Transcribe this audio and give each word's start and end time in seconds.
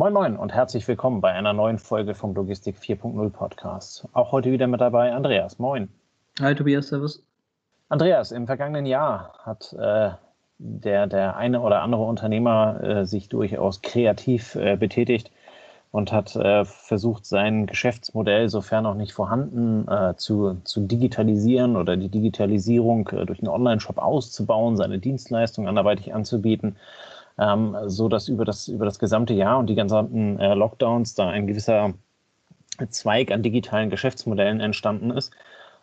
Moin 0.00 0.14
Moin 0.14 0.36
und 0.38 0.54
herzlich 0.54 0.88
willkommen 0.88 1.20
bei 1.20 1.30
einer 1.30 1.52
neuen 1.52 1.76
Folge 1.76 2.14
vom 2.14 2.34
Logistik 2.34 2.78
4.0 2.78 3.28
Podcast. 3.28 4.08
Auch 4.14 4.32
heute 4.32 4.50
wieder 4.50 4.66
mit 4.66 4.80
dabei 4.80 5.12
Andreas. 5.12 5.58
Moin. 5.58 5.90
Hi 6.40 6.54
Tobias, 6.54 6.88
Servus. 6.88 7.22
Andreas, 7.90 8.32
im 8.32 8.46
vergangenen 8.46 8.86
Jahr 8.86 9.34
hat 9.44 9.74
äh, 9.74 10.12
der, 10.56 11.06
der 11.06 11.36
eine 11.36 11.60
oder 11.60 11.82
andere 11.82 12.04
Unternehmer 12.04 12.82
äh, 12.82 13.04
sich 13.04 13.28
durchaus 13.28 13.82
kreativ 13.82 14.54
äh, 14.54 14.78
betätigt 14.78 15.30
und 15.90 16.12
hat 16.12 16.34
äh, 16.34 16.64
versucht, 16.64 17.26
sein 17.26 17.66
Geschäftsmodell, 17.66 18.48
sofern 18.48 18.84
noch 18.84 18.94
nicht 18.94 19.12
vorhanden, 19.12 19.86
äh, 19.86 20.14
zu, 20.16 20.62
zu 20.64 20.80
digitalisieren 20.80 21.76
oder 21.76 21.98
die 21.98 22.08
Digitalisierung 22.08 23.06
äh, 23.08 23.26
durch 23.26 23.40
einen 23.40 23.48
Online-Shop 23.48 23.98
auszubauen, 23.98 24.78
seine 24.78 24.98
Dienstleistung 24.98 25.68
anderweitig 25.68 26.14
anzubieten, 26.14 26.76
ähm, 27.40 27.76
so 27.86 28.08
dass 28.08 28.28
über 28.28 28.44
das, 28.44 28.68
über 28.68 28.84
das 28.84 28.98
gesamte 28.98 29.34
Jahr 29.34 29.58
und 29.58 29.66
die 29.66 29.74
gesamten 29.74 30.38
äh, 30.38 30.54
Lockdowns 30.54 31.14
da 31.14 31.28
ein 31.28 31.46
gewisser 31.46 31.94
Zweig 32.90 33.30
an 33.32 33.42
digitalen 33.42 33.90
Geschäftsmodellen 33.90 34.60
entstanden 34.60 35.10
ist. 35.10 35.32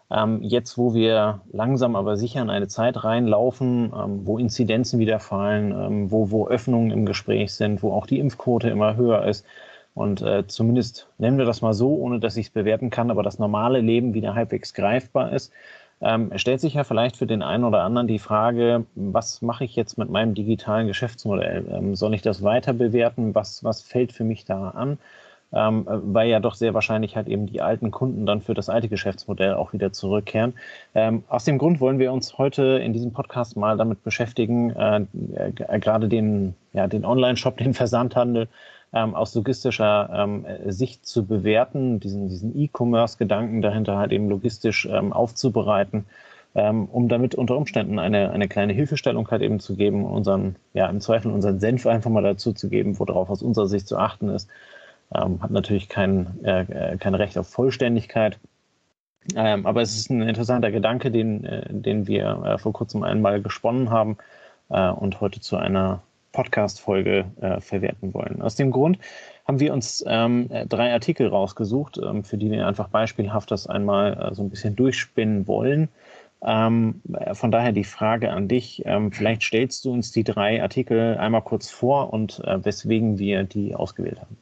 Ähm, 0.09 0.41
jetzt, 0.41 0.77
wo 0.77 0.93
wir 0.93 1.41
langsam 1.51 1.95
aber 1.95 2.15
sicher 2.15 2.41
in 2.41 2.49
eine 2.49 2.67
Zeit 2.67 3.03
reinlaufen, 3.03 3.91
ähm, 3.93 4.25
wo 4.25 4.37
Inzidenzen 4.37 4.99
wieder 4.99 5.19
fallen, 5.19 5.71
ähm, 5.71 6.11
wo, 6.11 6.31
wo 6.31 6.47
Öffnungen 6.47 6.91
im 6.91 7.05
Gespräch 7.05 7.53
sind, 7.53 7.83
wo 7.83 7.91
auch 7.91 8.07
die 8.07 8.19
Impfquote 8.19 8.69
immer 8.69 8.95
höher 8.95 9.25
ist, 9.25 9.45
und 9.97 10.21
äh, 10.21 10.45
zumindest 10.45 11.07
nennen 11.17 11.39
wir 11.39 11.45
das 11.45 11.63
mal 11.63 11.73
so, 11.73 11.95
ohne 11.95 12.19
dass 12.19 12.37
ich 12.37 12.45
es 12.47 12.51
bewerten 12.51 12.91
kann, 12.91 13.09
aber 13.09 13.23
das 13.23 13.39
normale 13.39 13.81
Leben 13.81 14.13
wieder 14.13 14.35
halbwegs 14.35 14.75
greifbar 14.75 15.33
ist, 15.33 15.51
ähm, 16.01 16.31
stellt 16.35 16.61
sich 16.61 16.75
ja 16.75 16.83
vielleicht 16.83 17.17
für 17.17 17.25
den 17.25 17.41
einen 17.41 17.63
oder 17.63 17.81
anderen 17.81 18.07
die 18.07 18.19
Frage, 18.19 18.85
was 18.95 19.41
mache 19.41 19.63
ich 19.63 19.75
jetzt 19.75 19.97
mit 19.97 20.09
meinem 20.09 20.35
digitalen 20.35 20.87
Geschäftsmodell? 20.87 21.65
Ähm, 21.71 21.95
soll 21.95 22.13
ich 22.13 22.21
das 22.21 22.43
weiter 22.43 22.73
bewerten? 22.73 23.33
Was, 23.33 23.63
was 23.63 23.81
fällt 23.81 24.11
für 24.11 24.23
mich 24.23 24.45
da 24.45 24.69
an? 24.69 24.99
Ähm, 25.53 25.85
weil 25.87 26.29
ja 26.29 26.41
doch 26.41 26.55
sehr 26.55 26.73
wahrscheinlich 26.73 27.15
halt 27.15 27.29
eben 27.29 27.47
die 27.47 27.61
alten 27.61 27.89
Kunden 27.89 28.25
dann 28.25 28.41
für 28.41 28.53
das 28.53 28.69
alte 28.69 28.89
Geschäftsmodell 28.89 29.53
auch 29.53 29.71
wieder 29.71 29.93
zurückkehren. 29.93 30.53
Ähm, 30.93 31.23
aus 31.29 31.45
dem 31.45 31.57
Grund 31.57 31.79
wollen 31.79 31.99
wir 31.99 32.11
uns 32.11 32.37
heute 32.37 32.63
in 32.83 32.91
diesem 32.91 33.13
Podcast 33.13 33.55
mal 33.55 33.77
damit 33.77 34.03
beschäftigen, 34.03 34.71
äh, 34.71 35.05
äh, 35.35 35.79
gerade 35.79 36.09
den, 36.09 36.53
ja, 36.73 36.87
den 36.87 37.05
Online-Shop, 37.05 37.57
den 37.57 37.73
Versandhandel 37.73 38.49
ähm, 38.93 39.15
aus 39.15 39.35
logistischer 39.35 40.09
ähm, 40.13 40.45
Sicht 40.67 41.05
zu 41.05 41.25
bewerten, 41.25 41.99
diesen, 41.99 42.29
diesen 42.29 42.57
E-Commerce-Gedanken 42.57 43.61
dahinter 43.61 43.97
halt 43.97 44.11
eben 44.11 44.29
logistisch 44.29 44.87
ähm, 44.89 45.13
aufzubereiten, 45.13 46.05
ähm, 46.55 46.85
um 46.85 47.09
damit 47.09 47.35
unter 47.35 47.57
Umständen 47.57 47.99
eine, 47.99 48.31
eine 48.31 48.47
kleine 48.47 48.73
Hilfestellung 48.73 49.29
halt 49.29 49.41
eben 49.41 49.59
zu 49.59 49.75
geben, 49.75 50.05
unseren, 50.05 50.55
ja, 50.73 50.87
im 50.89 51.01
Zweifel 51.01 51.31
unseren 51.31 51.59
Senf 51.59 51.85
einfach 51.85 52.09
mal 52.09 52.23
dazu 52.23 52.53
zu 52.53 52.69
geben, 52.69 52.97
worauf 52.99 53.29
aus 53.29 53.43
unserer 53.43 53.67
Sicht 53.67 53.87
zu 53.87 53.97
achten 53.97 54.29
ist. 54.29 54.49
Ähm, 55.13 55.41
hat 55.41 55.51
natürlich 55.51 55.89
kein, 55.89 56.43
äh, 56.43 56.97
kein 56.97 57.15
Recht 57.15 57.37
auf 57.37 57.47
Vollständigkeit. 57.47 58.39
Ähm, 59.35 59.65
aber 59.65 59.81
es 59.81 59.95
ist 59.95 60.09
ein 60.09 60.21
interessanter 60.21 60.71
Gedanke, 60.71 61.11
den, 61.11 61.43
äh, 61.43 61.65
den 61.69 62.07
wir 62.07 62.43
äh, 62.45 62.57
vor 62.57 62.73
kurzem 62.73 63.03
einmal 63.03 63.41
gesponnen 63.41 63.89
haben 63.89 64.17
äh, 64.69 64.89
und 64.89 65.19
heute 65.21 65.41
zu 65.41 65.57
einer 65.57 66.01
Podcast-Folge 66.37 67.25
äh, 67.41 67.59
verwerten 67.61 68.13
wollen. 68.13 68.43
Aus 68.43 68.53
dem 68.53 68.69
Grund 68.69 68.99
haben 69.47 69.59
wir 69.59 69.73
uns 69.73 70.03
ähm, 70.07 70.49
drei 70.69 70.93
Artikel 70.93 71.27
rausgesucht, 71.29 71.97
ähm, 71.97 72.23
für 72.23 72.37
die 72.37 72.51
wir 72.51 72.67
einfach 72.67 72.89
beispielhaft 72.89 73.49
das 73.49 73.65
einmal 73.65 74.13
äh, 74.13 74.35
so 74.35 74.43
ein 74.43 74.51
bisschen 74.51 74.75
durchspinnen 74.75 75.47
wollen. 75.47 75.89
Ähm, 76.43 77.01
von 77.33 77.49
daher 77.49 77.71
die 77.71 77.83
Frage 77.83 78.31
an 78.31 78.47
dich, 78.47 78.83
ähm, 78.85 79.11
vielleicht 79.11 79.41
stellst 79.41 79.83
du 79.83 79.91
uns 79.91 80.11
die 80.11 80.23
drei 80.23 80.61
Artikel 80.61 81.17
einmal 81.17 81.41
kurz 81.41 81.71
vor 81.71 82.13
und 82.13 82.39
äh, 82.45 82.63
weswegen 82.63 83.17
wir 83.17 83.43
die 83.43 83.73
ausgewählt 83.73 84.21
haben. 84.21 84.37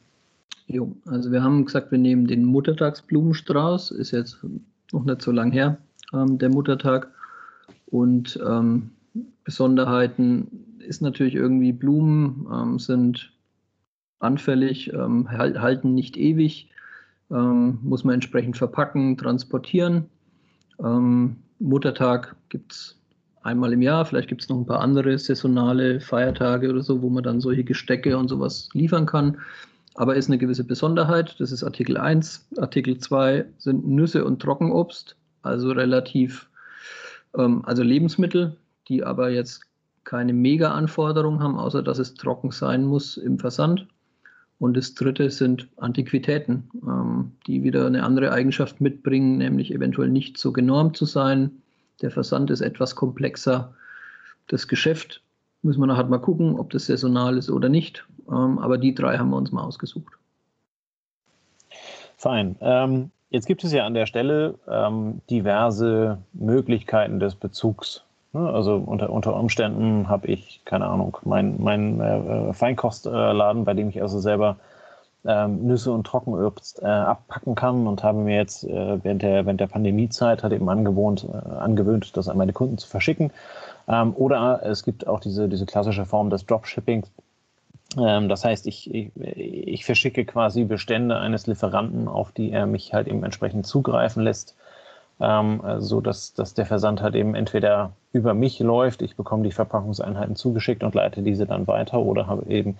Jo, 0.66 0.92
also 1.06 1.32
wir 1.32 1.42
haben 1.42 1.64
gesagt, 1.64 1.90
wir 1.92 1.98
nehmen 1.98 2.26
den 2.26 2.44
Muttertagsblumenstrauß, 2.44 3.92
ist 3.92 4.10
jetzt 4.10 4.44
noch 4.92 5.04
nicht 5.04 5.22
so 5.22 5.32
lang 5.32 5.50
her, 5.50 5.78
ähm, 6.12 6.36
der 6.36 6.50
Muttertag. 6.50 7.08
Und 7.86 8.38
ähm, 8.46 8.90
Besonderheiten 9.44 10.75
ist 10.86 11.02
natürlich 11.02 11.34
irgendwie 11.34 11.72
Blumen 11.72 12.46
ähm, 12.52 12.78
sind 12.78 13.32
anfällig, 14.18 14.92
ähm, 14.92 15.30
halten 15.30 15.94
nicht 15.94 16.16
ewig, 16.16 16.70
ähm, 17.30 17.78
muss 17.82 18.04
man 18.04 18.14
entsprechend 18.14 18.56
verpacken, 18.56 19.16
transportieren. 19.16 20.06
Ähm, 20.82 21.36
Muttertag 21.58 22.36
gibt 22.48 22.72
es 22.72 23.00
einmal 23.42 23.72
im 23.72 23.82
Jahr, 23.82 24.04
vielleicht 24.04 24.28
gibt 24.28 24.42
es 24.42 24.48
noch 24.48 24.56
ein 24.56 24.66
paar 24.66 24.80
andere 24.80 25.18
saisonale 25.18 26.00
Feiertage 26.00 26.70
oder 26.70 26.82
so, 26.82 27.02
wo 27.02 27.08
man 27.08 27.22
dann 27.22 27.40
solche 27.40 27.64
Gestecke 27.64 28.16
und 28.18 28.28
sowas 28.28 28.68
liefern 28.72 29.06
kann. 29.06 29.38
Aber 29.94 30.14
ist 30.16 30.28
eine 30.28 30.36
gewisse 30.36 30.64
Besonderheit. 30.64 31.36
Das 31.38 31.52
ist 31.52 31.64
Artikel 31.64 31.96
1. 31.96 32.48
Artikel 32.58 32.98
2 32.98 33.46
sind 33.56 33.86
Nüsse 33.86 34.24
und 34.24 34.42
Trockenobst, 34.42 35.16
also 35.42 35.70
relativ, 35.70 36.50
ähm, 37.36 37.64
also 37.64 37.82
Lebensmittel, 37.82 38.56
die 38.88 39.04
aber 39.04 39.30
jetzt 39.30 39.65
keine 40.06 40.32
Mega-Anforderungen 40.32 41.40
haben, 41.40 41.58
außer 41.58 41.82
dass 41.82 41.98
es 41.98 42.14
trocken 42.14 42.52
sein 42.52 42.86
muss 42.86 43.18
im 43.18 43.38
Versand. 43.38 43.86
Und 44.58 44.74
das 44.74 44.94
dritte 44.94 45.30
sind 45.30 45.68
Antiquitäten, 45.76 46.70
ähm, 46.86 47.32
die 47.46 47.62
wieder 47.62 47.86
eine 47.86 48.04
andere 48.04 48.32
Eigenschaft 48.32 48.80
mitbringen, 48.80 49.36
nämlich 49.36 49.74
eventuell 49.74 50.08
nicht 50.08 50.38
so 50.38 50.52
genormt 50.52 50.96
zu 50.96 51.04
sein. 51.04 51.50
Der 52.00 52.10
Versand 52.10 52.50
ist 52.50 52.62
etwas 52.62 52.94
komplexer. 52.94 53.74
Das 54.46 54.66
Geschäft 54.68 55.22
müssen 55.60 55.80
wir 55.80 55.86
nachher 55.86 56.06
mal 56.06 56.18
gucken, 56.18 56.58
ob 56.58 56.70
das 56.70 56.86
saisonal 56.86 57.36
ist 57.36 57.50
oder 57.50 57.68
nicht. 57.68 58.06
Ähm, 58.30 58.58
aber 58.58 58.78
die 58.78 58.94
drei 58.94 59.18
haben 59.18 59.30
wir 59.30 59.36
uns 59.36 59.52
mal 59.52 59.64
ausgesucht. 59.64 60.14
Fein. 62.16 62.56
Ähm, 62.60 63.10
jetzt 63.28 63.46
gibt 63.46 63.62
es 63.64 63.72
ja 63.72 63.84
an 63.84 63.92
der 63.92 64.06
Stelle 64.06 64.58
ähm, 64.68 65.20
diverse 65.28 66.18
Möglichkeiten 66.32 67.20
des 67.20 67.34
Bezugs? 67.34 68.05
Also 68.36 68.76
unter, 68.76 69.10
unter 69.10 69.36
Umständen 69.36 70.08
habe 70.08 70.28
ich, 70.28 70.60
keine 70.64 70.86
Ahnung, 70.86 71.18
meinen 71.24 71.62
mein, 71.62 72.00
äh, 72.00 72.52
Feinkostladen, 72.52 73.64
bei 73.64 73.74
dem 73.74 73.88
ich 73.88 74.02
also 74.02 74.18
selber 74.18 74.56
ähm, 75.26 75.66
Nüsse 75.66 75.92
und 75.92 76.06
Trockenobst 76.06 76.82
äh, 76.82 76.86
abpacken 76.86 77.54
kann 77.54 77.86
und 77.86 78.02
habe 78.02 78.18
mir 78.18 78.36
jetzt 78.36 78.64
äh, 78.64 79.02
während, 79.02 79.22
der, 79.22 79.44
während 79.44 79.60
der 79.60 79.66
Pandemiezeit 79.66 80.42
halt 80.42 80.52
eben 80.52 80.68
angewohnt, 80.68 81.26
äh, 81.28 81.36
angewöhnt, 81.36 82.16
das 82.16 82.28
an 82.28 82.36
meine 82.36 82.52
Kunden 82.52 82.78
zu 82.78 82.88
verschicken. 82.88 83.32
Ähm, 83.88 84.14
oder 84.14 84.62
es 84.64 84.84
gibt 84.84 85.06
auch 85.06 85.20
diese, 85.20 85.48
diese 85.48 85.66
klassische 85.66 86.04
Form 86.04 86.30
des 86.30 86.46
Dropshippings. 86.46 87.10
Ähm, 87.98 88.28
das 88.28 88.44
heißt, 88.44 88.66
ich, 88.66 88.92
ich, 88.94 89.10
ich 89.16 89.84
verschicke 89.84 90.24
quasi 90.24 90.64
Bestände 90.64 91.18
eines 91.18 91.46
Lieferanten, 91.46 92.08
auf 92.08 92.32
die 92.32 92.52
er 92.52 92.66
mich 92.66 92.92
halt 92.92 93.08
eben 93.08 93.24
entsprechend 93.24 93.66
zugreifen 93.66 94.22
lässt 94.22 94.54
ähm, 95.20 95.62
so 95.78 96.00
dass, 96.00 96.34
dass 96.34 96.54
der 96.54 96.66
Versand 96.66 97.00
halt 97.02 97.14
eben 97.14 97.34
entweder 97.34 97.92
über 98.12 98.34
mich 98.34 98.58
läuft, 98.60 99.02
ich 99.02 99.16
bekomme 99.16 99.44
die 99.44 99.52
Verpackungseinheiten 99.52 100.36
zugeschickt 100.36 100.82
und 100.82 100.94
leite 100.94 101.22
diese 101.22 101.46
dann 101.46 101.66
weiter 101.66 101.98
oder 101.98 102.26
habe 102.26 102.50
eben 102.50 102.76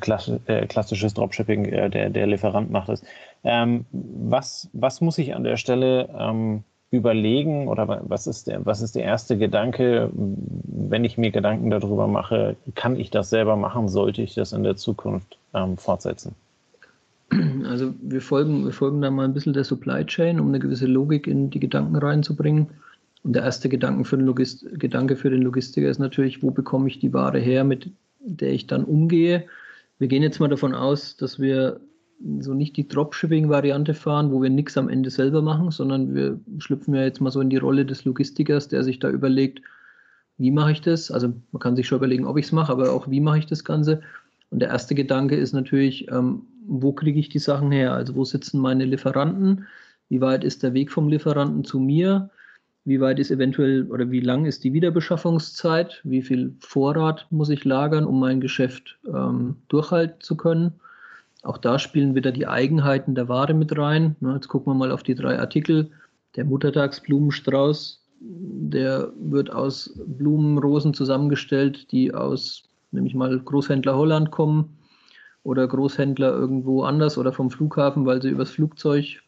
klassisch, 0.00 0.40
äh, 0.46 0.66
klassisches 0.66 1.14
Dropshipping, 1.14 1.66
äh, 1.66 1.90
der, 1.90 2.10
der 2.10 2.26
Lieferant 2.26 2.70
macht 2.70 2.88
es. 2.88 3.02
Ähm, 3.44 3.86
was, 3.90 4.68
was 4.72 5.00
muss 5.00 5.18
ich 5.18 5.34
an 5.34 5.44
der 5.44 5.56
Stelle 5.56 6.08
ähm, 6.16 6.64
überlegen 6.90 7.68
oder 7.68 8.02
was 8.04 8.26
ist, 8.26 8.46
der, 8.48 8.64
was 8.66 8.82
ist 8.82 8.94
der 8.94 9.04
erste 9.04 9.38
Gedanke, 9.38 10.10
wenn 10.12 11.04
ich 11.04 11.16
mir 11.18 11.30
Gedanken 11.30 11.70
darüber 11.70 12.06
mache, 12.06 12.56
kann 12.74 12.96
ich 12.96 13.10
das 13.10 13.30
selber 13.30 13.56
machen, 13.56 13.88
sollte 13.88 14.22
ich 14.22 14.34
das 14.34 14.52
in 14.52 14.62
der 14.62 14.76
Zukunft 14.76 15.38
ähm, 15.54 15.78
fortsetzen? 15.78 16.34
Also 17.64 17.94
wir 18.02 18.20
folgen, 18.20 18.64
wir 18.64 18.72
folgen 18.72 19.00
da 19.00 19.10
mal 19.10 19.24
ein 19.24 19.34
bisschen 19.34 19.52
der 19.52 19.64
Supply 19.64 20.04
Chain, 20.04 20.40
um 20.40 20.48
eine 20.48 20.58
gewisse 20.58 20.86
Logik 20.86 21.26
in 21.26 21.50
die 21.50 21.60
Gedanken 21.60 21.96
reinzubringen. 21.96 22.68
Und 23.22 23.34
der 23.34 23.42
erste 23.42 23.68
Gedanke 23.68 24.04
für 24.04 24.16
den, 24.16 24.26
Logist 24.26 24.66
Gedanke 24.78 25.16
für 25.16 25.30
den 25.30 25.42
Logistiker 25.42 25.88
ist 25.88 25.98
natürlich, 25.98 26.42
wo 26.42 26.50
bekomme 26.50 26.88
ich 26.88 26.98
die 26.98 27.12
Ware 27.12 27.38
her, 27.38 27.64
mit 27.64 27.90
der 28.20 28.52
ich 28.52 28.66
dann 28.66 28.84
umgehe. 28.84 29.46
Wir 29.98 30.08
gehen 30.08 30.22
jetzt 30.22 30.40
mal 30.40 30.48
davon 30.48 30.74
aus, 30.74 31.16
dass 31.16 31.38
wir 31.38 31.80
so 32.40 32.54
nicht 32.54 32.76
die 32.76 32.86
Dropshipping-Variante 32.86 33.94
fahren, 33.94 34.32
wo 34.32 34.42
wir 34.42 34.50
nichts 34.50 34.76
am 34.76 34.88
Ende 34.88 35.10
selber 35.10 35.42
machen, 35.42 35.70
sondern 35.70 36.14
wir 36.14 36.40
schlüpfen 36.58 36.94
ja 36.94 37.02
jetzt 37.02 37.20
mal 37.20 37.30
so 37.30 37.40
in 37.40 37.50
die 37.50 37.56
Rolle 37.56 37.84
des 37.84 38.04
Logistikers, 38.04 38.68
der 38.68 38.84
sich 38.84 38.98
da 38.98 39.10
überlegt, 39.10 39.62
wie 40.38 40.50
mache 40.50 40.72
ich 40.72 40.80
das? 40.80 41.10
Also 41.10 41.32
man 41.52 41.60
kann 41.60 41.76
sich 41.76 41.86
schon 41.86 41.98
überlegen, 41.98 42.26
ob 42.26 42.38
ich 42.38 42.46
es 42.46 42.52
mache, 42.52 42.72
aber 42.72 42.92
auch 42.92 43.08
wie 43.10 43.20
mache 43.20 43.38
ich 43.38 43.46
das 43.46 43.64
Ganze? 43.64 44.02
Und 44.50 44.60
der 44.60 44.68
erste 44.68 44.94
Gedanke 44.94 45.36
ist 45.36 45.52
natürlich, 45.52 46.10
ähm, 46.10 46.42
wo 46.66 46.92
kriege 46.92 47.18
ich 47.18 47.28
die 47.28 47.38
Sachen 47.38 47.72
her? 47.72 47.92
Also 47.92 48.14
wo 48.14 48.24
sitzen 48.24 48.60
meine 48.60 48.84
Lieferanten? 48.84 49.66
Wie 50.08 50.20
weit 50.20 50.44
ist 50.44 50.62
der 50.62 50.74
Weg 50.74 50.90
vom 50.90 51.08
Lieferanten 51.08 51.64
zu 51.64 51.78
mir? 51.78 52.30
Wie 52.84 53.00
weit 53.00 53.20
ist 53.20 53.30
eventuell 53.30 53.90
oder 53.90 54.10
wie 54.10 54.20
lang 54.20 54.44
ist 54.44 54.64
die 54.64 54.72
Wiederbeschaffungszeit? 54.72 56.00
Wie 56.04 56.22
viel 56.22 56.54
Vorrat 56.60 57.26
muss 57.30 57.48
ich 57.48 57.64
lagern, 57.64 58.04
um 58.04 58.18
mein 58.18 58.40
Geschäft 58.40 58.98
ähm, 59.06 59.56
durchhalten 59.68 60.20
zu 60.20 60.36
können? 60.36 60.74
Auch 61.42 61.58
da 61.58 61.78
spielen 61.78 62.14
wieder 62.14 62.32
die 62.32 62.46
Eigenheiten 62.46 63.14
der 63.14 63.28
Ware 63.28 63.54
mit 63.54 63.76
rein. 63.76 64.16
Na, 64.20 64.34
jetzt 64.34 64.48
gucken 64.48 64.72
wir 64.72 64.76
mal 64.76 64.90
auf 64.90 65.02
die 65.02 65.14
drei 65.14 65.38
Artikel. 65.38 65.90
Der 66.36 66.44
Muttertagsblumenstrauß, 66.44 68.04
der 68.20 69.12
wird 69.16 69.52
aus 69.52 69.92
Blumenrosen 70.06 70.94
zusammengestellt, 70.94 71.90
die 71.92 72.14
aus 72.14 72.64
nämlich 72.90 73.14
mal 73.14 73.38
Großhändler 73.38 73.96
Holland 73.96 74.30
kommen. 74.30 74.76
Oder 75.44 75.66
Großhändler 75.66 76.32
irgendwo 76.32 76.84
anders 76.84 77.18
oder 77.18 77.32
vom 77.32 77.50
Flughafen, 77.50 78.06
weil 78.06 78.22
sie 78.22 78.30
übers 78.30 78.50
Flugzeug 78.50 79.20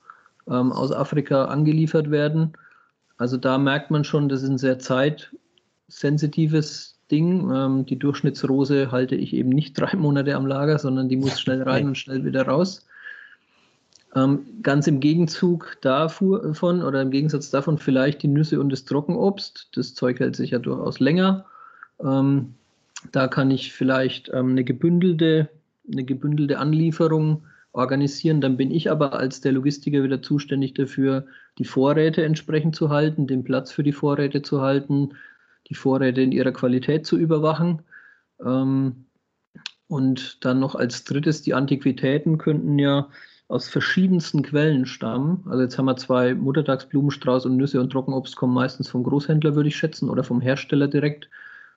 ähm, 0.48 0.70
aus 0.72 0.92
Afrika 0.92 1.46
angeliefert 1.46 2.10
werden. 2.10 2.52
Also 3.16 3.36
da 3.36 3.58
merkt 3.58 3.90
man 3.90 4.04
schon, 4.04 4.28
das 4.28 4.42
ist 4.42 4.50
ein 4.50 4.58
sehr 4.58 4.78
zeitsensitives 4.78 7.00
Ding. 7.10 7.50
Ähm, 7.52 7.84
die 7.86 7.98
Durchschnittsrose 7.98 8.92
halte 8.92 9.16
ich 9.16 9.34
eben 9.34 9.48
nicht 9.50 9.74
drei 9.80 9.96
Monate 9.96 10.34
am 10.34 10.46
Lager, 10.46 10.78
sondern 10.78 11.08
die 11.08 11.16
muss 11.16 11.40
schnell 11.40 11.62
rein 11.62 11.88
und 11.88 11.98
schnell 11.98 12.24
wieder 12.24 12.46
raus. 12.46 12.86
Ähm, 14.14 14.46
ganz 14.62 14.86
im 14.86 15.00
Gegenzug 15.00 15.78
davon 15.80 16.82
oder 16.82 17.02
im 17.02 17.10
Gegensatz 17.10 17.50
davon 17.50 17.78
vielleicht 17.78 18.22
die 18.22 18.28
Nüsse 18.28 18.60
und 18.60 18.70
das 18.70 18.84
Trockenobst. 18.84 19.70
Das 19.74 19.94
Zeug 19.94 20.20
hält 20.20 20.36
sich 20.36 20.52
ja 20.52 20.60
durchaus 20.60 21.00
länger. 21.00 21.46
Ähm, 22.00 22.54
da 23.10 23.26
kann 23.26 23.50
ich 23.50 23.72
vielleicht 23.72 24.30
ähm, 24.32 24.50
eine 24.50 24.62
gebündelte, 24.62 25.50
eine 25.90 26.04
gebündelte 26.04 26.58
Anlieferung 26.58 27.44
organisieren. 27.72 28.40
Dann 28.40 28.56
bin 28.56 28.70
ich 28.70 28.90
aber 28.90 29.12
als 29.12 29.40
der 29.40 29.52
Logistiker 29.52 30.02
wieder 30.02 30.22
zuständig 30.22 30.74
dafür, 30.74 31.26
die 31.58 31.64
Vorräte 31.64 32.24
entsprechend 32.24 32.76
zu 32.76 32.90
halten, 32.90 33.26
den 33.26 33.44
Platz 33.44 33.72
für 33.72 33.82
die 33.82 33.92
Vorräte 33.92 34.42
zu 34.42 34.60
halten, 34.60 35.10
die 35.68 35.74
Vorräte 35.74 36.20
in 36.20 36.32
ihrer 36.32 36.52
Qualität 36.52 37.06
zu 37.06 37.18
überwachen. 37.18 37.82
Ähm, 38.44 39.06
und 39.86 40.44
dann 40.44 40.60
noch 40.60 40.74
als 40.74 41.04
drittes, 41.04 41.42
die 41.42 41.54
Antiquitäten 41.54 42.38
könnten 42.38 42.78
ja 42.78 43.08
aus 43.48 43.68
verschiedensten 43.68 44.42
Quellen 44.42 44.86
stammen. 44.86 45.44
Also 45.46 45.62
jetzt 45.62 45.76
haben 45.78 45.84
wir 45.84 45.96
zwei 45.96 46.34
Muttertagsblumenstrauß 46.34 47.46
und 47.46 47.56
Nüsse 47.56 47.80
und 47.80 47.90
Trockenobst 47.90 48.36
kommen 48.36 48.54
meistens 48.54 48.88
vom 48.88 49.04
Großhändler, 49.04 49.54
würde 49.54 49.68
ich 49.68 49.76
schätzen, 49.76 50.08
oder 50.08 50.24
vom 50.24 50.40
Hersteller 50.40 50.88
direkt. 50.88 51.28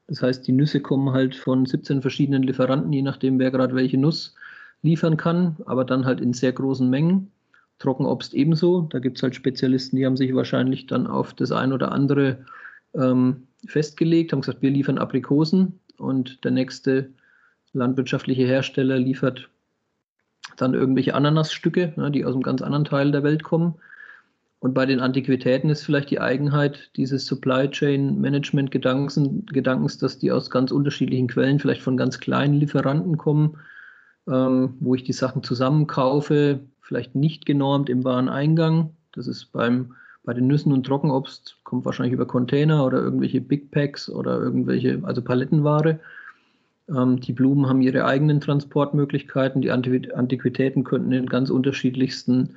Das 0.07 0.21
heißt, 0.21 0.47
die 0.47 0.53
Nüsse 0.53 0.79
kommen 0.79 1.11
halt 1.11 1.35
von 1.35 1.65
17 1.65 2.01
verschiedenen 2.01 2.43
Lieferanten, 2.43 2.93
je 2.93 3.01
nachdem, 3.01 3.39
wer 3.39 3.51
gerade 3.51 3.75
welche 3.75 3.97
Nuss 3.97 4.35
liefern 4.81 5.17
kann, 5.17 5.57
aber 5.65 5.83
dann 5.83 6.05
halt 6.05 6.21
in 6.21 6.33
sehr 6.33 6.53
großen 6.53 6.89
Mengen. 6.89 7.31
Trockenobst 7.79 8.33
ebenso. 8.33 8.81
Da 8.89 8.99
gibt 8.99 9.17
es 9.17 9.23
halt 9.23 9.35
Spezialisten, 9.35 9.97
die 9.97 10.05
haben 10.05 10.17
sich 10.17 10.33
wahrscheinlich 10.33 10.87
dann 10.87 11.05
auf 11.05 11.33
das 11.33 11.51
ein 11.51 11.73
oder 11.73 11.91
andere 11.91 12.45
ähm, 12.95 13.47
festgelegt, 13.65 14.31
haben 14.31 14.41
gesagt, 14.41 14.61
wir 14.61 14.71
liefern 14.71 14.97
Aprikosen 14.97 15.79
und 15.97 16.43
der 16.43 16.51
nächste 16.51 17.11
landwirtschaftliche 17.73 18.45
Hersteller 18.45 18.97
liefert 18.97 19.49
dann 20.55 20.73
irgendwelche 20.73 21.13
Ananasstücke, 21.13 21.93
ne, 21.97 22.09
die 22.09 22.25
aus 22.25 22.33
einem 22.33 22.43
ganz 22.43 22.61
anderen 22.61 22.85
Teil 22.85 23.11
der 23.11 23.23
Welt 23.23 23.43
kommen. 23.43 23.75
Und 24.59 24.73
bei 24.73 24.85
den 24.85 24.99
Antiquitäten 24.99 25.69
ist 25.69 25.83
vielleicht 25.83 26.09
die 26.09 26.19
Eigenheit 26.19 26.89
dieses 26.95 27.25
Supply 27.27 27.69
Chain 27.69 28.19
Management 28.19 28.71
Gedankens, 28.71 29.97
dass 29.99 30.17
die 30.17 30.31
aus 30.31 30.49
ganz 30.49 30.71
unterschiedlichen 30.71 31.27
Quellen, 31.27 31.59
vielleicht 31.59 31.83
von 31.83 31.95
ganz 31.95 32.19
kleinen 32.19 32.55
Lieferanten 32.55 33.17
kommen, 33.17 33.57
ähm, 34.27 34.75
wo 34.79 34.95
ich 34.95 35.03
die 35.03 35.13
Sachen 35.13 35.43
zusammenkaufe, 35.43 36.61
vielleicht 36.81 37.13
nicht 37.13 37.45
genormt 37.45 37.89
im 37.89 38.03
Wareneingang. 38.03 38.95
Das 39.11 39.27
ist 39.27 39.51
beim, 39.51 39.93
bei 40.23 40.33
den 40.33 40.47
Nüssen 40.47 40.71
und 40.71 40.85
Trockenobst, 40.85 41.57
kommt 41.63 41.85
wahrscheinlich 41.85 42.13
über 42.13 42.25
Container 42.25 42.83
oder 42.83 42.99
irgendwelche 42.99 43.41
Big 43.41 43.69
Packs 43.69 44.09
oder 44.09 44.39
irgendwelche, 44.39 45.01
also 45.03 45.21
Palettenware. 45.21 45.99
Ähm, 46.89 47.19
die 47.19 47.33
Blumen 47.33 47.67
haben 47.67 47.81
ihre 47.81 48.05
eigenen 48.05 48.41
Transportmöglichkeiten. 48.41 49.61
Die 49.61 49.71
Antiquitäten 49.71 50.83
könnten 50.83 51.11
in 51.11 51.27
ganz 51.27 51.51
unterschiedlichsten 51.51 52.55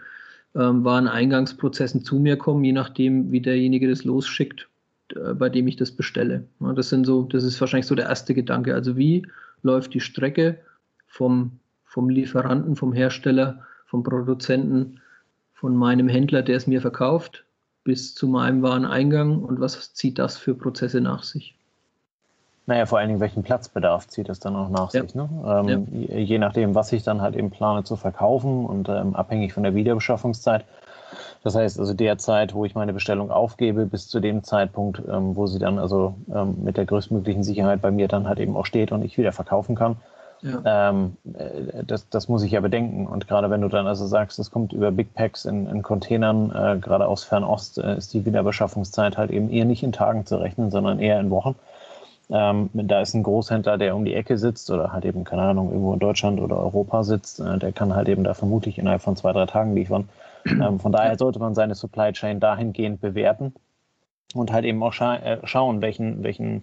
ähm, 0.54 0.84
Wareneingangsprozessen 0.84 2.02
zu 2.04 2.18
mir 2.18 2.36
kommen, 2.36 2.64
je 2.64 2.72
nachdem, 2.72 3.30
wie 3.32 3.40
derjenige 3.40 3.88
das 3.88 4.04
losschickt, 4.04 4.68
äh, 5.14 5.34
bei 5.34 5.48
dem 5.48 5.68
ich 5.68 5.76
das 5.76 5.92
bestelle. 5.92 6.44
Das 6.74 6.88
sind 6.88 7.04
so, 7.04 7.22
das 7.24 7.44
ist 7.44 7.60
wahrscheinlich 7.60 7.86
so 7.86 7.94
der 7.94 8.06
erste 8.06 8.34
Gedanke. 8.34 8.74
Also 8.74 8.96
wie 8.96 9.26
läuft 9.62 9.94
die 9.94 10.00
Strecke 10.00 10.58
vom, 11.06 11.58
vom 11.84 12.08
Lieferanten, 12.08 12.76
vom 12.76 12.92
Hersteller, 12.92 13.66
vom 13.86 14.02
Produzenten, 14.02 15.00
von 15.52 15.76
meinem 15.76 16.08
Händler, 16.08 16.42
der 16.42 16.56
es 16.56 16.66
mir 16.66 16.80
verkauft, 16.80 17.44
bis 17.84 18.14
zu 18.14 18.28
meinem 18.28 18.62
Wareneingang 18.62 19.42
und 19.42 19.60
was 19.60 19.94
zieht 19.94 20.18
das 20.18 20.38
für 20.38 20.54
Prozesse 20.54 21.00
nach 21.00 21.22
sich? 21.22 21.54
Naja, 22.70 22.86
vor 22.86 23.00
allen 23.00 23.08
Dingen, 23.08 23.18
welchen 23.18 23.42
Platzbedarf 23.42 24.06
zieht 24.06 24.28
es 24.28 24.38
dann 24.38 24.54
auch 24.54 24.68
nach 24.68 24.94
ja. 24.94 25.02
sich. 25.02 25.16
Ne? 25.16 25.28
Ähm, 25.44 25.88
ja. 26.08 26.16
Je 26.18 26.38
nachdem, 26.38 26.76
was 26.76 26.92
ich 26.92 27.02
dann 27.02 27.20
halt 27.20 27.34
eben 27.34 27.50
plane 27.50 27.82
zu 27.82 27.96
verkaufen 27.96 28.64
und 28.64 28.88
ähm, 28.88 29.16
abhängig 29.16 29.52
von 29.52 29.64
der 29.64 29.74
Wiederbeschaffungszeit. 29.74 30.64
Das 31.42 31.56
heißt 31.56 31.80
also 31.80 31.94
der 31.94 32.16
Zeit, 32.18 32.54
wo 32.54 32.64
ich 32.64 32.76
meine 32.76 32.92
Bestellung 32.92 33.32
aufgebe, 33.32 33.86
bis 33.86 34.06
zu 34.06 34.20
dem 34.20 34.44
Zeitpunkt, 34.44 35.02
ähm, 35.10 35.34
wo 35.34 35.48
sie 35.48 35.58
dann 35.58 35.80
also 35.80 36.14
ähm, 36.32 36.58
mit 36.62 36.76
der 36.76 36.86
größtmöglichen 36.86 37.42
Sicherheit 37.42 37.82
bei 37.82 37.90
mir 37.90 38.06
dann 38.06 38.28
halt 38.28 38.38
eben 38.38 38.56
auch 38.56 38.66
steht 38.66 38.92
und 38.92 39.02
ich 39.04 39.18
wieder 39.18 39.32
verkaufen 39.32 39.74
kann. 39.74 39.96
Ja. 40.42 40.90
Ähm, 40.90 41.16
äh, 41.34 41.82
das, 41.84 42.08
das 42.08 42.28
muss 42.28 42.44
ich 42.44 42.52
ja 42.52 42.60
bedenken. 42.60 43.08
Und 43.08 43.26
gerade 43.26 43.50
wenn 43.50 43.62
du 43.62 43.68
dann 43.68 43.88
also 43.88 44.06
sagst, 44.06 44.38
es 44.38 44.52
kommt 44.52 44.72
über 44.72 44.92
Big 44.92 45.12
Packs 45.14 45.44
in, 45.44 45.66
in 45.66 45.82
Containern, 45.82 46.52
äh, 46.52 46.78
gerade 46.78 47.08
aus 47.08 47.24
Fernost, 47.24 47.78
äh, 47.78 47.96
ist 47.96 48.14
die 48.14 48.24
Wiederbeschaffungszeit 48.24 49.18
halt 49.18 49.32
eben 49.32 49.50
eher 49.50 49.64
nicht 49.64 49.82
in 49.82 49.90
Tagen 49.90 50.24
zu 50.24 50.36
rechnen, 50.36 50.70
sondern 50.70 51.00
eher 51.00 51.18
in 51.18 51.30
Wochen. 51.30 51.56
Ähm, 52.32 52.70
da 52.72 53.00
ist 53.00 53.14
ein 53.14 53.24
Großhändler, 53.24 53.76
der 53.76 53.96
um 53.96 54.04
die 54.04 54.14
Ecke 54.14 54.38
sitzt 54.38 54.70
oder 54.70 54.92
halt 54.92 55.04
eben, 55.04 55.24
keine 55.24 55.42
Ahnung, 55.42 55.70
irgendwo 55.70 55.92
in 55.92 55.98
Deutschland 55.98 56.40
oder 56.40 56.58
Europa 56.58 57.02
sitzt, 57.02 57.40
äh, 57.40 57.58
der 57.58 57.72
kann 57.72 57.94
halt 57.94 58.08
eben 58.08 58.22
da 58.22 58.34
vermutlich 58.34 58.78
innerhalb 58.78 59.02
von 59.02 59.16
zwei, 59.16 59.32
drei 59.32 59.46
Tagen 59.46 59.74
liefern. 59.74 60.08
Ähm, 60.46 60.80
von 60.80 60.90
daher 60.90 61.18
sollte 61.18 61.38
man 61.38 61.54
seine 61.54 61.74
Supply 61.74 62.12
Chain 62.14 62.40
dahingehend 62.40 63.02
bewerten 63.02 63.52
und 64.34 64.50
halt 64.52 64.64
eben 64.64 64.82
auch 64.82 64.94
scha 64.94 65.16
äh, 65.16 65.38
schauen, 65.44 65.82
welchen, 65.82 66.22
welchen, 66.22 66.62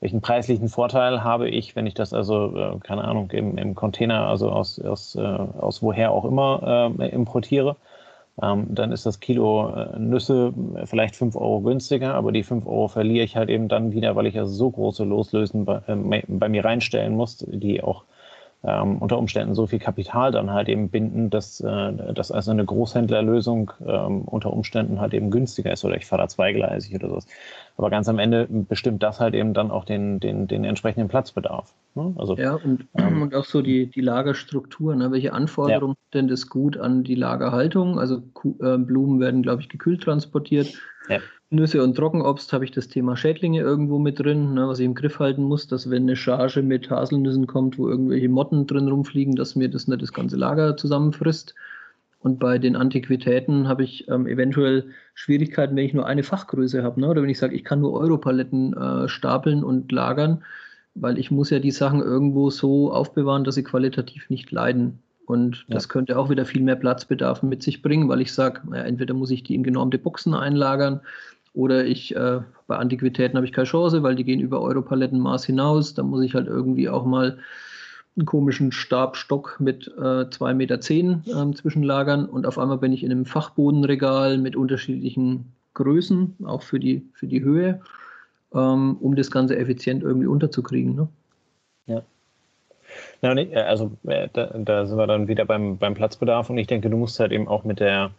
welchen 0.00 0.22
preislichen 0.22 0.70
Vorteil 0.70 1.22
habe 1.22 1.50
ich, 1.50 1.76
wenn 1.76 1.86
ich 1.86 1.92
das 1.92 2.14
also, 2.14 2.56
äh, 2.56 2.78
keine 2.78 3.04
Ahnung, 3.04 3.30
im, 3.32 3.58
im 3.58 3.74
Container, 3.74 4.26
also 4.26 4.50
aus, 4.50 4.80
aus, 4.80 5.16
äh, 5.16 5.20
aus 5.20 5.82
woher 5.82 6.12
auch 6.12 6.24
immer 6.24 6.94
äh, 6.98 7.08
importiere 7.10 7.70
ähm, 7.70 7.76
dann 8.40 8.92
ist 8.92 9.06
das 9.06 9.20
Kilo 9.20 9.68
äh, 9.70 9.98
Nüsse 9.98 10.52
vielleicht 10.84 11.16
5 11.16 11.36
Euro 11.36 11.60
günstiger, 11.60 12.14
aber 12.14 12.32
die 12.32 12.42
5 12.42 12.66
Euro 12.66 12.88
verliere 12.88 13.24
ich 13.24 13.36
halt 13.36 13.50
eben 13.50 13.68
dann 13.68 13.92
wieder, 13.92 14.16
weil 14.16 14.26
ich 14.26 14.38
also 14.38 14.52
so 14.52 14.70
große 14.70 15.04
Loslösen 15.04 15.64
bei, 15.64 15.82
äh, 15.86 16.22
bei 16.26 16.48
mir 16.48 16.64
reinstellen 16.64 17.14
muss, 17.16 17.44
die 17.48 17.82
auch 17.82 18.04
ähm, 18.62 18.98
unter 18.98 19.18
Umständen 19.18 19.54
so 19.54 19.66
viel 19.66 19.78
Kapital 19.78 20.32
dann 20.32 20.50
halt 20.50 20.68
eben 20.68 20.90
binden, 20.90 21.30
dass, 21.30 21.60
äh, 21.60 22.12
dass 22.12 22.30
also 22.30 22.50
eine 22.50 22.64
Großhändlerlösung 22.64 23.72
ähm, 23.86 24.22
unter 24.22 24.52
Umständen 24.52 25.00
halt 25.00 25.14
eben 25.14 25.30
günstiger 25.30 25.72
ist 25.72 25.84
oder 25.84 25.96
ich 25.96 26.04
fahre 26.04 26.22
da 26.22 26.28
zweigleisig 26.28 26.94
oder 26.94 27.08
sowas. 27.08 27.26
Aber 27.78 27.88
ganz 27.88 28.08
am 28.08 28.18
Ende 28.18 28.46
bestimmt 28.50 29.02
das 29.02 29.18
halt 29.18 29.34
eben 29.34 29.54
dann 29.54 29.70
auch 29.70 29.86
den, 29.86 30.20
den, 30.20 30.46
den 30.46 30.64
entsprechenden 30.64 31.08
Platzbedarf. 31.08 31.72
Ne? 31.94 32.12
Also, 32.18 32.36
ja, 32.36 32.54
und, 32.54 32.86
ähm, 32.98 33.22
und 33.22 33.34
auch 33.34 33.46
so 33.46 33.62
die, 33.62 33.86
die 33.86 34.02
Lagerstruktur. 34.02 34.94
Ne? 34.94 35.10
Welche 35.10 35.32
Anforderungen 35.32 35.94
ja. 35.96 36.20
denn 36.20 36.28
das 36.28 36.48
gut 36.48 36.76
an 36.76 37.02
die 37.02 37.14
Lagerhaltung? 37.14 37.98
Also 37.98 38.22
äh, 38.60 38.76
Blumen 38.76 39.20
werden, 39.20 39.42
glaube 39.42 39.62
ich, 39.62 39.70
gekühlt 39.70 40.02
transportiert. 40.02 40.74
Ja. 41.10 41.18
Nüsse 41.50 41.82
und 41.82 41.96
Trockenobst 41.96 42.52
habe 42.52 42.64
ich 42.64 42.70
das 42.70 42.86
Thema 42.86 43.16
Schädlinge 43.16 43.60
irgendwo 43.60 43.98
mit 43.98 44.20
drin, 44.20 44.54
ne, 44.54 44.68
was 44.68 44.78
ich 44.78 44.86
im 44.86 44.94
Griff 44.94 45.18
halten 45.18 45.42
muss, 45.42 45.66
dass 45.66 45.90
wenn 45.90 46.04
eine 46.04 46.14
Charge 46.14 46.62
mit 46.62 46.88
Haselnüssen 46.88 47.48
kommt, 47.48 47.76
wo 47.76 47.88
irgendwelche 47.88 48.28
Motten 48.28 48.68
drin 48.68 48.86
rumfliegen, 48.86 49.34
dass 49.34 49.56
mir 49.56 49.68
das 49.68 49.88
nicht 49.88 50.00
das 50.00 50.12
ganze 50.12 50.36
Lager 50.36 50.76
zusammenfrisst. 50.76 51.56
Und 52.20 52.38
bei 52.38 52.58
den 52.58 52.76
Antiquitäten 52.76 53.66
habe 53.66 53.82
ich 53.82 54.06
ähm, 54.08 54.26
eventuell 54.28 54.90
Schwierigkeiten, 55.14 55.74
wenn 55.74 55.86
ich 55.86 55.94
nur 55.94 56.06
eine 56.06 56.22
Fachgröße 56.22 56.84
habe. 56.84 57.00
Ne? 57.00 57.08
Oder 57.08 57.22
wenn 57.22 57.30
ich 57.30 57.38
sage, 57.38 57.56
ich 57.56 57.64
kann 57.64 57.80
nur 57.80 57.94
Europaletten 57.94 58.74
äh, 58.74 59.08
stapeln 59.08 59.64
und 59.64 59.90
lagern, 59.90 60.44
weil 60.94 61.18
ich 61.18 61.32
muss 61.32 61.50
ja 61.50 61.58
die 61.58 61.70
Sachen 61.72 62.00
irgendwo 62.00 62.50
so 62.50 62.92
aufbewahren, 62.92 63.42
dass 63.42 63.56
sie 63.56 63.64
qualitativ 63.64 64.30
nicht 64.30 64.52
leiden. 64.52 65.02
Und 65.30 65.64
das 65.68 65.84
ja. 65.84 65.88
könnte 65.88 66.18
auch 66.18 66.28
wieder 66.28 66.44
viel 66.44 66.62
mehr 66.62 66.74
Platzbedarf 66.74 67.44
mit 67.44 67.62
sich 67.62 67.82
bringen, 67.82 68.08
weil 68.08 68.20
ich 68.20 68.32
sage, 68.32 68.62
ja, 68.72 68.82
entweder 68.82 69.14
muss 69.14 69.30
ich 69.30 69.44
die 69.44 69.54
in 69.54 69.62
genormte 69.62 69.96
Boxen 69.96 70.34
einlagern 70.34 71.00
oder 71.52 71.84
ich, 71.84 72.16
äh, 72.16 72.40
bei 72.66 72.76
Antiquitäten 72.76 73.36
habe 73.36 73.46
ich 73.46 73.52
keine 73.52 73.66
Chance, 73.66 74.02
weil 74.02 74.16
die 74.16 74.24
gehen 74.24 74.40
über 74.40 74.60
Europalettenmaß 74.60 75.44
hinaus. 75.44 75.94
Da 75.94 76.02
muss 76.02 76.24
ich 76.24 76.34
halt 76.34 76.48
irgendwie 76.48 76.88
auch 76.88 77.04
mal 77.04 77.38
einen 78.16 78.26
komischen 78.26 78.72
Stabstock 78.72 79.58
mit 79.60 79.86
äh, 79.98 80.26
2,10 80.26 80.54
Meter 80.54 80.80
zehn, 80.80 81.22
äh, 81.26 81.54
zwischenlagern. 81.54 82.26
Und 82.26 82.46
auf 82.46 82.58
einmal 82.58 82.78
bin 82.78 82.92
ich 82.92 83.04
in 83.04 83.12
einem 83.12 83.24
Fachbodenregal 83.24 84.38
mit 84.38 84.56
unterschiedlichen 84.56 85.52
Größen, 85.74 86.36
auch 86.44 86.62
für 86.62 86.80
die, 86.80 87.08
für 87.14 87.28
die 87.28 87.42
Höhe, 87.42 87.80
ähm, 88.52 88.96
um 88.96 89.14
das 89.14 89.30
Ganze 89.30 89.56
effizient 89.56 90.02
irgendwie 90.02 90.26
unterzukriegen. 90.26 90.96
Ne? 90.96 91.08
Ja. 91.86 92.02
Ja, 93.22 93.34
nee, 93.34 93.54
also 93.54 93.92
äh, 94.06 94.28
da, 94.32 94.46
da, 94.54 94.86
sind 94.86 94.98
wir 94.98 95.06
dann 95.06 95.28
wieder 95.28 95.44
beim, 95.44 95.78
beim 95.78 95.94
Platzbedarf 95.94 96.50
und 96.50 96.58
ich 96.58 96.66
denke, 96.66 96.90
du 96.90 96.96
musst 96.96 97.20
halt 97.20 97.32
eben 97.32 97.48
auch 97.48 97.64
mit 97.64 97.80
der 97.80 98.10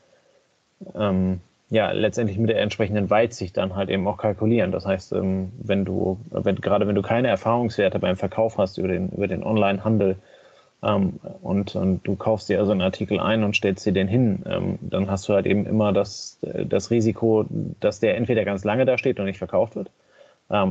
ähm, 0.95 1.41
ja, 1.71 1.91
letztendlich 1.91 2.37
mit 2.37 2.49
der 2.49 2.59
entsprechenden 2.59 3.09
Weitsicht 3.09 3.55
dann 3.55 3.75
halt 3.75 3.89
eben 3.89 4.05
auch 4.05 4.17
kalkulieren. 4.17 4.73
Das 4.73 4.85
heißt, 4.85 5.13
ähm, 5.13 5.53
wenn 5.57 5.85
du, 5.85 6.19
wenn, 6.29 6.57
gerade 6.57 6.85
wenn 6.85 6.95
du 6.95 7.01
keine 7.01 7.29
Erfahrungswerte 7.29 7.97
beim 7.97 8.17
Verkauf 8.17 8.57
hast 8.57 8.77
über 8.77 8.89
den, 8.89 9.09
über 9.09 9.27
den 9.27 9.41
Online-Handel 9.41 10.17
ähm, 10.83 11.21
und, 11.41 11.73
und 11.77 12.05
du 12.05 12.17
kaufst 12.17 12.49
dir 12.49 12.59
also 12.59 12.73
einen 12.73 12.81
Artikel 12.81 13.21
ein 13.21 13.45
und 13.45 13.55
stellst 13.55 13.85
dir 13.85 13.93
den 13.93 14.09
hin, 14.09 14.43
ähm, 14.47 14.79
dann 14.81 15.09
hast 15.09 15.29
du 15.29 15.33
halt 15.33 15.45
eben 15.45 15.65
immer 15.65 15.93
das, 15.93 16.39
das 16.41 16.91
Risiko, 16.91 17.45
dass 17.79 18.01
der 18.01 18.17
entweder 18.17 18.43
ganz 18.43 18.65
lange 18.65 18.85
da 18.85 18.97
steht 18.97 19.17
und 19.21 19.25
nicht 19.25 19.37
verkauft 19.37 19.77
wird, 19.77 19.89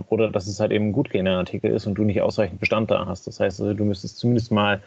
oder 0.08 0.30
dass 0.30 0.46
es 0.46 0.60
halt 0.60 0.72
eben 0.72 0.88
ein 0.88 0.92
gut 0.92 1.10
gehender 1.10 1.38
Artikel 1.38 1.70
ist 1.70 1.86
und 1.86 1.94
du 1.94 2.04
nicht 2.04 2.20
ausreichend 2.20 2.60
Bestand 2.60 2.90
da 2.90 3.06
hast. 3.06 3.26
Das 3.26 3.40
heißt, 3.40 3.60
also, 3.60 3.74
du 3.74 3.84
müsstest 3.84 4.18
zumindest 4.18 4.52
mal 4.52 4.80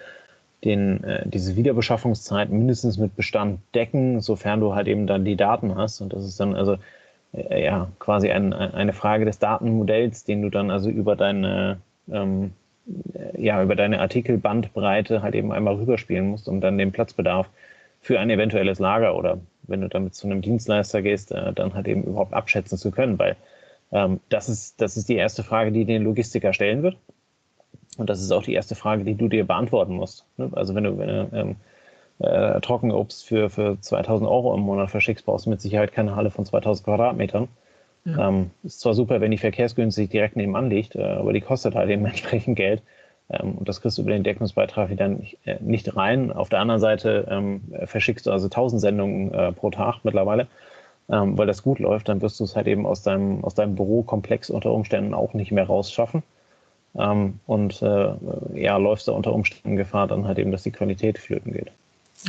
den, 0.63 1.03
äh, 1.03 1.23
diese 1.27 1.55
Wiederbeschaffungszeit 1.55 2.50
mindestens 2.50 2.97
mit 2.97 3.15
Bestand 3.15 3.59
decken, 3.73 4.21
sofern 4.21 4.59
du 4.59 4.75
halt 4.75 4.88
eben 4.88 5.07
dann 5.07 5.25
die 5.25 5.35
Daten 5.35 5.75
hast. 5.75 6.01
Und 6.01 6.13
das 6.13 6.25
ist 6.25 6.39
dann 6.39 6.55
also 6.55 6.77
äh, 7.33 7.63
ja 7.63 7.89
quasi 8.00 8.29
ein, 8.31 8.53
eine 8.53 8.93
Frage 8.93 9.25
des 9.25 9.39
Datenmodells, 9.39 10.23
den 10.25 10.41
du 10.41 10.50
dann 10.50 10.71
also 10.71 10.89
über 10.89 11.15
deine 11.15 11.79
ähm, 12.12 12.51
ja, 13.38 13.63
über 13.63 13.75
deine 13.75 14.00
Artikelbandbreite 14.00 15.21
halt 15.21 15.35
eben 15.35 15.51
einmal 15.51 15.75
rüberspielen 15.75 16.27
musst, 16.29 16.47
um 16.50 16.62
dann 16.62 16.77
den 16.77 16.91
Platzbedarf 16.91 17.50
für 18.01 18.19
ein 18.19 18.29
eventuelles 18.29 18.79
Lager 18.79 19.15
oder 19.15 19.39
wenn 19.63 19.81
du 19.81 19.88
damit 19.88 20.13
zu 20.13 20.27
einem 20.27 20.41
Dienstleister 20.41 21.01
gehst, 21.01 21.31
äh, 21.31 21.53
dann 21.53 21.73
halt 21.73 21.88
eben 21.88 22.03
überhaupt 22.03 22.33
abschätzen 22.33 22.77
zu 22.77 22.91
können, 22.91 23.17
weil 23.17 23.38
ähm, 23.93 24.19
das, 24.29 24.50
ist, 24.50 24.81
das 24.81 24.97
ist 24.97 25.07
die 25.07 25.15
erste 25.15 25.43
Frage, 25.43 25.71
die 25.71 25.85
den 25.85 26.03
Logistiker 26.03 26.51
stellen 26.51 26.83
wird. 26.83 26.97
Und 27.97 28.09
das 28.09 28.21
ist 28.21 28.31
auch 28.31 28.43
die 28.43 28.53
erste 28.53 28.75
Frage, 28.75 29.03
die 29.03 29.15
du 29.15 29.27
dir 29.27 29.45
beantworten 29.45 29.93
musst. 29.93 30.25
Ne? 30.38 30.50
Also 30.53 30.73
wenn 30.73 30.83
du, 30.83 30.97
wenn 30.97 31.07
du 31.07 31.29
ähm, 31.33 31.55
äh, 32.19 32.59
Trockenobst 32.59 33.25
für, 33.25 33.50
für 33.50 33.79
2000 33.79 34.29
Euro 34.29 34.53
im 34.55 34.62
Monat 34.62 34.89
verschickst, 34.89 35.25
brauchst 35.25 35.45
du 35.45 35.51
mit 35.51 35.62
Sicherheit 35.62 35.91
keine 35.91 36.15
Halle 36.15 36.31
von 36.31 36.45
2000 36.45 36.85
Quadratmetern. 36.85 37.47
Ja. 38.05 38.29
Ähm, 38.29 38.50
ist 38.63 38.81
zwar 38.81 38.95
super, 38.95 39.21
wenn 39.21 39.31
die 39.31 39.38
verkehrsgünstig 39.38 40.09
direkt 40.09 40.35
nebenan 40.35 40.69
liegt, 40.69 40.95
äh, 40.95 41.03
aber 41.03 41.31
die 41.31 41.41
kostet 41.41 41.75
halt 41.75 41.89
eben 41.91 42.05
entsprechend 42.05 42.55
Geld. 42.55 42.81
Ähm, 43.29 43.55
und 43.57 43.69
das 43.69 43.81
kriegst 43.81 43.97
du 43.97 44.01
über 44.01 44.12
den 44.12 44.23
Deckungsbeitrag 44.23 44.89
wieder 44.89 45.07
nicht, 45.07 45.38
äh, 45.45 45.57
nicht 45.62 45.95
rein. 45.95 46.31
Auf 46.31 46.50
der 46.50 46.59
anderen 46.59 46.81
Seite 46.81 47.27
ähm, 47.29 47.62
verschickst 47.85 48.25
du 48.25 48.31
also 48.31 48.47
1000 48.47 48.81
Sendungen 48.81 49.33
äh, 49.33 49.51
pro 49.51 49.69
Tag 49.69 50.00
mittlerweile. 50.03 50.47
Ähm, 51.10 51.38
weil 51.38 51.48
das 51.48 51.63
gut 51.63 51.79
läuft, 51.79 52.07
dann 52.07 52.22
wirst 52.22 52.39
du 52.39 52.45
es 52.45 52.55
halt 52.55 52.67
eben 52.67 52.86
aus 52.86 53.03
deinem, 53.03 53.43
aus 53.43 53.55
deinem 53.55 53.75
Bürokomplex 53.75 54.50
unter 54.50 54.72
Umständen 54.72 55.13
auch 55.13 55.33
nicht 55.33 55.51
mehr 55.51 55.65
rausschaffen. 55.65 56.24
Ähm, 56.95 57.39
und 57.45 57.81
äh, 57.81 58.13
ja, 58.53 58.77
läufst 58.77 59.07
du 59.07 59.13
unter 59.13 59.33
Umständen 59.33 59.75
Gefahr 59.75 60.07
dann 60.07 60.25
halt 60.25 60.39
eben, 60.39 60.51
dass 60.51 60.63
die 60.63 60.72
Qualität 60.72 61.17
flöten 61.17 61.51
geht. 61.51 61.72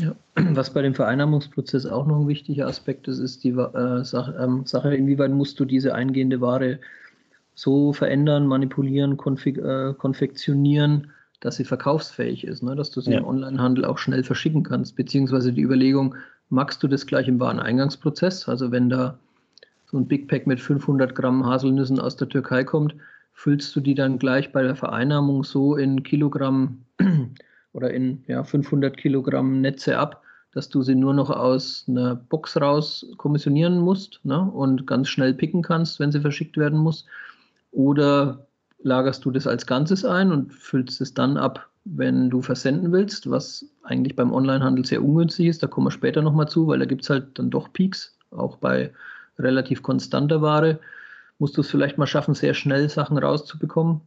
Ja. 0.00 0.14
Was 0.54 0.70
bei 0.70 0.82
dem 0.82 0.94
Vereinnahmungsprozess 0.94 1.86
auch 1.86 2.06
noch 2.06 2.20
ein 2.20 2.28
wichtiger 2.28 2.66
Aspekt 2.66 3.06
ist, 3.06 3.18
ist 3.18 3.44
die 3.44 3.50
äh, 3.50 4.04
Sache, 4.04 4.36
ähm, 4.40 4.66
Sache, 4.66 4.94
inwieweit 4.94 5.30
musst 5.30 5.60
du 5.60 5.64
diese 5.64 5.94
eingehende 5.94 6.40
Ware 6.40 6.80
so 7.54 7.92
verändern, 7.92 8.46
manipulieren, 8.46 9.16
konfig 9.16 9.58
äh, 9.58 9.94
konfektionieren, 9.96 11.12
dass 11.40 11.56
sie 11.56 11.64
verkaufsfähig 11.64 12.44
ist, 12.44 12.62
ne? 12.62 12.74
dass 12.74 12.90
du 12.90 13.00
sie 13.00 13.12
ja. 13.12 13.18
im 13.18 13.26
Onlinehandel 13.26 13.84
auch 13.84 13.98
schnell 13.98 14.24
verschicken 14.24 14.64
kannst, 14.64 14.96
beziehungsweise 14.96 15.52
die 15.52 15.62
Überlegung, 15.62 16.16
magst 16.48 16.82
du 16.82 16.88
das 16.88 17.06
gleich 17.06 17.28
im 17.28 17.40
Wareneingangsprozess? 17.40 18.48
Also 18.48 18.70
wenn 18.70 18.88
da 18.88 19.18
so 19.86 19.98
ein 19.98 20.06
Big 20.06 20.28
Pack 20.28 20.46
mit 20.46 20.60
500 20.60 21.14
Gramm 21.14 21.44
Haselnüssen 21.44 22.00
aus 22.00 22.16
der 22.16 22.28
Türkei 22.28 22.64
kommt, 22.64 22.94
füllst 23.32 23.74
du 23.74 23.80
die 23.80 23.94
dann 23.94 24.18
gleich 24.18 24.52
bei 24.52 24.62
der 24.62 24.76
Vereinnahmung 24.76 25.44
so 25.44 25.76
in 25.76 26.02
Kilogramm 26.02 26.84
oder 27.72 27.92
in 27.92 28.22
ja, 28.26 28.44
500 28.44 28.96
Kilogramm 28.96 29.60
Netze 29.60 29.98
ab, 29.98 30.22
dass 30.52 30.68
du 30.68 30.82
sie 30.82 30.94
nur 30.94 31.14
noch 31.14 31.30
aus 31.30 31.84
einer 31.88 32.14
Box 32.14 32.60
raus 32.60 33.06
kommissionieren 33.16 33.78
musst 33.78 34.20
ne, 34.22 34.40
und 34.40 34.86
ganz 34.86 35.08
schnell 35.08 35.34
picken 35.34 35.62
kannst, 35.62 35.98
wenn 35.98 36.12
sie 36.12 36.20
verschickt 36.20 36.56
werden 36.56 36.78
muss. 36.78 37.06
Oder 37.72 38.46
lagerst 38.82 39.24
du 39.24 39.32
das 39.32 39.48
als 39.48 39.66
Ganzes 39.66 40.04
ein 40.04 40.30
und 40.30 40.52
füllst 40.52 41.00
es 41.00 41.12
dann 41.12 41.36
ab, 41.36 41.68
wenn 41.84 42.30
du 42.30 42.40
versenden 42.40 42.92
willst, 42.92 43.30
was 43.30 43.66
eigentlich 43.82 44.16
beim 44.16 44.32
Onlinehandel 44.32 44.84
sehr 44.84 45.04
ungünstig 45.04 45.46
ist. 45.46 45.62
Da 45.62 45.66
kommen 45.66 45.86
wir 45.86 45.90
später 45.90 46.22
nochmal 46.22 46.48
zu, 46.48 46.66
weil 46.66 46.78
da 46.78 46.86
gibt 46.86 47.02
es 47.02 47.10
halt 47.10 47.38
dann 47.38 47.50
doch 47.50 47.72
Peaks, 47.72 48.16
auch 48.30 48.56
bei 48.56 48.92
relativ 49.38 49.82
konstanter 49.82 50.40
Ware. 50.40 50.80
Musst 51.38 51.56
du 51.56 51.60
es 51.60 51.70
vielleicht 51.70 51.98
mal 51.98 52.06
schaffen, 52.06 52.34
sehr 52.34 52.54
schnell 52.54 52.88
Sachen 52.88 53.18
rauszubekommen. 53.18 54.00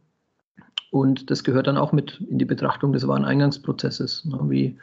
Und 0.90 1.30
das 1.30 1.44
gehört 1.44 1.66
dann 1.66 1.76
auch 1.76 1.92
mit 1.92 2.20
in 2.28 2.38
die 2.38 2.44
Betrachtung 2.44 2.92
des 2.92 3.06
Wareneingangsprozesses. 3.06 4.24
Ne? 4.24 4.38
Wie, 4.44 4.78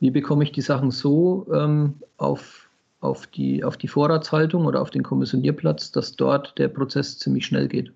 wie 0.00 0.10
bekomme 0.10 0.44
ich 0.44 0.52
die 0.52 0.60
Sachen 0.60 0.90
so 0.90 1.46
ähm, 1.52 1.94
auf, 2.18 2.68
auf, 3.00 3.26
die, 3.26 3.64
auf 3.64 3.76
die 3.76 3.88
Vorratshaltung 3.88 4.66
oder 4.66 4.82
auf 4.82 4.90
den 4.90 5.02
Kommissionierplatz, 5.02 5.90
dass 5.92 6.14
dort 6.14 6.56
der 6.58 6.68
Prozess 6.68 7.18
ziemlich 7.18 7.46
schnell 7.46 7.68
geht? 7.68 7.90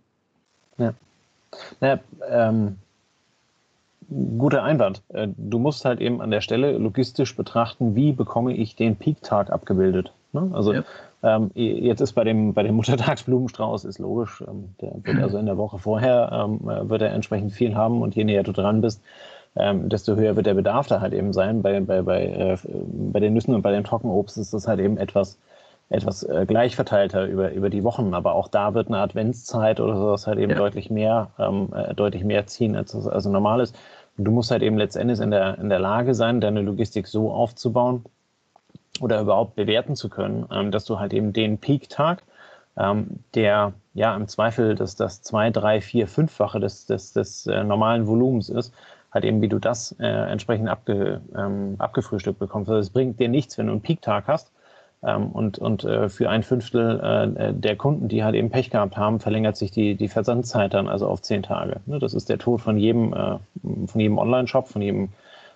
Ja. 0.79 0.95
Naja, 1.81 2.01
ähm, 2.29 2.77
guter 4.39 4.63
Einwand. 4.63 5.03
Äh, 5.09 5.29
du 5.37 5.59
musst 5.59 5.85
halt 5.85 6.01
eben 6.01 6.21
an 6.21 6.31
der 6.31 6.41
Stelle 6.41 6.77
logistisch 6.77 7.37
betrachten, 7.37 7.95
wie 7.95 8.13
bekomme 8.13 8.55
ich 8.55 8.77
den 8.77 8.97
Peak-Tag 8.97 9.51
abgebildet. 9.51 10.13
Ne? 10.33 10.51
Also 10.53 10.73
ja. 10.75 10.83
ähm, 11.23 11.51
jetzt 11.55 12.01
ist 12.01 12.13
bei 12.13 12.25
dem, 12.25 12.55
bei 12.55 12.63
dem 12.63 12.75
Muttertagsblumenstrauß 12.77 13.85
ist 13.85 13.99
logisch, 13.99 14.43
ähm, 14.47 14.75
der 14.81 14.93
wird 15.03 15.19
also 15.23 15.39
in 15.39 15.47
der 15.47 15.57
Woche 15.57 15.79
vorher 15.79 16.31
ähm, 16.33 16.69
äh, 16.69 16.89
wird 16.89 17.03
er 17.03 17.13
entsprechend 17.13 17.53
viel 17.53 17.75
haben 17.75 18.03
und 18.03 18.15
je 18.15 18.25
näher 18.25 18.43
du 18.43 18.53
dran 18.53 18.81
bist, 18.81 19.03
desto 19.53 20.15
höher 20.15 20.37
wird 20.37 20.47
der 20.47 20.55
Bedarf 20.55 20.87
da 20.87 21.01
halt 21.01 21.13
eben 21.13 21.33
sein. 21.33 21.61
Bei, 21.61 21.81
bei, 21.81 22.03
bei, 22.03 22.25
äh, 22.25 22.57
bei 22.63 23.19
den 23.19 23.35
Nüssen 23.35 23.53
und 23.53 23.63
bei 23.63 23.73
dem 23.73 23.83
Trockenobst 23.83 24.39
ist 24.39 24.55
das 24.55 24.69
halt 24.69 24.79
eben 24.79 24.97
etwas, 24.97 25.41
etwas 25.89 26.23
äh, 26.23 26.47
gleich 26.47 26.77
verteilter 26.77 27.27
über, 27.27 27.51
über 27.53 27.69
die 27.69 27.83
Wochen. 27.83 28.15
Aber 28.15 28.35
auch 28.35 28.47
da 28.47 28.75
wird 28.75 28.87
eine 28.87 28.99
Adventszeit 28.99 29.81
oder 29.81 29.97
sowas 29.97 30.29
halt 30.29 30.39
eben 30.39 30.53
ja. 30.53 30.57
deutlich 30.57 30.89
mehr, 30.89 31.31
ähm, 31.39 31.69
äh, 31.75 31.95
deutlich 31.95 32.23
mehr 32.23 32.47
ziehen, 32.47 32.77
als 32.77 32.95
es 32.95 33.09
also 33.09 33.29
normal 33.29 33.61
ist. 33.61 33.77
Du 34.25 34.31
musst 34.31 34.51
halt 34.51 34.63
eben 34.63 34.79
letztendlich 34.79 35.21
in 35.21 35.31
der, 35.31 35.59
in 35.59 35.69
der 35.69 35.79
Lage 35.79 36.15
sein, 36.15 36.41
deine 36.41 36.63
Logistik 36.63 37.07
so 37.07 37.33
aufzubauen, 37.33 38.05
oder 39.01 39.21
überhaupt 39.21 39.55
bewerten 39.55 39.97
zu 39.97 40.09
können, 40.09 40.47
ähm, 40.51 40.71
dass 40.71 40.85
du 40.85 40.99
halt 40.99 41.13
eben 41.13 41.33
den 41.33 41.59
Peak-Tag, 41.59 42.23
ähm, 42.77 43.21
der 43.35 43.73
ja 43.95 44.15
im 44.15 44.29
Zweifel 44.29 44.75
das, 44.75 44.97
das 44.97 45.23
zwei, 45.23 45.51
drei, 45.51 45.81
vier, 45.81 46.07
fünffache 46.07 46.61
des, 46.61 46.87
des, 46.87 47.13
des 47.13 47.47
äh, 47.47 47.65
normalen 47.65 48.07
Volumens 48.07 48.49
ist, 48.49 48.75
halt 49.13 49.25
eben, 49.25 49.43
wie 49.43 49.49
du 49.49 49.59
das 49.59 49.97
äh, 49.99 50.07
entsprechend 50.07 50.69
abge, 50.69 51.21
ähm, 51.37 51.75
abgefrühstückt 51.79 52.39
bekommst. 52.39 52.71
Also 52.71 52.81
es 52.81 52.91
bringt 52.91 53.19
dir 53.19 53.29
nichts, 53.29 53.59
wenn 53.59 53.67
du 53.67 53.73
einen 53.73 53.81
Peak-Tag 53.81 54.29
hast 54.29 54.53
und, 55.03 55.59
und 55.59 55.85
äh, 55.85 56.11
für 56.11 56.29
ein 56.29 56.43
Fünftel 56.43 57.01
äh, 57.01 57.55
der 57.55 57.77
Kunden, 57.77 58.09
die 58.09 58.23
halt 58.23 58.35
eben 58.35 58.51
Pech 58.51 58.69
gehabt 58.71 58.99
haben, 58.99 59.19
verlängert 59.19 59.57
sich 59.57 59.71
die, 59.71 59.95
die 59.95 60.09
Versandzeit 60.09 60.75
dann 60.75 60.89
also 60.89 61.09
auf 61.09 61.23
zehn 61.23 61.43
Tage. 61.43 61.81
Ne? 61.87 61.99
Das 61.99 62.13
ist 62.13 62.29
der 62.29 62.39
Tod 62.39 62.61
von 62.61 62.77
jedem, 62.77 63.15
äh, 63.15 63.39
von 63.87 64.01
jedem 64.01 64.19
Online-Shop, 64.19 64.69
von 64.69 64.83
jedem 64.83 65.09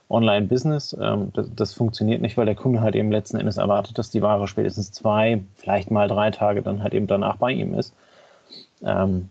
Online-Business. 0.09 0.97
Ähm, 0.99 1.31
das, 1.35 1.75
funktioniert 1.75 2.23
nicht, 2.23 2.39
weil 2.39 2.47
der 2.47 2.55
Kunde 2.55 2.81
halt 2.81 2.95
eben 2.95 3.13
letzten 3.13 3.37
Endes 3.37 3.59
erwartet, 3.59 3.99
dass 3.99 4.11
die 4.11 4.23
Ware 4.23 4.49
spätestens 4.49 4.93
zwei, 4.93 5.43
vielleicht 5.57 5.91
mal 5.91 6.09
drei 6.09 6.31
Tage 6.31 6.63
dann 6.63 6.83
halt 6.83 6.95
eben 6.95 7.07
danach 7.07 7.37
bei 7.37 7.53
ihm 7.53 7.75
ist. 7.75 7.95
Ähm, 8.83 9.29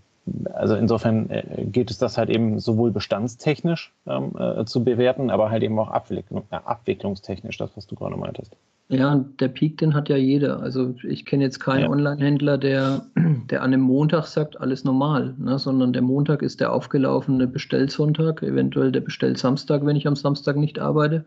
also 0.54 0.76
insofern 0.76 1.30
äh, 1.32 1.66
geht 1.66 1.92
es 1.92 1.98
das 1.98 2.18
halt 2.18 2.30
eben 2.30 2.60
sowohl 2.60 2.92
bestandstechnisch 2.92 3.92
ähm, 4.08 4.32
äh, 4.38 4.64
zu 4.66 4.84
bewerten, 4.84 5.30
aber 5.30 5.50
halt 5.50 5.64
eben 5.64 5.78
auch 5.80 5.90
abwicklung, 5.90 6.44
äh, 6.52 6.56
abwicklungstechnisch, 6.56 7.58
das, 7.58 7.76
was 7.76 7.88
du 7.88 7.96
gerade 7.96 8.16
meintest. 8.16 8.56
Ja, 8.90 9.26
der 9.40 9.48
Peak, 9.48 9.78
den 9.78 9.94
hat 9.94 10.10
ja 10.10 10.18
jeder. 10.18 10.60
Also 10.60 10.94
ich 11.04 11.26
kenne 11.26 11.44
jetzt 11.44 11.60
keinen 11.60 11.84
ja. 11.84 11.90
Online-Händler, 11.90 12.58
der, 12.58 13.06
der 13.50 13.62
an 13.62 13.74
einem 13.74 13.82
Montag 13.82 14.26
sagt, 14.26 14.60
alles 14.60 14.84
normal, 14.84 15.36
ne? 15.40 15.58
sondern 15.58 15.94
der 15.94 16.02
Montag 16.02 16.42
ist 16.42 16.60
der 16.60 16.74
aufgelaufene 16.74 17.48
Bestellsonntag, 17.48 18.44
eventuell 18.44 18.92
der 18.92 19.02
Bestellsamstag, 19.02 19.86
wenn 19.86 19.96
ich 19.96 20.06
am 20.06 20.16
Samstag 20.16 20.58
nicht 20.58 20.80
arbeite. 20.80 21.26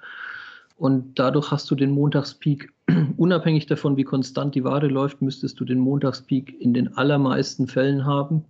Und 0.76 1.18
dadurch 1.18 1.50
hast 1.50 1.70
du 1.70 1.75
den 1.75 1.90
Montagspeak, 1.90 2.72
unabhängig 3.16 3.66
davon, 3.66 3.96
wie 3.96 4.04
konstant 4.04 4.54
die 4.54 4.64
Ware 4.64 4.88
läuft, 4.88 5.22
müsstest 5.22 5.58
du 5.58 5.64
den 5.64 5.78
Montagspeak 5.78 6.60
in 6.60 6.75
den 6.75 6.96
allermeisten 6.96 7.66
Fällen 7.66 8.04
haben. 8.04 8.44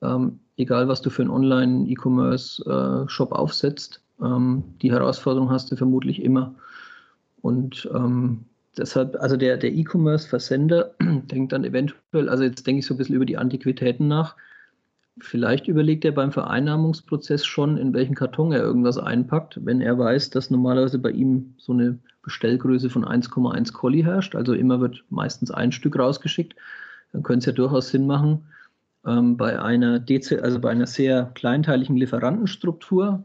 Ähm, 0.00 0.38
egal, 0.56 0.86
was 0.86 1.02
du 1.02 1.10
für 1.10 1.22
einen 1.22 1.32
Online-E-Commerce-Shop 1.32 3.32
äh, 3.32 3.34
aufsetzt. 3.34 4.00
Ähm, 4.22 4.62
die 4.80 4.92
Herausforderung 4.92 5.50
hast 5.50 5.72
du 5.72 5.76
vermutlich 5.76 6.22
immer. 6.22 6.54
Und 7.40 7.88
ähm, 7.94 8.44
deshalb, 8.76 9.16
also 9.20 9.36
der, 9.36 9.56
der 9.56 9.72
E-Commerce-Versender 9.72 10.94
denkt 11.00 11.52
dann 11.52 11.64
eventuell, 11.64 12.28
also 12.28 12.44
jetzt 12.44 12.66
denke 12.66 12.80
ich 12.80 12.86
so 12.86 12.94
ein 12.94 12.98
bisschen 12.98 13.16
über 13.16 13.26
die 13.26 13.38
Antiquitäten 13.38 14.08
nach. 14.08 14.36
Vielleicht 15.20 15.66
überlegt 15.66 16.04
er 16.04 16.12
beim 16.12 16.30
Vereinnahmungsprozess 16.30 17.44
schon, 17.44 17.76
in 17.76 17.92
welchen 17.92 18.14
Karton 18.14 18.52
er 18.52 18.60
irgendwas 18.60 18.98
einpackt, 18.98 19.58
wenn 19.64 19.80
er 19.80 19.98
weiß, 19.98 20.30
dass 20.30 20.50
normalerweise 20.50 20.98
bei 20.98 21.10
ihm 21.10 21.54
so 21.58 21.72
eine 21.72 21.98
Bestellgröße 22.22 22.88
von 22.88 23.04
1,1 23.04 23.72
Colli 23.72 24.02
herrscht. 24.02 24.36
Also 24.36 24.54
immer 24.54 24.80
wird 24.80 25.04
meistens 25.10 25.50
ein 25.50 25.72
Stück 25.72 25.98
rausgeschickt. 25.98 26.54
Dann 27.12 27.22
könnte 27.22 27.38
es 27.38 27.46
ja 27.46 27.52
durchaus 27.52 27.88
Sinn 27.88 28.06
machen, 28.06 28.46
ähm, 29.06 29.36
bei 29.36 29.60
einer 29.60 29.98
DC, 29.98 30.42
also 30.42 30.60
bei 30.60 30.70
einer 30.70 30.86
sehr 30.86 31.30
kleinteiligen 31.34 31.96
Lieferantenstruktur 31.96 33.24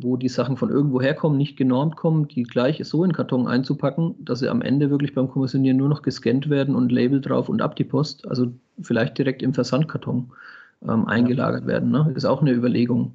wo 0.00 0.16
die 0.16 0.28
Sachen 0.28 0.56
von 0.56 0.70
irgendwo 0.70 1.00
herkommen, 1.00 1.36
nicht 1.36 1.56
genormt 1.56 1.96
kommen, 1.96 2.28
die 2.28 2.44
gleich 2.44 2.80
so 2.84 3.04
in 3.04 3.12
Karton 3.12 3.46
einzupacken, 3.46 4.14
dass 4.18 4.40
sie 4.40 4.48
am 4.48 4.62
Ende 4.62 4.90
wirklich 4.90 5.14
beim 5.14 5.28
Kommissionieren 5.28 5.76
nur 5.76 5.88
noch 5.88 6.02
gescannt 6.02 6.48
werden 6.50 6.74
und 6.74 6.92
Label 6.92 7.20
drauf 7.20 7.48
und 7.48 7.62
ab 7.62 7.76
die 7.76 7.84
Post, 7.84 8.28
also 8.28 8.48
vielleicht 8.80 9.18
direkt 9.18 9.42
im 9.42 9.54
Versandkarton 9.54 10.30
ähm, 10.88 11.06
eingelagert 11.06 11.62
ja. 11.62 11.66
werden. 11.66 11.90
Ne? 11.90 12.12
Ist 12.14 12.24
auch 12.24 12.40
eine 12.40 12.52
Überlegung. 12.52 13.14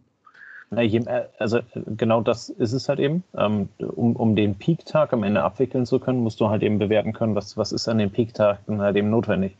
Also 1.37 1.59
genau 1.75 2.21
das 2.21 2.49
ist 2.49 2.73
es 2.73 2.89
halt 2.89 2.99
eben. 2.99 3.23
Ähm, 3.37 3.69
um, 3.77 4.15
um 4.15 4.35
den 4.35 4.55
Peak-Tag 4.55 5.13
am 5.13 5.23
Ende 5.23 5.43
abwickeln 5.43 5.85
zu 5.85 5.99
können, 5.99 6.21
musst 6.21 6.39
du 6.39 6.49
halt 6.49 6.63
eben 6.63 6.79
bewerten 6.79 7.13
können, 7.13 7.35
was, 7.35 7.57
was 7.57 7.71
ist 7.71 7.87
an 7.87 7.99
dem 7.99 8.09
Peak-Tag 8.09 8.59
dann 8.65 8.81
halt 8.81 8.95
eben 8.95 9.09
notwendig. 9.09 9.55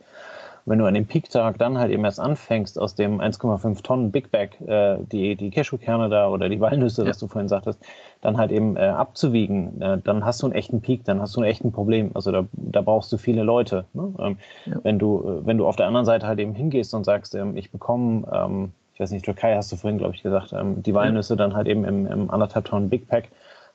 Wenn 0.66 0.78
du 0.78 0.86
an 0.86 0.94
dem 0.94 1.06
Peak-Tag 1.06 1.58
dann 1.58 1.78
halt 1.78 1.90
eben 1.90 2.04
erst 2.04 2.20
anfängst, 2.20 2.78
aus 2.78 2.94
dem 2.94 3.20
1,5 3.20 3.82
Tonnen 3.82 4.10
Big 4.10 4.30
Bag 4.30 4.60
äh, 4.66 4.96
die, 5.12 5.36
die 5.36 5.50
Cashewkerne 5.50 6.08
da 6.08 6.28
oder 6.28 6.48
die 6.48 6.60
Walnüsse, 6.60 7.02
ja. 7.02 7.10
was 7.10 7.18
du 7.18 7.28
vorhin 7.28 7.48
sagtest, 7.48 7.78
dann 8.22 8.38
halt 8.38 8.50
eben 8.50 8.76
äh, 8.76 8.80
abzuwiegen, 8.80 9.80
äh, 9.82 9.98
dann 10.02 10.24
hast 10.24 10.42
du 10.42 10.46
einen 10.46 10.54
echten 10.54 10.80
Peak, 10.80 11.04
dann 11.04 11.20
hast 11.20 11.36
du 11.36 11.40
ein 11.40 11.46
echtes 11.46 11.70
Problem. 11.70 12.10
Also 12.14 12.32
da, 12.32 12.46
da 12.52 12.80
brauchst 12.80 13.12
du 13.12 13.18
viele 13.18 13.42
Leute. 13.42 13.84
Ne? 13.92 14.14
Ähm, 14.18 14.38
ja. 14.64 14.76
Wenn 14.82 14.98
du, 14.98 15.20
äh, 15.20 15.46
wenn 15.46 15.58
du 15.58 15.66
auf 15.66 15.76
der 15.76 15.86
anderen 15.86 16.06
Seite 16.06 16.26
halt 16.26 16.38
eben 16.38 16.54
hingehst 16.54 16.94
und 16.94 17.04
sagst, 17.04 17.34
ähm, 17.34 17.56
ich 17.56 17.70
bekomme, 17.70 18.26
ähm, 18.32 18.72
ich 18.94 19.00
weiß 19.00 19.10
nicht, 19.10 19.24
Türkei 19.24 19.54
hast 19.56 19.70
du 19.70 19.76
vorhin, 19.76 19.98
glaube 19.98 20.14
ich, 20.14 20.22
gesagt, 20.22 20.52
ähm, 20.52 20.82
die 20.82 20.94
Walnüsse 20.94 21.36
dann 21.36 21.54
halt 21.54 21.68
eben 21.68 21.84
im, 21.84 22.06
im 22.06 22.30
anderthalb 22.30 22.64
Tonnen 22.64 22.88
Big 22.88 23.08
Pack 23.08 23.28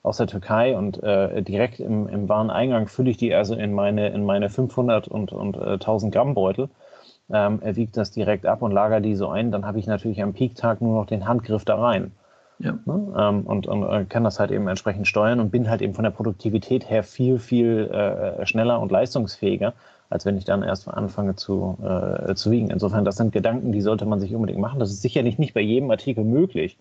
aus 0.03 0.17
der 0.17 0.27
Türkei 0.27 0.77
und 0.77 1.01
äh, 1.03 1.41
direkt 1.41 1.79
im, 1.79 2.07
im 2.07 2.29
Wareneingang 2.29 2.87
fülle 2.87 3.09
ich 3.09 3.17
die 3.17 3.33
also 3.33 3.55
in 3.55 3.73
meine, 3.73 4.09
in 4.09 4.25
meine 4.25 4.49
500 4.49 5.07
und, 5.07 5.31
und 5.31 5.57
äh, 5.57 5.73
1000 5.73 6.13
Gramm 6.13 6.33
Beutel 6.33 6.69
ähm, 7.31 7.59
er 7.61 7.75
wiegt 7.75 7.95
das 7.95 8.11
direkt 8.11 8.45
ab 8.45 8.61
und 8.61 8.71
lagert 8.71 9.05
die 9.05 9.15
so 9.15 9.29
ein, 9.29 9.51
dann 9.51 9.65
habe 9.65 9.79
ich 9.79 9.87
natürlich 9.87 10.21
am 10.21 10.33
Peak-Tag 10.33 10.81
nur 10.81 10.95
noch 10.99 11.05
den 11.05 11.27
Handgriff 11.27 11.63
da 11.63 11.75
rein. 11.75 12.11
Ja. 12.57 12.77
Ne? 12.85 13.13
Ähm, 13.17 13.41
und, 13.45 13.67
und, 13.67 13.83
und, 13.83 13.89
äh, 13.89 14.05
kann 14.05 14.23
das 14.23 14.39
halt 14.39 14.51
eben 14.51 14.67
entsprechend 14.67 15.07
steuern 15.07 15.39
und 15.39 15.51
bin 15.51 15.69
halt 15.69 15.81
eben 15.81 15.93
von 15.93 16.03
der 16.03 16.11
Produktivität 16.11 16.89
her 16.89 17.03
viel, 17.03 17.39
viel 17.39 17.87
äh, 17.87 18.45
schneller 18.45 18.81
und 18.81 18.91
leistungsfähiger, 18.91 19.73
als 20.09 20.25
wenn 20.25 20.37
ich 20.37 20.45
dann 20.45 20.63
erst 20.63 20.87
anfange 20.87 21.35
zu, 21.35 21.77
äh, 21.81 22.33
zu 22.33 22.51
wiegen. 22.51 22.71
Insofern, 22.71 23.05
das 23.05 23.15
sind 23.15 23.31
Gedanken, 23.31 23.71
die 23.71 23.81
sollte 23.81 24.05
man 24.05 24.19
sich 24.19 24.33
unbedingt 24.33 24.59
machen. 24.59 24.79
Das 24.79 24.89
ist 24.89 25.01
sicherlich 25.01 25.37
nicht 25.37 25.53
bei 25.53 25.61
jedem 25.61 25.89
Artikel 25.91 26.23
möglich. 26.23 26.77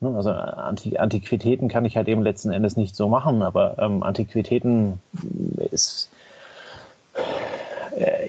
Ne? 0.00 0.14
Also 0.14 0.30
Anti 0.30 0.98
Antiquitäten 0.98 1.68
kann 1.68 1.84
ich 1.84 1.96
halt 1.96 2.08
eben 2.08 2.22
letzten 2.22 2.50
Endes 2.50 2.76
nicht 2.76 2.94
so 2.94 3.08
machen, 3.08 3.42
aber 3.42 3.78
ähm, 3.78 4.02
Antiquitäten 4.02 5.00
ist 5.70 6.10
äh, 7.96 8.28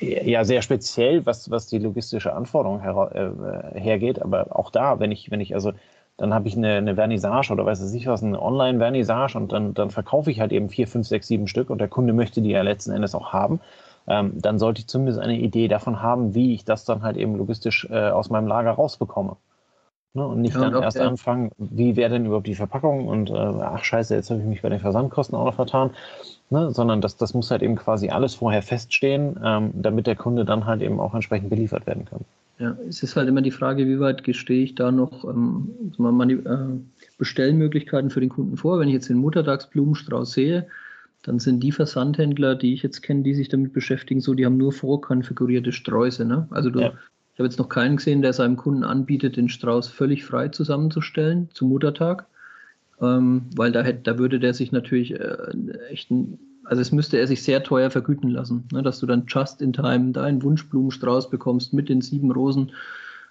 ja 0.00 0.44
sehr 0.44 0.62
speziell, 0.62 1.24
was, 1.24 1.50
was 1.50 1.66
die 1.66 1.78
logistische 1.78 2.34
Anforderung 2.34 2.80
her, 2.80 3.10
äh, 3.74 3.80
hergeht. 3.80 4.20
Aber 4.20 4.48
auch 4.50 4.70
da, 4.70 5.00
wenn 5.00 5.10
ich, 5.12 5.30
wenn 5.30 5.40
ich 5.40 5.54
also 5.54 5.72
dann 6.16 6.32
habe 6.32 6.48
ich 6.48 6.56
eine, 6.56 6.74
eine 6.74 6.94
Vernissage 6.94 7.52
oder 7.52 7.66
weiß 7.66 7.92
ich 7.92 8.06
was, 8.06 8.22
eine 8.22 8.40
Online-Vernissage 8.40 9.36
und 9.36 9.52
dann, 9.52 9.74
dann 9.74 9.90
verkaufe 9.90 10.30
ich 10.30 10.40
halt 10.40 10.52
eben 10.52 10.70
vier, 10.70 10.88
fünf, 10.88 11.06
sechs, 11.06 11.28
sieben 11.28 11.46
Stück 11.46 11.68
und 11.68 11.78
der 11.78 11.88
Kunde 11.88 12.12
möchte 12.12 12.40
die 12.40 12.50
ja 12.50 12.62
letzten 12.62 12.92
Endes 12.92 13.14
auch 13.14 13.32
haben. 13.32 13.60
Ähm, 14.08 14.32
dann 14.40 14.58
sollte 14.58 14.80
ich 14.80 14.86
zumindest 14.86 15.18
eine 15.18 15.36
Idee 15.36 15.68
davon 15.68 16.00
haben, 16.00 16.34
wie 16.34 16.54
ich 16.54 16.64
das 16.64 16.84
dann 16.84 17.02
halt 17.02 17.16
eben 17.16 17.36
logistisch 17.36 17.86
äh, 17.90 18.10
aus 18.10 18.30
meinem 18.30 18.46
Lager 18.46 18.70
rausbekomme. 18.70 19.36
Ne? 20.16 20.26
Und 20.26 20.40
nicht 20.40 20.54
ja, 20.54 20.68
dann 20.68 20.82
erst 20.82 20.98
anfangen, 20.98 21.52
wie 21.58 21.94
wäre 21.94 22.10
denn 22.10 22.26
überhaupt 22.26 22.46
die 22.46 22.54
Verpackung 22.54 23.06
und 23.06 23.30
äh, 23.30 23.34
ach 23.34 23.84
scheiße, 23.84 24.14
jetzt 24.14 24.30
habe 24.30 24.40
ich 24.40 24.46
mich 24.46 24.62
bei 24.62 24.68
den 24.68 24.80
Versandkosten 24.80 25.36
auch 25.36 25.44
noch 25.44 25.54
vertan 25.54 25.90
ne? 26.50 26.70
sondern 26.72 27.00
das, 27.00 27.16
das 27.16 27.34
muss 27.34 27.50
halt 27.50 27.62
eben 27.62 27.76
quasi 27.76 28.08
alles 28.08 28.34
vorher 28.34 28.62
feststehen, 28.62 29.38
ähm, 29.42 29.70
damit 29.74 30.06
der 30.06 30.16
Kunde 30.16 30.44
dann 30.44 30.66
halt 30.66 30.82
eben 30.82 31.00
auch 31.00 31.14
entsprechend 31.14 31.50
beliefert 31.50 31.86
werden 31.86 32.04
kann. 32.04 32.20
Ja, 32.58 32.76
es 32.88 33.02
ist 33.02 33.16
halt 33.16 33.28
immer 33.28 33.42
die 33.42 33.50
Frage, 33.50 33.86
wie 33.86 34.00
weit 34.00 34.24
gestehe 34.24 34.64
ich 34.64 34.74
da 34.74 34.90
noch 34.90 35.24
ähm, 35.24 35.70
mal, 35.98 36.30
äh, 36.30 36.36
Bestellmöglichkeiten 37.18 38.10
für 38.10 38.20
den 38.20 38.30
Kunden 38.30 38.56
vor. 38.56 38.78
Wenn 38.78 38.88
ich 38.88 38.94
jetzt 38.94 39.10
den 39.10 39.18
Muttertagsblumenstrauß 39.18 40.32
sehe, 40.32 40.66
dann 41.22 41.38
sind 41.38 41.60
die 41.60 41.72
Versandhändler, 41.72 42.54
die 42.54 42.72
ich 42.72 42.82
jetzt 42.82 43.02
kenne, 43.02 43.22
die 43.22 43.34
sich 43.34 43.48
damit 43.48 43.74
beschäftigen, 43.74 44.20
so, 44.20 44.32
die 44.32 44.46
haben 44.46 44.56
nur 44.56 44.72
vorkonfigurierte 44.72 45.72
Sträuße. 45.72 46.24
Ne? 46.24 46.46
Also 46.50 46.70
du, 46.70 46.80
ja. 46.80 46.92
Ich 47.36 47.40
habe 47.40 47.48
jetzt 47.48 47.58
noch 47.58 47.68
keinen 47.68 47.98
gesehen, 47.98 48.22
der 48.22 48.32
seinem 48.32 48.56
Kunden 48.56 48.82
anbietet, 48.82 49.36
den 49.36 49.48
Strauß 49.48 49.88
völlig 49.88 50.24
frei 50.24 50.48
zusammenzustellen 50.48 51.48
zum 51.52 51.68
Muttertag 51.68 52.26
ähm, 53.00 53.42
weil 53.54 53.72
da, 53.72 53.82
hätte, 53.82 54.02
da 54.02 54.18
würde 54.18 54.40
der 54.40 54.54
sich 54.54 54.72
natürlich 54.72 55.14
äh, 55.14 55.52
echt, 55.90 56.10
ein, 56.10 56.38
also 56.64 56.80
es 56.80 56.92
müsste 56.92 57.18
er 57.18 57.26
sich 57.26 57.42
sehr 57.42 57.62
teuer 57.62 57.90
vergüten 57.90 58.30
lassen, 58.30 58.66
ne, 58.72 58.82
dass 58.82 59.00
du 59.00 59.06
dann 59.06 59.24
just 59.26 59.60
in 59.60 59.72
time 59.72 60.12
deinen 60.12 60.42
Wunschblumenstrauß 60.42 61.30
bekommst 61.30 61.72
mit 61.72 61.88
den 61.88 62.00
sieben 62.00 62.30
Rosen 62.30 62.72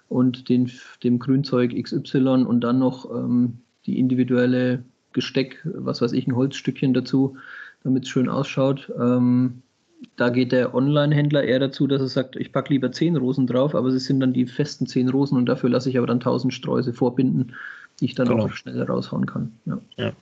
und 0.08 0.48
den, 0.48 0.70
dem 1.02 1.18
Grünzeug 1.18 1.74
XY 1.74 2.44
und 2.46 2.60
dann 2.60 2.78
noch 2.78 3.10
ähm, 3.10 3.58
die 3.86 3.98
individuelle 3.98 4.84
Gesteck, 5.12 5.60
was 5.64 6.00
weiß 6.00 6.12
ich, 6.12 6.26
ein 6.26 6.36
Holzstückchen 6.36 6.94
dazu, 6.94 7.36
damit 7.82 8.04
es 8.04 8.10
schön 8.10 8.28
ausschaut. 8.28 8.92
Ähm, 8.98 9.62
da 10.16 10.28
geht 10.30 10.52
der 10.52 10.74
Online-Händler 10.74 11.44
eher 11.44 11.58
dazu, 11.58 11.86
dass 11.86 12.00
er 12.00 12.08
sagt, 12.08 12.36
ich 12.36 12.52
packe 12.52 12.72
lieber 12.72 12.92
zehn 12.92 13.16
Rosen 13.16 13.46
drauf, 13.46 13.74
aber 13.74 13.88
es 13.88 14.04
sind 14.04 14.20
dann 14.20 14.32
die 14.32 14.46
festen 14.46 14.86
zehn 14.86 15.08
Rosen 15.08 15.36
und 15.36 15.46
dafür 15.46 15.70
lasse 15.70 15.90
ich 15.90 15.98
aber 15.98 16.06
dann 16.06 16.20
tausend 16.20 16.54
Sträuße 16.54 16.92
vorbinden 16.92 17.52
die 18.00 18.06
ich 18.06 18.14
dann 18.14 18.28
genau. 18.28 18.44
auch 18.44 18.52
schnell 18.52 18.82
raushauen 18.82 19.26
kann. 19.26 19.52
Ja. 19.64 19.78
ja. 19.96 20.12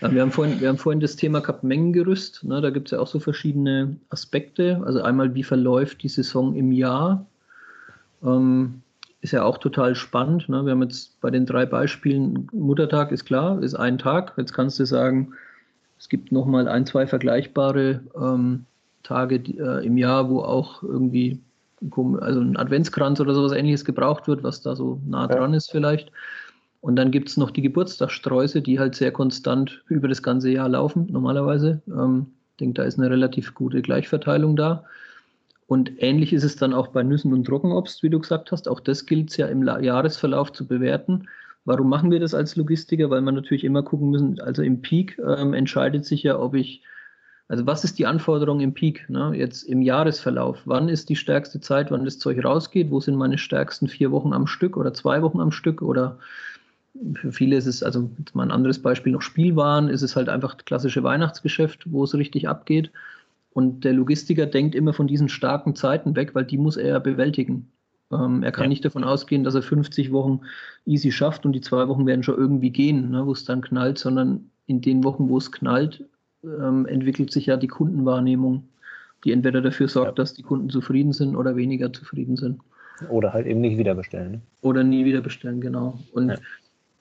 Wir 0.00 0.22
haben, 0.22 0.30
vorhin, 0.30 0.60
wir 0.60 0.68
haben 0.68 0.78
vorhin 0.78 1.00
das 1.00 1.16
Thema 1.16 1.40
gehabt, 1.40 1.64
Mengengerüst. 1.64 2.44
Ne, 2.44 2.60
da 2.60 2.70
gibt 2.70 2.88
es 2.88 2.92
ja 2.92 3.00
auch 3.00 3.06
so 3.06 3.18
verschiedene 3.18 3.96
Aspekte. 4.10 4.80
Also 4.84 5.02
einmal, 5.02 5.34
wie 5.34 5.42
verläuft 5.42 6.02
die 6.02 6.08
Saison 6.08 6.54
im 6.54 6.72
Jahr? 6.72 7.26
Ähm, 8.22 8.82
ist 9.20 9.32
ja 9.32 9.42
auch 9.42 9.58
total 9.58 9.96
spannend. 9.96 10.48
Ne? 10.48 10.64
Wir 10.64 10.72
haben 10.72 10.82
jetzt 10.82 11.20
bei 11.20 11.30
den 11.30 11.46
drei 11.46 11.66
Beispielen, 11.66 12.48
Muttertag 12.52 13.10
ist 13.10 13.24
klar, 13.24 13.60
ist 13.62 13.74
ein 13.74 13.98
Tag. 13.98 14.34
Jetzt 14.36 14.52
kannst 14.52 14.78
du 14.78 14.84
sagen, 14.84 15.32
es 15.98 16.08
gibt 16.08 16.30
nochmal 16.30 16.68
ein, 16.68 16.86
zwei 16.86 17.06
vergleichbare 17.06 18.00
ähm, 18.14 18.66
Tage 19.08 19.40
die, 19.40 19.58
äh, 19.58 19.84
im 19.84 19.96
Jahr, 19.96 20.28
wo 20.28 20.40
auch 20.40 20.82
irgendwie 20.82 21.40
also 22.20 22.40
ein 22.40 22.56
Adventskranz 22.56 23.20
oder 23.20 23.34
sowas 23.34 23.52
ähnliches 23.52 23.84
gebraucht 23.84 24.26
wird, 24.26 24.42
was 24.42 24.62
da 24.62 24.74
so 24.74 25.00
nah 25.06 25.26
dran 25.28 25.54
ist 25.54 25.70
vielleicht. 25.70 26.10
Und 26.80 26.96
dann 26.96 27.10
gibt 27.10 27.28
es 27.28 27.36
noch 27.36 27.50
die 27.50 27.62
Geburtstagssträuße, 27.62 28.62
die 28.62 28.78
halt 28.78 28.94
sehr 28.94 29.12
konstant 29.12 29.82
über 29.88 30.08
das 30.08 30.22
ganze 30.22 30.50
Jahr 30.50 30.68
laufen, 30.68 31.06
normalerweise. 31.10 31.80
Ähm, 31.86 32.26
ich 32.52 32.56
denke, 32.60 32.74
da 32.74 32.84
ist 32.84 32.98
eine 32.98 33.10
relativ 33.10 33.54
gute 33.54 33.82
Gleichverteilung 33.82 34.56
da. 34.56 34.84
Und 35.66 35.92
ähnlich 35.98 36.32
ist 36.32 36.44
es 36.44 36.56
dann 36.56 36.74
auch 36.74 36.88
bei 36.88 37.02
Nüssen 37.02 37.32
und 37.32 37.44
Trockenobst, 37.44 38.02
wie 38.02 38.10
du 38.10 38.18
gesagt 38.18 38.52
hast. 38.52 38.68
Auch 38.68 38.80
das 38.80 39.06
gilt 39.06 39.30
es 39.30 39.36
ja 39.36 39.46
im 39.46 39.64
Jahresverlauf 39.64 40.52
zu 40.52 40.66
bewerten. 40.66 41.28
Warum 41.64 41.88
machen 41.88 42.10
wir 42.10 42.20
das 42.20 42.34
als 42.34 42.56
Logistiker? 42.56 43.10
Weil 43.10 43.20
man 43.20 43.34
natürlich 43.34 43.64
immer 43.64 43.82
gucken 43.82 44.10
müssen, 44.10 44.40
also 44.40 44.62
im 44.62 44.80
Peak 44.80 45.18
ähm, 45.18 45.54
entscheidet 45.54 46.04
sich 46.04 46.22
ja, 46.22 46.38
ob 46.38 46.54
ich, 46.54 46.82
also 47.48 47.66
was 47.66 47.82
ist 47.82 47.98
die 47.98 48.06
Anforderung 48.06 48.60
im 48.60 48.74
Peak? 48.74 49.08
Ne? 49.08 49.32
Jetzt 49.34 49.62
im 49.62 49.80
Jahresverlauf. 49.80 50.60
Wann 50.66 50.88
ist 50.88 51.08
die 51.08 51.16
stärkste 51.16 51.60
Zeit, 51.60 51.90
wann 51.90 52.04
das 52.04 52.18
Zeug 52.18 52.44
rausgeht? 52.44 52.90
Wo 52.90 53.00
sind 53.00 53.16
meine 53.16 53.38
stärksten 53.38 53.88
vier 53.88 54.10
Wochen 54.10 54.34
am 54.34 54.46
Stück 54.46 54.76
oder 54.76 54.92
zwei 54.92 55.22
Wochen 55.22 55.40
am 55.40 55.50
Stück 55.50 55.80
oder 55.80 56.18
für 57.14 57.32
viele 57.32 57.56
ist 57.56 57.66
es, 57.66 57.82
also 57.82 58.10
jetzt 58.18 58.34
mal 58.34 58.42
ein 58.42 58.50
anderes 58.50 58.82
Beispiel 58.82 59.12
noch 59.12 59.22
Spielwaren, 59.22 59.88
ist 59.88 60.02
es 60.02 60.16
halt 60.16 60.28
einfach 60.28 60.54
das 60.54 60.64
klassische 60.64 61.02
Weihnachtsgeschäft, 61.02 61.90
wo 61.90 62.04
es 62.04 62.14
richtig 62.14 62.48
abgeht. 62.48 62.90
Und 63.52 63.84
der 63.84 63.92
Logistiker 63.92 64.46
denkt 64.46 64.74
immer 64.74 64.92
von 64.92 65.06
diesen 65.06 65.28
starken 65.28 65.74
Zeiten 65.74 66.16
weg, 66.16 66.34
weil 66.34 66.44
die 66.44 66.58
muss 66.58 66.76
er 66.76 67.00
bewältigen. 67.00 67.70
Ähm, 68.12 68.42
er 68.42 68.52
kann 68.52 68.64
ja. 68.64 68.68
nicht 68.68 68.84
davon 68.84 69.04
ausgehen, 69.04 69.44
dass 69.44 69.54
er 69.54 69.62
50 69.62 70.12
Wochen 70.12 70.40
easy 70.86 71.12
schafft 71.12 71.46
und 71.46 71.52
die 71.52 71.60
zwei 71.60 71.88
Wochen 71.88 72.06
werden 72.06 72.22
schon 72.22 72.36
irgendwie 72.36 72.70
gehen, 72.70 73.10
ne, 73.10 73.26
wo 73.26 73.32
es 73.32 73.44
dann 73.44 73.62
knallt, 73.62 73.98
sondern 73.98 74.50
in 74.66 74.80
den 74.80 75.04
Wochen, 75.04 75.28
wo 75.28 75.38
es 75.38 75.52
knallt, 75.52 76.04
ähm, 76.44 76.86
entwickelt 76.86 77.32
sich 77.32 77.46
ja 77.46 77.56
die 77.56 77.68
Kundenwahrnehmung, 77.68 78.68
die 79.24 79.32
entweder 79.32 79.60
dafür 79.60 79.88
sorgt, 79.88 80.18
ja. 80.18 80.22
dass 80.22 80.34
die 80.34 80.42
Kunden 80.42 80.70
zufrieden 80.70 81.12
sind 81.12 81.36
oder 81.36 81.56
weniger 81.56 81.92
zufrieden 81.92 82.36
sind. 82.36 82.60
Oder 83.08 83.32
halt 83.32 83.46
eben 83.46 83.60
nicht 83.60 83.78
wieder 83.78 83.94
bestellen. 83.94 84.32
Ne? 84.32 84.40
Oder 84.60 84.82
nie 84.82 85.04
wieder 85.04 85.20
bestellen, 85.20 85.60
genau. 85.60 85.98
Und 86.12 86.30
ja. 86.30 86.36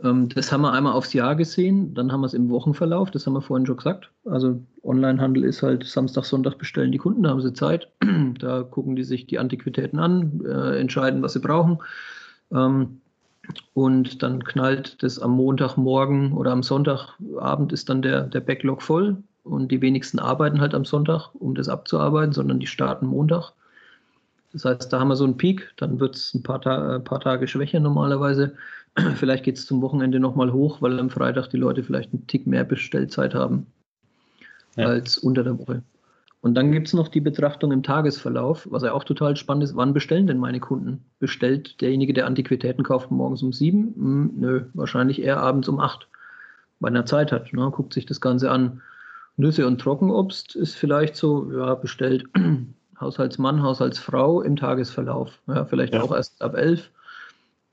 Ähm, 0.03 0.29
das 0.29 0.51
haben 0.51 0.61
wir 0.61 0.73
einmal 0.73 0.93
aufs 0.93 1.13
Jahr 1.13 1.35
gesehen, 1.35 1.93
dann 1.93 2.11
haben 2.11 2.21
wir 2.21 2.27
es 2.27 2.33
im 2.33 2.49
Wochenverlauf, 2.49 3.09
das 3.11 3.25
haben 3.25 3.33
wir 3.33 3.41
vorhin 3.41 3.65
schon 3.65 3.77
gesagt. 3.77 4.11
Also 4.25 4.61
Onlinehandel 4.83 5.43
ist 5.43 5.63
halt 5.63 5.83
Samstag, 5.83 6.25
Sonntag 6.25 6.57
bestellen 6.57 6.91
die 6.91 6.97
Kunden, 6.97 7.23
da 7.23 7.31
haben 7.31 7.41
sie 7.41 7.53
Zeit. 7.53 7.89
Da 8.39 8.61
gucken 8.63 8.95
die 8.95 9.03
sich 9.03 9.25
die 9.25 9.39
Antiquitäten 9.39 9.99
an, 9.99 10.41
äh, 10.45 10.79
entscheiden, 10.79 11.23
was 11.23 11.33
sie 11.33 11.39
brauchen. 11.39 11.79
Ähm, 12.51 13.01
und 13.73 14.23
dann 14.23 14.43
knallt 14.43 15.01
das 15.03 15.19
am 15.19 15.31
Montagmorgen 15.31 16.33
oder 16.33 16.51
am 16.51 16.63
Sonntagabend 16.63 17.71
ist 17.71 17.89
dann 17.89 18.01
der, 18.01 18.23
der 18.23 18.41
Backlog 18.41 18.81
voll. 18.81 19.17
Und 19.43 19.71
die 19.71 19.81
wenigsten 19.81 20.19
arbeiten 20.19 20.59
halt 20.59 20.75
am 20.75 20.83
Sonntag, 20.83 21.29
um 21.35 21.55
das 21.55 21.69
abzuarbeiten, 21.69 22.33
sondern 22.33 22.59
die 22.59 22.67
starten 22.67 23.05
Montag. 23.05 23.53
Das 24.51 24.65
heißt, 24.65 24.91
da 24.91 24.99
haben 24.99 25.07
wir 25.07 25.15
so 25.15 25.23
einen 25.23 25.37
Peak, 25.37 25.71
dann 25.77 25.99
wird 25.99 26.15
es 26.15 26.33
ein 26.33 26.43
paar, 26.43 26.61
Ta 26.61 26.95
äh, 26.95 26.99
paar 26.99 27.19
Tage 27.19 27.47
schwächer 27.47 27.79
normalerweise. 27.79 28.55
Vielleicht 29.15 29.43
geht 29.43 29.57
es 29.57 29.65
zum 29.65 29.81
Wochenende 29.81 30.19
nochmal 30.19 30.51
hoch, 30.51 30.81
weil 30.81 30.99
am 30.99 31.09
Freitag 31.09 31.47
die 31.49 31.57
Leute 31.57 31.83
vielleicht 31.83 32.13
einen 32.13 32.27
Tick 32.27 32.47
mehr 32.47 32.63
Bestellzeit 32.63 33.35
haben 33.35 33.67
ja. 34.75 34.87
als 34.87 35.17
unter 35.17 35.43
der 35.43 35.57
Woche. 35.59 35.83
Und 36.41 36.53
dann 36.53 36.71
gibt 36.71 36.87
es 36.87 36.93
noch 36.93 37.07
die 37.07 37.21
Betrachtung 37.21 37.71
im 37.71 37.83
Tagesverlauf, 37.83 38.67
was 38.69 38.83
ja 38.83 38.93
auch 38.93 39.03
total 39.03 39.35
spannend 39.35 39.63
ist. 39.63 39.75
Wann 39.75 39.93
bestellen 39.93 40.27
denn 40.27 40.37
meine 40.37 40.59
Kunden? 40.59 41.03
Bestellt 41.19 41.81
derjenige, 41.81 42.13
der 42.13 42.27
Antiquitäten 42.27 42.83
kauft, 42.83 43.09
morgens 43.09 43.41
um 43.41 43.51
sieben? 43.51 43.93
Hm, 43.95 44.31
nö, 44.35 44.65
wahrscheinlich 44.73 45.21
eher 45.21 45.37
abends 45.37 45.67
um 45.67 45.79
acht, 45.79 46.07
weil 46.79 46.95
er 46.95 47.05
Zeit 47.05 47.31
hat. 47.31 47.51
Ne? 47.53 47.71
Guckt 47.71 47.93
sich 47.93 48.05
das 48.05 48.21
Ganze 48.21 48.51
an. 48.51 48.81
Nüsse 49.35 49.67
und 49.67 49.81
Trockenobst 49.81 50.55
ist 50.55 50.75
vielleicht 50.75 51.15
so, 51.15 51.51
ja, 51.51 51.75
bestellt 51.75 52.25
Haushaltsmann, 52.99 53.61
Haushaltsfrau 53.61 54.41
im 54.41 54.55
Tagesverlauf. 54.55 55.39
Ja, 55.47 55.65
vielleicht 55.65 55.93
ja. 55.93 56.01
auch 56.01 56.11
erst 56.11 56.41
ab 56.41 56.55
elf. 56.55 56.91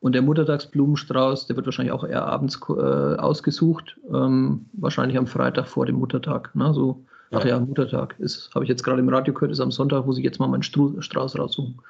Und 0.00 0.12
der 0.12 0.22
Muttertagsblumenstrauß, 0.22 1.46
der 1.46 1.56
wird 1.56 1.66
wahrscheinlich 1.66 1.92
auch 1.92 2.04
eher 2.04 2.26
abends 2.26 2.60
äh, 2.68 2.72
ausgesucht, 2.72 3.98
ähm, 4.12 4.66
wahrscheinlich 4.74 5.16
am 5.16 5.26
Freitag 5.26 5.66
vor 5.66 5.86
dem 5.86 5.96
Muttertag. 5.96 6.54
Ne? 6.54 6.74
So 6.74 7.04
Ach 7.36 7.44
ja, 7.44 7.60
Muttertag. 7.60 8.14
Ist, 8.18 8.50
habe 8.54 8.64
ich 8.64 8.68
jetzt 8.68 8.82
gerade 8.82 9.00
im 9.00 9.08
Radio 9.08 9.34
gehört, 9.34 9.52
ist 9.52 9.60
am 9.60 9.70
Sonntag, 9.70 10.06
muss 10.06 10.18
ich 10.18 10.24
jetzt 10.24 10.38
mal 10.38 10.48
meinen 10.48 10.62
Strauß 10.62 11.38
raussuchen. 11.38 11.80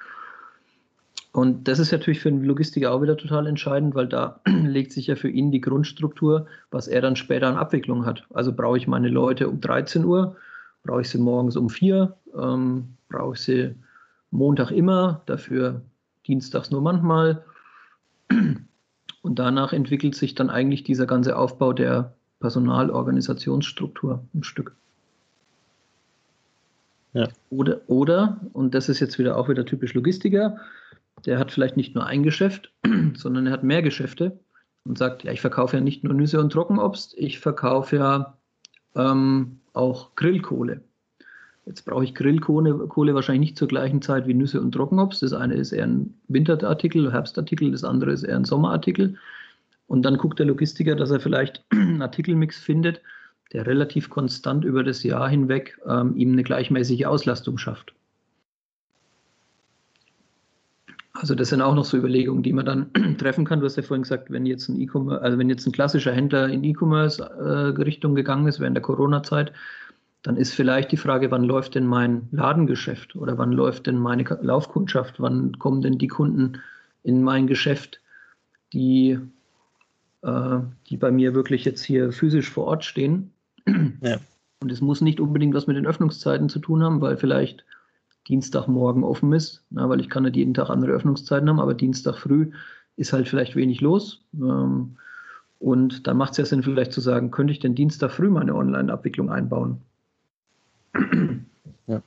Und 1.35 1.67
das 1.67 1.79
ist 1.79 1.91
natürlich 1.91 2.21
für 2.21 2.29
einen 2.29 2.45
Logistiker 2.45 2.93
auch 2.93 3.01
wieder 3.01 3.17
total 3.17 3.45
entscheidend, 3.45 3.93
weil 3.93 4.07
da 4.07 4.39
legt 4.45 4.93
sich 4.93 5.07
ja 5.07 5.17
für 5.17 5.29
ihn 5.29 5.51
die 5.51 5.59
Grundstruktur, 5.59 6.47
was 6.71 6.87
er 6.87 7.01
dann 7.01 7.17
später 7.17 7.47
an 7.47 7.57
Abwicklung 7.57 8.05
hat. 8.05 8.25
Also 8.33 8.53
brauche 8.53 8.77
ich 8.77 8.87
meine 8.87 9.09
Leute 9.09 9.49
um 9.49 9.59
13 9.59 10.05
Uhr, 10.05 10.37
brauche 10.83 11.01
ich 11.01 11.09
sie 11.09 11.17
morgens 11.17 11.57
um 11.57 11.69
4, 11.69 12.15
ähm, 12.39 12.95
brauche 13.09 13.33
ich 13.33 13.41
sie 13.41 13.75
Montag 14.31 14.71
immer, 14.71 15.23
dafür 15.25 15.81
dienstags 16.25 16.71
nur 16.71 16.81
manchmal. 16.81 17.43
Und 19.21 19.39
danach 19.39 19.73
entwickelt 19.73 20.15
sich 20.15 20.35
dann 20.35 20.49
eigentlich 20.49 20.83
dieser 20.83 21.05
ganze 21.05 21.35
Aufbau 21.37 21.73
der 21.73 22.13
Personalorganisationsstruktur 22.39 24.23
ein 24.33 24.43
Stück. 24.43 24.75
Oder, 27.49 27.81
oder, 27.87 28.41
und 28.53 28.75
das 28.75 28.89
ist 28.89 28.99
jetzt 28.99 29.17
wieder 29.17 29.37
auch 29.37 29.49
wieder 29.49 29.65
typisch 29.65 29.93
Logistiker, 29.93 30.57
der 31.25 31.39
hat 31.39 31.51
vielleicht 31.51 31.77
nicht 31.77 31.95
nur 31.95 32.05
ein 32.05 32.23
Geschäft, 32.23 32.73
sondern 33.15 33.47
er 33.47 33.53
hat 33.53 33.63
mehr 33.63 33.81
Geschäfte 33.81 34.39
und 34.83 34.97
sagt, 34.97 35.23
ja, 35.23 35.31
ich 35.31 35.41
verkaufe 35.41 35.77
ja 35.77 35.81
nicht 35.81 36.03
nur 36.03 36.13
Nüsse 36.13 36.39
und 36.39 36.51
Trockenobst, 36.51 37.15
ich 37.17 37.39
verkaufe 37.39 37.95
ja 37.95 38.37
ähm, 38.95 39.59
auch 39.73 40.15
Grillkohle. 40.15 40.81
Jetzt 41.65 41.85
brauche 41.85 42.03
ich 42.03 42.13
Grillkohle 42.13 42.87
Kohle 42.87 43.15
wahrscheinlich 43.15 43.49
nicht 43.49 43.57
zur 43.57 43.67
gleichen 43.67 44.01
Zeit 44.01 44.27
wie 44.27 44.35
Nüsse 44.35 44.61
und 44.61 44.73
Trockenobst. 44.73 45.23
Das 45.23 45.33
eine 45.33 45.55
ist 45.55 45.71
eher 45.71 45.87
ein 45.87 46.13
Winterartikel, 46.27 47.11
Herbstartikel, 47.11 47.71
das 47.71 47.83
andere 47.83 48.11
ist 48.11 48.23
eher 48.23 48.35
ein 48.35 48.45
Sommerartikel. 48.45 49.17
Und 49.87 50.03
dann 50.03 50.17
guckt 50.17 50.37
der 50.37 50.45
Logistiker, 50.45 50.95
dass 50.95 51.11
er 51.11 51.19
vielleicht 51.19 51.63
einen 51.71 52.01
Artikelmix 52.01 52.59
findet, 52.59 53.01
der 53.53 53.65
relativ 53.65 54.09
konstant 54.09 54.65
über 54.65 54.83
das 54.83 55.03
Jahr 55.03 55.29
hinweg 55.29 55.79
ähm, 55.87 56.15
ihm 56.15 56.33
eine 56.33 56.43
gleichmäßige 56.43 57.05
Auslastung 57.05 57.57
schafft. 57.57 57.93
Also 61.13 61.33
das 61.33 61.49
sind 61.49 61.61
auch 61.61 61.75
noch 61.75 61.85
so 61.85 61.97
Überlegungen, 61.97 62.43
die 62.43 62.51
man 62.51 62.65
dann 62.65 62.93
treffen 63.17 63.45
kann. 63.45 63.59
Du 63.61 63.65
hast 63.65 63.77
ja 63.77 63.83
vorhin 63.83 64.03
gesagt, 64.03 64.29
wenn 64.31 64.45
jetzt 64.45 64.67
ein 64.67 64.79
E-Commerce, 64.79 65.21
also 65.21 65.37
wenn 65.37 65.49
jetzt 65.49 65.65
ein 65.65 65.71
klassischer 65.71 66.11
Händler 66.11 66.49
in 66.49 66.63
E-Commerce-Richtung 66.63 68.11
äh, 68.13 68.15
gegangen 68.15 68.47
ist 68.47 68.59
während 68.59 68.75
der 68.75 68.83
Corona-Zeit, 68.83 69.53
dann 70.23 70.37
ist 70.37 70.53
vielleicht 70.53 70.91
die 70.91 70.97
Frage, 70.97 71.31
wann 71.31 71.43
läuft 71.43 71.75
denn 71.75 71.85
mein 71.85 72.27
Ladengeschäft 72.31 73.15
oder 73.15 73.37
wann 73.37 73.51
läuft 73.51 73.87
denn 73.87 73.97
meine 73.97 74.23
Laufkundschaft, 74.41 75.19
wann 75.19 75.57
kommen 75.59 75.81
denn 75.81 75.99
die 75.99 76.07
Kunden 76.07 76.61
in 77.03 77.23
mein 77.23 77.47
Geschäft, 77.47 78.01
die, 78.73 79.19
äh, 80.23 80.59
die 80.89 80.97
bei 80.97 81.11
mir 81.11 81.33
wirklich 81.33 81.63
jetzt 81.63 81.83
hier 81.83 82.11
physisch 82.11 82.49
vor 82.49 82.65
Ort 82.65 82.83
stehen. 82.83 83.31
Ja. 84.01 84.17
Und 84.61 84.71
es 84.71 84.81
muss 84.81 85.01
nicht 85.01 85.19
unbedingt 85.19 85.53
was 85.53 85.67
mit 85.67 85.77
den 85.77 85.85
Öffnungszeiten 85.85 86.49
zu 86.49 86.59
tun 86.59 86.83
haben, 86.83 87.01
weil 87.01 87.17
vielleicht 87.17 87.65
Dienstagmorgen 88.27 89.03
offen 89.03 89.33
ist, 89.33 89.63
na, 89.69 89.87
weil 89.89 89.99
ich 89.99 90.09
kann 90.09 90.23
nicht 90.23 90.35
jeden 90.35 90.53
Tag 90.53 90.69
andere 90.69 90.91
Öffnungszeiten 90.91 91.47
haben, 91.47 91.59
aber 91.59 91.73
Dienstag 91.73 92.17
früh 92.17 92.51
ist 92.97 93.13
halt 93.13 93.27
vielleicht 93.27 93.55
wenig 93.55 93.81
los. 93.81 94.23
Ähm, 94.33 94.97
und 95.59 96.07
dann 96.07 96.17
macht 96.17 96.31
es 96.31 96.37
ja 96.37 96.45
Sinn, 96.45 96.63
vielleicht 96.63 96.93
zu 96.93 97.01
sagen, 97.01 97.31
könnte 97.31 97.53
ich 97.53 97.59
denn 97.59 97.75
Dienstag 97.75 98.11
früh 98.11 98.29
meine 98.29 98.55
Online-Abwicklung 98.55 99.29
einbauen? 99.29 99.81
Ja. 101.87 102.01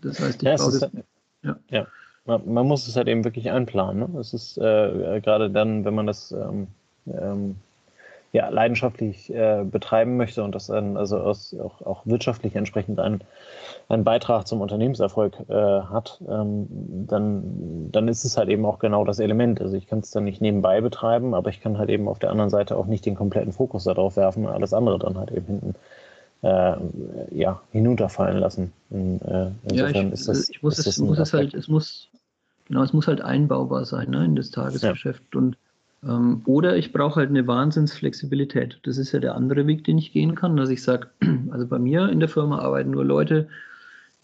Das 0.00 0.18
heißt, 0.18 0.42
ich 0.42 0.48
ja, 0.48 0.56
baue 0.56 0.72
das. 0.72 0.82
Halt, 0.82 1.04
ja. 1.44 1.56
ja. 1.70 1.86
Man, 2.24 2.52
man, 2.52 2.66
muss 2.66 2.88
es 2.88 2.96
halt 2.96 3.06
eben 3.06 3.22
wirklich 3.22 3.48
einplanen. 3.52 4.12
Ne? 4.12 4.18
Es 4.18 4.34
ist 4.34 4.58
äh, 4.58 5.20
gerade 5.20 5.48
dann, 5.48 5.84
wenn 5.84 5.94
man 5.94 6.08
das 6.08 6.32
ähm, 6.32 6.66
ähm, 7.06 7.54
ja, 8.32 8.48
leidenschaftlich 8.48 9.32
äh, 9.32 9.62
betreiben 9.62 10.16
möchte 10.16 10.42
und 10.42 10.54
das 10.54 10.66
dann 10.66 10.96
also 10.96 11.18
aus, 11.18 11.54
auch, 11.54 11.82
auch 11.82 12.06
wirtschaftlich 12.06 12.56
entsprechend 12.56 12.98
einen, 12.98 13.22
einen 13.90 14.04
Beitrag 14.04 14.46
zum 14.46 14.62
Unternehmenserfolg 14.62 15.34
äh, 15.50 15.52
hat, 15.52 16.18
ähm, 16.26 16.66
dann, 17.06 17.90
dann 17.92 18.08
ist 18.08 18.24
es 18.24 18.38
halt 18.38 18.48
eben 18.48 18.64
auch 18.64 18.78
genau 18.78 19.04
das 19.04 19.18
Element. 19.18 19.60
Also 19.60 19.76
ich 19.76 19.86
kann 19.86 19.98
es 19.98 20.10
dann 20.12 20.24
nicht 20.24 20.40
nebenbei 20.40 20.80
betreiben, 20.80 21.34
aber 21.34 21.50
ich 21.50 21.60
kann 21.60 21.76
halt 21.76 21.90
eben 21.90 22.08
auf 22.08 22.18
der 22.18 22.30
anderen 22.30 22.48
Seite 22.48 22.76
auch 22.76 22.86
nicht 22.86 23.04
den 23.04 23.16
kompletten 23.16 23.52
Fokus 23.52 23.84
darauf 23.84 24.16
werfen, 24.16 24.46
alles 24.46 24.72
andere 24.72 24.98
dann 24.98 25.18
halt 25.18 25.30
eben 25.30 25.46
hinten 25.46 25.74
äh, 26.42 26.76
ja, 27.30 27.60
hinunterfallen 27.70 28.38
lassen. 28.38 28.72
In, 28.90 29.20
äh, 29.20 29.50
insofern 29.64 29.94
ja, 29.94 30.06
ich, 30.06 30.12
ist 30.12 30.28
das. 30.28 30.48
Ich 30.48 30.62
muss, 30.62 30.78
es, 30.78 30.98
muss 30.98 31.18
es 31.18 31.34
halt, 31.34 31.52
es 31.52 31.68
muss, 31.68 32.08
genau, 32.66 32.82
es 32.82 32.94
muss 32.94 33.06
halt 33.06 33.20
einbaubar 33.20 33.84
sein 33.84 34.08
ne, 34.10 34.24
in 34.24 34.36
das 34.36 34.50
Tagesgeschäft. 34.50 35.22
Ja. 35.34 35.38
Und 35.38 35.58
oder 36.04 36.76
ich 36.76 36.92
brauche 36.92 37.20
halt 37.20 37.30
eine 37.30 37.46
Wahnsinnsflexibilität. 37.46 38.80
Das 38.82 38.98
ist 38.98 39.12
ja 39.12 39.20
der 39.20 39.36
andere 39.36 39.66
Weg, 39.68 39.84
den 39.84 39.98
ich 39.98 40.12
gehen 40.12 40.34
kann, 40.34 40.56
dass 40.56 40.68
ich 40.68 40.82
sage, 40.82 41.08
also 41.50 41.66
bei 41.66 41.78
mir 41.78 42.08
in 42.08 42.18
der 42.18 42.28
Firma 42.28 42.58
arbeiten 42.58 42.90
nur 42.90 43.04
Leute, 43.04 43.48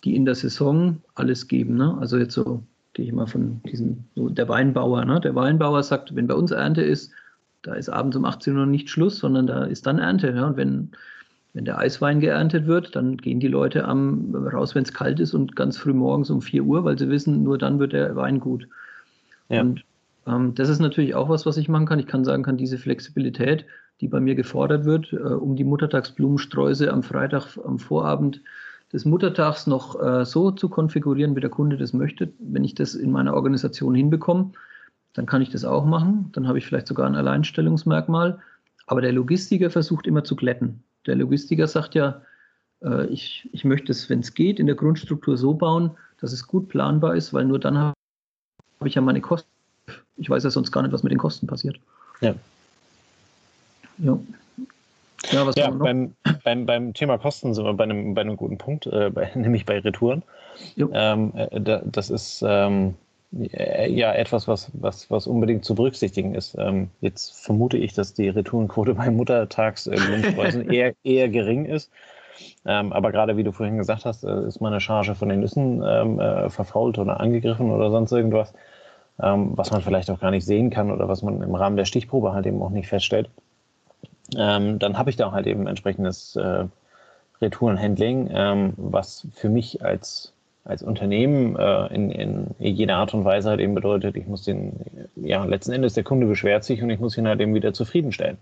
die 0.03 0.17
in 0.17 0.25
der 0.25 0.35
Saison 0.35 1.01
alles 1.15 1.47
geben. 1.47 1.77
Ne? 1.77 1.97
Also 2.01 2.19
jetzt 2.19 2.35
so 2.35 2.65
gehe 2.95 3.07
ich 3.07 3.13
mal 3.13 3.27
von 3.27 3.61
diesem, 3.63 4.05
so 4.17 4.29
der 4.29 4.49
Weinbauer. 4.49 5.05
Ne? 5.05 5.21
Der 5.21 5.37
Weinbauer 5.37 5.85
sagt, 5.85 6.17
wenn 6.17 6.27
bei 6.27 6.35
uns 6.35 6.51
Ernte 6.51 6.83
ist, 6.83 7.13
da 7.63 7.75
ist 7.75 7.89
abends 7.89 8.17
um 8.17 8.25
18 8.25 8.57
Uhr 8.57 8.67
nicht 8.67 8.91
Schluss, 8.91 9.19
sondern 9.19 9.47
da 9.47 9.65
ist 9.65 9.87
dann 9.87 10.01
Ernte. 10.01 10.33
Ja? 10.35 10.49
Und 10.49 10.57
wenn, 10.57 10.91
wenn 11.53 11.65
der 11.65 11.79
Eiswein 11.79 12.19
geerntet 12.19 12.67
wird, 12.67 12.97
dann 12.97 13.19
gehen 13.19 13.39
die 13.39 13.47
Leute 13.47 13.85
am, 13.85 14.35
raus, 14.35 14.75
wenn 14.75 14.83
es 14.83 14.93
kalt 14.93 15.21
ist 15.21 15.33
und 15.33 15.55
ganz 15.55 15.79
früh 15.79 15.93
morgens 15.93 16.29
um 16.31 16.43
4 16.43 16.65
Uhr, 16.65 16.83
weil 16.83 16.99
sie 16.99 17.09
wissen, 17.09 17.45
nur 17.45 17.57
dann 17.57 17.79
wird 17.79 17.93
der 17.93 18.17
Wein 18.17 18.41
gut. 18.41 18.67
Ja. 19.49 19.61
Und 19.61 19.85
ähm, 20.29 20.55
das 20.55 20.69
ist 20.69 20.81
natürlich 20.81 21.15
auch 21.15 21.29
was, 21.29 21.47
was 21.47 21.57
ich 21.57 21.69
machen 21.69 21.87
kann. 21.87 21.99
Ich 21.99 22.07
kann 22.07 22.25
sagen 22.25 22.43
kann, 22.43 22.57
diese 22.57 22.79
Flexibilität, 22.79 23.65
die 24.01 24.09
bei 24.09 24.21
mir 24.21 24.35
gefordert 24.35 24.85
wird, 24.85 25.13
äh, 25.13 25.17
um 25.17 25.57
die 25.57 25.65
Muttertagsblumensträuße 25.65 26.93
am 26.93 27.03
Freitag 27.03 27.57
am 27.65 27.79
Vorabend 27.79 28.43
des 28.93 29.05
Muttertags 29.05 29.67
noch 29.67 30.01
äh, 30.01 30.25
so 30.25 30.51
zu 30.51 30.69
konfigurieren, 30.69 31.35
wie 31.37 31.41
der 31.41 31.51
Kunde 31.51 31.77
das 31.77 31.93
möchte. 31.93 32.33
Wenn 32.39 32.65
ich 32.65 32.75
das 32.75 32.95
in 32.95 33.11
meiner 33.11 33.35
Organisation 33.35 33.95
hinbekomme, 33.95 34.53
dann 35.15 35.27
kann 35.27 35.43
ich 35.43 35.51
das 35.51 35.65
auch 35.65 35.85
machen. 35.85 36.31
Dann 36.33 36.47
habe 36.47 36.59
ich 36.59 36.67
vielleicht 36.67 36.87
sogar 36.87 37.07
ein 37.07 37.17
Alleinstellungsmerkmal. 37.17 38.39
Aber 38.87 39.01
der 39.01 39.13
Logistiker 39.13 39.71
versucht 39.71 40.07
immer 40.07 40.25
zu 40.25 40.37
glätten. 40.37 40.83
Der 41.07 41.17
Logistiker 41.17 41.67
sagt 41.67 41.95
ja, 41.95 42.23
äh, 42.83 43.07
ich, 43.07 43.49
ich 43.53 43.65
möchte 43.65 43.93
es, 43.93 44.09
wenn 44.09 44.21
es 44.21 44.35
geht, 44.35 44.59
in 44.61 44.67
der 44.67 44.77
Grundstruktur 44.77 45.37
so 45.37 45.55
bauen, 45.55 45.91
dass 46.21 46.33
es 46.33 46.47
gut 46.47 46.69
planbar 46.69 47.15
ist, 47.15 47.33
weil 47.35 47.45
nur 47.45 47.59
dann 47.59 47.79
habe 47.79 47.95
ich 48.85 48.95
ja 48.95 49.03
meine 49.03 49.21
Kosten 49.21 49.58
ich 50.19 50.29
weiß 50.29 50.45
ja 50.45 50.51
sonst 50.51 50.73
gar 50.73 50.83
nicht, 50.83 50.93
was 50.93 51.03
mit 51.03 51.13
den 51.13 51.19
Kosten 51.19 51.47
passiert. 51.47 51.79
Ja. 52.21 52.35
Ja. 53.99 54.19
Ja, 55.33 55.47
was 55.47 55.57
ja 55.57 55.71
beim, 55.71 56.15
beim, 56.45 56.67
beim 56.67 56.95
Thema 56.95 57.19
Kosten 57.19 57.53
sind 57.53 57.65
wir 57.65 57.75
bei 57.75 57.85
einem, 57.85 58.15
bei 58.15 58.21
einem 58.21 58.37
guten 58.37 58.57
Punkt, 58.57 58.87
äh, 58.87 59.11
bei, 59.11 59.31
nämlich 59.35 59.67
bei 59.67 59.79
Retouren. 59.81 60.23
Ähm, 60.77 61.33
äh, 61.35 61.61
da, 61.61 61.83
das 61.85 62.11
ist 62.11 62.45
ähm, 62.47 62.95
ja 63.31 64.13
etwas, 64.13 64.49
was, 64.49 64.71
was, 64.75 65.11
was 65.11 65.27
unbedingt 65.27 65.65
zu 65.65 65.75
berücksichtigen 65.75 66.35
ist. 66.35 66.57
Ähm, 66.59 66.91
jetzt 67.01 67.45
vermute 67.45 67.77
ich, 67.77 67.95
dass 67.95 68.15
die 68.15 68.29
Retourenquote 68.29 68.95
bei 68.95 69.11
Muttertagsblumensträußen 69.11 70.71
eher, 70.71 70.95
eher 71.03 71.29
gering 71.29 71.65
ist. 71.65 71.91
Ähm, 72.65 72.93
aber 72.93 73.11
gerade 73.11 73.37
wie 73.37 73.45
du 73.45 73.51
vorhin 73.53 73.79
gesagt 73.79 74.05
hast, 74.05 74.23
äh, 74.25 74.47
ist 74.47 74.61
meine 74.61 74.81
Charge 74.81 75.17
von 75.17 75.29
den 75.29 75.41
Nüssen 75.41 75.83
ähm, 75.85 76.21
äh, 76.21 76.49
verfault 76.49 76.99
oder 76.99 77.19
angegriffen 77.19 77.71
oder 77.71 77.91
sonst 77.91 78.13
irgendwas 78.13 78.53
ähm, 79.23 79.53
was 79.57 79.71
man 79.71 79.83
vielleicht 79.83 80.11
auch 80.11 80.21
gar 80.21 80.31
nicht 80.31 80.45
sehen 80.45 80.71
kann 80.71 80.91
oder 80.91 81.09
was 81.09 81.23
man 81.23 81.43
im 81.43 81.55
Rahmen 81.55 81.77
der 81.77 81.85
Stichprobe 81.85 82.33
halt 82.33 82.47
eben 82.47 82.63
auch 82.63 82.71
nicht 82.71 82.89
feststellt, 82.89 83.29
ähm, 84.37 84.79
dann 84.79 84.99
habe 84.99 85.11
ich 85.11 85.17
da 85.17 85.33
halt 85.33 85.47
eben 85.47 85.67
entsprechendes 85.67 86.37
äh, 86.37 86.65
Retourenhandling, 87.41 88.31
ähm, 88.33 88.73
was 88.77 89.27
für 89.35 89.49
mich 89.49 89.85
als, 89.85 90.33
als 90.65 90.83
Unternehmen 90.83 91.57
äh, 91.57 91.87
in, 91.95 92.11
in 92.11 92.55
jeder 92.59 92.97
Art 92.97 93.15
und 93.15 93.25
Weise 93.25 93.51
halt 93.51 93.61
eben 93.61 93.75
bedeutet, 93.75 94.17
ich 94.17 94.27
muss 94.27 94.45
den, 94.45 94.73
ja, 95.17 95.45
letzten 95.45 95.73
Endes 95.73 95.95
der 95.95 96.05
Kunde 96.05 96.27
beschwert 96.27 96.65
sich 96.65 96.83
und 96.83 96.91
ich 96.91 97.01
muss 97.01 97.17
ihn 97.17 97.29
halt 97.29 97.41
eben 97.41 97.55
wieder 97.55 97.73
zufriedenstellen. 97.73 98.39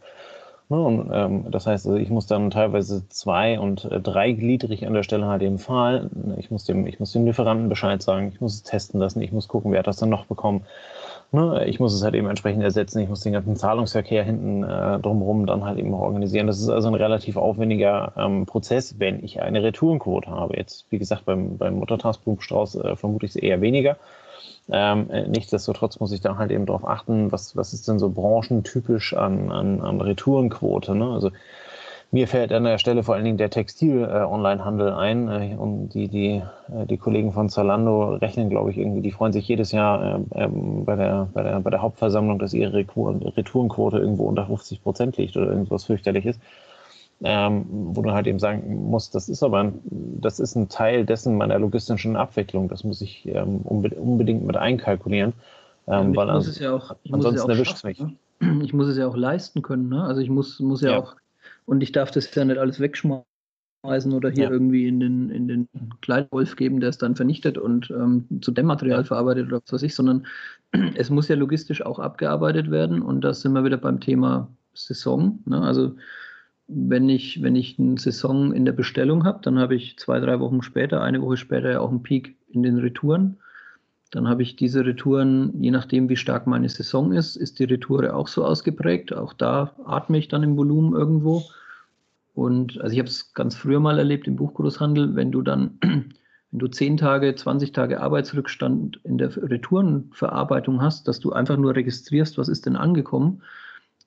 Ne, 0.69 0.81
und, 0.81 1.11
ähm, 1.13 1.45
das 1.53 1.67
heißt, 1.69 1.87
also 1.87 1.97
ich 1.97 2.11
muss 2.11 2.27
dann 2.27 2.51
teilweise 2.51 3.09
zwei- 3.09 3.61
und 3.61 3.85
äh, 3.85 4.01
dreigliedrig 4.01 4.85
an 4.85 4.95
der 4.95 5.05
Stelle 5.05 5.27
halt 5.27 5.43
eben 5.43 5.59
fahren. 5.59 6.35
Ich 6.39 6.51
muss, 6.51 6.65
dem, 6.65 6.89
ich 6.89 6.99
muss 6.99 7.13
dem 7.13 7.25
Lieferanten 7.25 7.69
Bescheid 7.69 8.03
sagen, 8.03 8.33
ich 8.35 8.41
muss 8.41 8.55
es 8.55 8.63
testen 8.65 8.99
lassen, 8.99 9.23
ich 9.23 9.31
muss 9.31 9.47
gucken, 9.47 9.71
wer 9.71 9.79
hat 9.79 9.87
das 9.87 9.99
dann 9.99 10.09
noch 10.09 10.27
bekommen. 10.27 10.65
Ne, 11.33 11.65
ich 11.67 11.79
muss 11.79 11.95
es 11.95 12.03
halt 12.03 12.15
eben 12.17 12.29
entsprechend 12.29 12.65
ersetzen, 12.65 12.99
ich 13.01 13.09
muss 13.09 13.21
den 13.21 13.33
ganzen 13.33 13.55
Zahlungsverkehr 13.57 14.25
hinten 14.25 14.65
äh, 14.65 14.99
drumherum 14.99 15.47
dann 15.47 15.65
halt 15.65 15.79
eben 15.79 15.95
organisieren. 15.95 16.49
Das 16.49 16.61
ist 16.61 16.69
also 16.69 16.89
ein 16.89 16.95
relativ 16.95 17.37
aufwendiger 17.37 18.13
ähm, 18.17 18.47
Prozess, 18.47 18.97
wenn 18.99 19.25
ich 19.25 19.41
eine 19.43 19.63
Retourenquote 19.63 20.31
habe. 20.31 20.57
Jetzt, 20.57 20.87
wie 20.91 20.99
gesagt, 20.99 21.25
beim, 21.27 21.59
beim 21.59 21.77
Muttertagsblumenstrauß 21.77 22.75
äh, 22.77 22.97
vermute 22.97 23.27
ich 23.27 23.33
es 23.33 23.37
eher 23.37 23.61
weniger. 23.61 23.99
Ähm, 24.71 25.11
äh, 25.11 25.29
nichtsdestotrotz 25.29 26.01
muss 26.01 26.13
ich 26.13 26.21
da 26.21 26.37
halt 26.39 26.51
eben 26.51 26.67
darauf 26.67 26.87
achten, 26.87 27.31
was, 27.31 27.57
was 27.57 27.73
ist 27.73 27.87
denn 27.89 27.99
so 27.99 28.11
branchentypisch 28.11 29.15
an, 29.15 29.51
an, 29.53 29.81
an 29.81 30.01
Retourenquote. 30.01 30.95
Ne? 30.95 31.09
Also 31.09 31.31
mir 32.13 32.29
fällt 32.29 32.53
an 32.53 32.65
der 32.65 32.79
Stelle 32.79 33.03
vor 33.03 33.15
allen 33.15 33.25
Dingen 33.25 33.37
der 33.37 33.51
Textil-Online-Handel 33.51 34.89
äh, 34.89 34.93
ein. 34.93 35.29
Äh, 35.29 35.57
und 35.57 35.91
die, 35.91 36.09
die, 36.09 36.43
äh, 36.69 36.87
die 36.87 36.99
Kollegen 36.99 37.33
von 37.33 37.49
Zalando 37.49 38.15
rechnen, 38.15 38.49
glaube 38.49 38.71
ich, 38.71 38.79
irgendwie, 38.79 39.03
die 39.03 39.13
freuen 39.13 39.33
sich 39.33 39.47
jedes 39.49 39.73
Jahr 39.73 40.21
äh, 40.35 40.45
ähm, 40.45 40.85
bei, 40.85 40.97
der, 40.97 41.29
bei, 41.33 41.43
der, 41.43 41.61
bei 41.61 41.71
der 41.71 41.83
Hauptversammlung, 41.83 42.39
dass 42.39 42.55
ihre 42.55 42.73
Retourenquote 42.75 43.99
irgendwo 43.99 44.25
unter 44.25 44.47
50 44.47 44.83
Prozent 44.83 45.17
liegt 45.17 45.37
oder 45.37 45.49
irgendwas 45.49 45.85
fürchterliches. 45.85 46.39
Ähm, 47.23 47.65
wo 47.69 48.03
du 48.03 48.13
halt 48.13 48.27
eben 48.27 48.39
sagen 48.39 48.91
musst, 48.91 49.15
das 49.15 49.29
ist 49.29 49.43
aber 49.43 49.61
ein, 49.61 49.81
das 50.21 50.39
ist 50.39 50.55
ein 50.55 50.69
Teil 50.69 51.07
dessen 51.07 51.37
meiner 51.39 51.59
logistischen 51.59 52.17
Abwicklung. 52.17 52.69
Das 52.69 52.85
muss 52.85 53.01
ich 53.01 53.27
ähm, 53.27 53.59
unbedingt 53.63 54.45
mit 54.45 54.57
einkalkulieren. 54.57 55.33
Ähm, 55.87 56.13
ja, 56.13 56.17
weil 56.17 56.35
muss 56.35 56.49
es 56.49 56.59
ja 56.59 56.73
auch, 56.75 56.95
ansonsten 57.11 57.51
erwischt 57.51 57.77
es 57.77 57.85
mich. 57.85 58.01
Ne? 58.01 58.17
Ich 58.63 58.75
muss 58.75 58.89
es 58.89 58.99
ja 58.99 59.07
auch 59.07 59.17
leisten 59.17 59.63
können. 59.63 59.89
Ne? 59.89 60.03
Also 60.03 60.21
ich 60.21 60.29
muss, 60.29 60.61
muss 60.61 60.83
ja, 60.83 60.93
ja, 60.93 60.99
auch, 60.99 61.17
und 61.65 61.83
ich 61.83 61.93
darf 61.93 62.11
das 62.11 62.35
ja 62.35 62.45
nicht 62.45 62.59
alles 62.59 62.81
wegschmeißen 62.81 63.25
oder 64.13 64.29
hier 64.29 64.45
ja. 64.45 64.51
irgendwie 64.51 64.87
in 64.87 65.01
den, 65.01 65.31
in 65.31 65.49
den 65.49 65.69
Kleidwolf 66.03 66.55
geben, 66.57 66.81
der 66.81 66.91
es 66.91 66.99
dann 66.99 67.17
vernichtet 67.17 67.57
und 67.57 67.91
ähm, 67.91 68.27
zu 68.43 68.51
Dämmmaterial 68.51 69.05
verarbeitet 69.05 69.47
oder 69.47 69.63
was 69.65 69.73
weiß 69.73 69.83
ich, 69.85 69.95
sondern 69.95 70.27
es 70.97 71.09
muss 71.09 71.29
ja 71.29 71.37
logistisch 71.37 71.81
auch 71.81 71.99
abgearbeitet 71.99 72.71
werden 72.71 73.01
und 73.01 73.23
da 73.23 73.33
sind 73.33 73.55
wir 73.55 73.65
wieder 73.65 73.79
beim 73.79 74.01
Thema 74.01 74.49
Saison. 74.75 75.39
Ne? 75.47 75.63
Also 75.63 75.95
wenn 76.69 77.09
ich, 77.09 77.43
wenn 77.43 77.55
ich 77.55 77.79
eine 77.79 77.99
Saison 77.99 78.53
in 78.53 78.65
der 78.65 78.73
Bestellung 78.73 79.25
habe, 79.25 79.41
dann 79.43 79.59
habe 79.59 79.75
ich 79.75 79.99
zwei, 79.99 80.19
drei 80.19 80.41
Wochen 80.41 80.63
später, 80.63 81.01
eine 81.01 81.23
Woche 81.23 81.37
später 81.37 81.81
auch 81.81 81.91
einen 81.91 82.03
Peak 82.03 82.37
in 82.49 82.63
den 82.63 82.79
Retouren. 82.79 83.37
Dann 84.11 84.29
habe 84.29 84.43
ich 84.43 84.57
diese 84.57 84.85
Retouren, 84.85 85.53
je 85.63 85.71
nachdem, 85.71 86.09
wie 86.09 86.17
stark 86.17 86.47
meine 86.47 86.69
Saison 86.69 87.13
ist, 87.13 87.37
ist 87.37 87.59
die 87.59 87.65
Retoure 87.65 88.15
auch 88.15 88.29
so 88.29 88.45
ausgeprägt. 88.45 89.13
Auch 89.13 89.33
da 89.33 89.75
atme 89.85 90.19
ich 90.19 90.29
dann 90.29 90.43
im 90.43 90.57
Volumen 90.57 90.95
irgendwo. 90.95 91.45
Und 92.35 92.81
also 92.81 92.93
ich 92.93 92.99
habe 92.99 93.09
es 93.09 93.33
ganz 93.35 93.55
früher 93.55 93.81
mal 93.81 93.99
erlebt 93.99 94.27
im 94.27 94.37
Buchgroßhandel, 94.37 95.15
wenn 95.15 95.33
du 95.33 95.43
dann, 95.43 95.79
wenn 95.83 96.59
du 96.59 96.67
10 96.67 96.97
Tage, 96.97 97.35
20 97.35 97.73
Tage 97.73 98.01
Arbeitsrückstand 98.01 99.01
in 99.05 99.19
der 99.19 99.37
Retourenverarbeitung 99.37 100.83
hast, 100.83 101.09
dass 101.09 101.21
du 101.21 101.33
einfach 101.33 101.57
nur 101.57 101.75
registrierst, 101.75 102.39
was 102.39 102.49
ist 102.49 102.67
denn 102.67 102.77
angekommen 102.77 103.43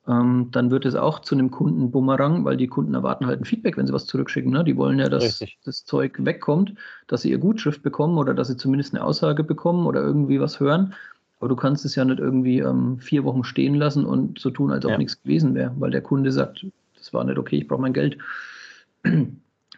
ähm, 0.08 0.48
dann 0.50 0.70
wird 0.70 0.86
es 0.86 0.94
auch 0.94 1.20
zu 1.20 1.34
einem 1.34 1.50
Kundenbumerang, 1.50 2.44
weil 2.44 2.56
die 2.56 2.68
Kunden 2.68 2.94
erwarten 2.94 3.26
halt 3.26 3.40
ein 3.40 3.44
Feedback, 3.44 3.76
wenn 3.76 3.86
sie 3.86 3.92
was 3.92 4.06
zurückschicken. 4.06 4.50
Ne? 4.50 4.64
Die 4.64 4.76
wollen 4.76 4.98
ja, 4.98 5.08
dass 5.08 5.24
Richtig. 5.24 5.58
das 5.64 5.84
Zeug 5.84 6.16
wegkommt, 6.18 6.74
dass 7.06 7.22
sie 7.22 7.30
ihr 7.30 7.38
Gutschrift 7.38 7.82
bekommen 7.82 8.16
oder 8.18 8.34
dass 8.34 8.48
sie 8.48 8.56
zumindest 8.56 8.94
eine 8.94 9.04
Aussage 9.04 9.44
bekommen 9.44 9.86
oder 9.86 10.00
irgendwie 10.02 10.40
was 10.40 10.58
hören. 10.58 10.94
Aber 11.38 11.48
du 11.48 11.56
kannst 11.56 11.84
es 11.84 11.94
ja 11.94 12.04
nicht 12.04 12.18
irgendwie 12.18 12.58
ähm, 12.60 12.98
vier 12.98 13.24
Wochen 13.24 13.44
stehen 13.44 13.74
lassen 13.74 14.04
und 14.04 14.38
so 14.38 14.50
tun, 14.50 14.70
als 14.70 14.84
ob 14.84 14.92
ja. 14.92 14.98
nichts 14.98 15.22
gewesen 15.22 15.54
wäre, 15.54 15.72
weil 15.78 15.90
der 15.90 16.02
Kunde 16.02 16.32
sagt, 16.32 16.66
das 16.96 17.12
war 17.12 17.24
nicht 17.24 17.38
okay, 17.38 17.56
ich 17.56 17.68
brauche 17.68 17.80
mein 17.80 17.94
Geld. 17.94 18.18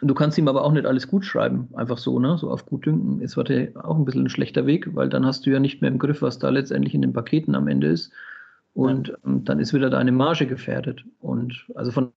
Du 0.04 0.14
kannst 0.14 0.36
ihm 0.36 0.48
aber 0.48 0.64
auch 0.64 0.72
nicht 0.72 0.84
alles 0.84 1.06
gut 1.06 1.24
schreiben, 1.24 1.68
einfach 1.74 1.96
so, 1.96 2.18
ne? 2.18 2.36
So 2.36 2.50
auf 2.50 2.66
gut 2.66 2.86
dünken. 2.86 3.20
Es 3.22 3.36
wird 3.36 3.50
ja 3.50 3.68
auch 3.84 3.96
ein 3.96 4.04
bisschen 4.04 4.24
ein 4.24 4.30
schlechter 4.30 4.66
Weg, 4.66 4.96
weil 4.96 5.08
dann 5.08 5.24
hast 5.24 5.46
du 5.46 5.50
ja 5.50 5.60
nicht 5.60 5.80
mehr 5.80 5.92
im 5.92 6.00
Griff, 6.00 6.22
was 6.22 6.40
da 6.40 6.48
letztendlich 6.48 6.92
in 6.92 7.02
den 7.02 7.12
Paketen 7.12 7.54
am 7.54 7.68
Ende 7.68 7.86
ist. 7.86 8.10
Und 8.74 9.08
ja. 9.08 9.14
Ähm, 9.24 9.44
dann 9.44 9.60
ist 9.60 9.74
wieder 9.74 9.90
deine 9.90 10.12
Marge 10.12 10.46
gefährdet. 10.46 11.04
Und 11.20 11.66
also 11.74 11.90
von 11.90 12.12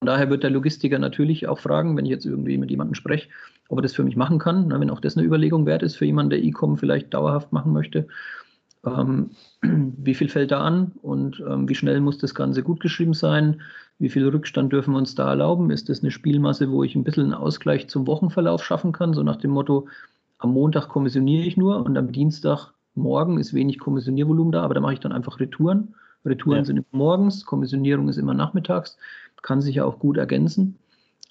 daher 0.00 0.30
wird 0.30 0.42
der 0.42 0.50
Logistiker 0.50 0.98
natürlich 0.98 1.48
auch 1.48 1.58
fragen, 1.58 1.96
wenn 1.96 2.04
ich 2.04 2.10
jetzt 2.10 2.26
irgendwie 2.26 2.58
mit 2.58 2.70
jemandem 2.70 2.94
spreche, 2.94 3.28
ob 3.68 3.78
er 3.78 3.82
das 3.82 3.94
für 3.94 4.04
mich 4.04 4.16
machen 4.16 4.38
kann, 4.38 4.68
ne, 4.68 4.80
wenn 4.80 4.90
auch 4.90 5.00
das 5.00 5.16
eine 5.16 5.26
Überlegung 5.26 5.66
wert 5.66 5.82
ist 5.82 5.96
für 5.96 6.06
jemanden, 6.06 6.30
der 6.30 6.42
E-Com 6.42 6.76
vielleicht 6.78 7.14
dauerhaft 7.14 7.52
machen 7.52 7.72
möchte. 7.72 8.08
Ähm, 8.84 9.30
wie 9.62 10.14
viel 10.14 10.28
fällt 10.28 10.50
da 10.50 10.62
an 10.62 10.92
und 11.02 11.42
ähm, 11.46 11.68
wie 11.68 11.74
schnell 11.74 12.00
muss 12.00 12.18
das 12.18 12.34
Ganze 12.34 12.62
gut 12.62 12.80
geschrieben 12.80 13.14
sein? 13.14 13.60
Wie 13.98 14.08
viel 14.08 14.26
Rückstand 14.26 14.72
dürfen 14.72 14.94
wir 14.94 14.98
uns 14.98 15.14
da 15.14 15.28
erlauben? 15.28 15.70
Ist 15.70 15.88
das 15.88 16.02
eine 16.02 16.10
Spielmasse, 16.10 16.70
wo 16.70 16.82
ich 16.82 16.96
ein 16.96 17.04
bisschen 17.04 17.24
einen 17.24 17.34
Ausgleich 17.34 17.88
zum 17.88 18.06
Wochenverlauf 18.06 18.64
schaffen 18.64 18.92
kann? 18.92 19.14
So 19.14 19.22
nach 19.22 19.36
dem 19.36 19.52
Motto, 19.52 19.88
am 20.38 20.52
Montag 20.52 20.88
kommissioniere 20.88 21.46
ich 21.46 21.56
nur 21.56 21.84
und 21.84 21.96
am 21.96 22.10
Dienstag 22.10 22.72
morgen 22.94 23.38
ist 23.38 23.54
wenig 23.54 23.78
Kommissioniervolumen 23.78 24.52
da, 24.52 24.62
aber 24.62 24.74
da 24.74 24.80
mache 24.80 24.94
ich 24.94 25.00
dann 25.00 25.12
einfach 25.12 25.40
Retouren. 25.40 25.94
Retouren 26.24 26.58
ja. 26.58 26.64
sind 26.64 26.76
immer 26.76 26.86
morgens, 26.90 27.44
Kommissionierung 27.44 28.08
ist 28.08 28.16
immer 28.16 28.34
nachmittags, 28.34 28.96
kann 29.42 29.60
sich 29.60 29.76
ja 29.76 29.84
auch 29.84 29.98
gut 29.98 30.16
ergänzen. 30.16 30.78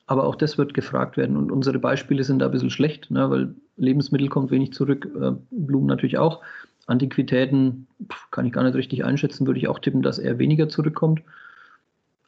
Aber 0.08 0.26
auch 0.26 0.36
das 0.36 0.58
wird 0.58 0.74
gefragt 0.74 1.15
werden. 1.15 1.38
Und 1.38 1.52
unsere 1.52 1.80
Beispiele 1.80 2.24
sind 2.24 2.39
da 2.39 2.47
ein 2.47 2.52
bisschen 2.52 2.69
schlecht, 2.69 3.10
ne, 3.12 3.30
weil 3.30 3.56
Lebensmittel 3.78 4.28
kommt 4.28 4.52
wenig 4.52 4.74
zurück, 4.74 5.08
äh, 5.19 5.32
Blumen 5.52 5.88
natürlich 5.88 6.17
auch. 6.17 6.41
Antiquitäten 6.88 7.88
pff, 8.12 8.30
kann 8.32 8.45
ich 8.45 8.52
gar 8.52 8.63
nicht 8.63 8.76
richtig 8.76 9.06
einschätzen, 9.06 9.47
würde 9.47 9.60
ich 9.60 9.69
auch 9.69 9.80
tippen, 9.80 10.02
dass 10.02 10.19
eher 10.19 10.39
weniger 10.39 10.67
zurückkommt. 10.67 11.21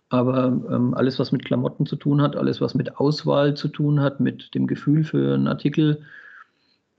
Aber 0.10 0.46
ähm, 0.70 0.94
alles, 0.94 1.18
was 1.20 1.32
mit 1.32 1.44
Klamotten 1.44 1.86
zu 1.86 1.96
tun 1.96 2.22
hat, 2.22 2.36
alles, 2.36 2.62
was 2.62 2.76
mit 2.76 2.98
Auswahl 2.98 3.56
zu 3.56 3.68
tun 3.68 4.00
hat, 4.00 4.20
mit 4.20 4.54
dem 4.54 4.68
Gefühl 4.68 5.04
für 5.04 5.34
einen 5.34 5.48
Artikel, 5.48 6.04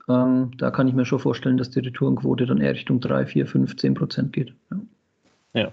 ähm, 0.07 0.51
da 0.57 0.71
kann 0.71 0.87
ich 0.87 0.93
mir 0.93 1.05
schon 1.05 1.19
vorstellen, 1.19 1.57
dass 1.57 1.71
die 1.71 1.79
Retourenquote 1.79 2.45
dann 2.45 2.61
eher 2.61 2.73
Richtung 2.73 2.99
3, 2.99 3.25
4, 3.25 3.47
5, 3.47 3.77
10 3.77 3.93
Prozent 3.95 4.33
geht. 4.33 4.53
Ja. 4.71 5.61
ja. 5.61 5.71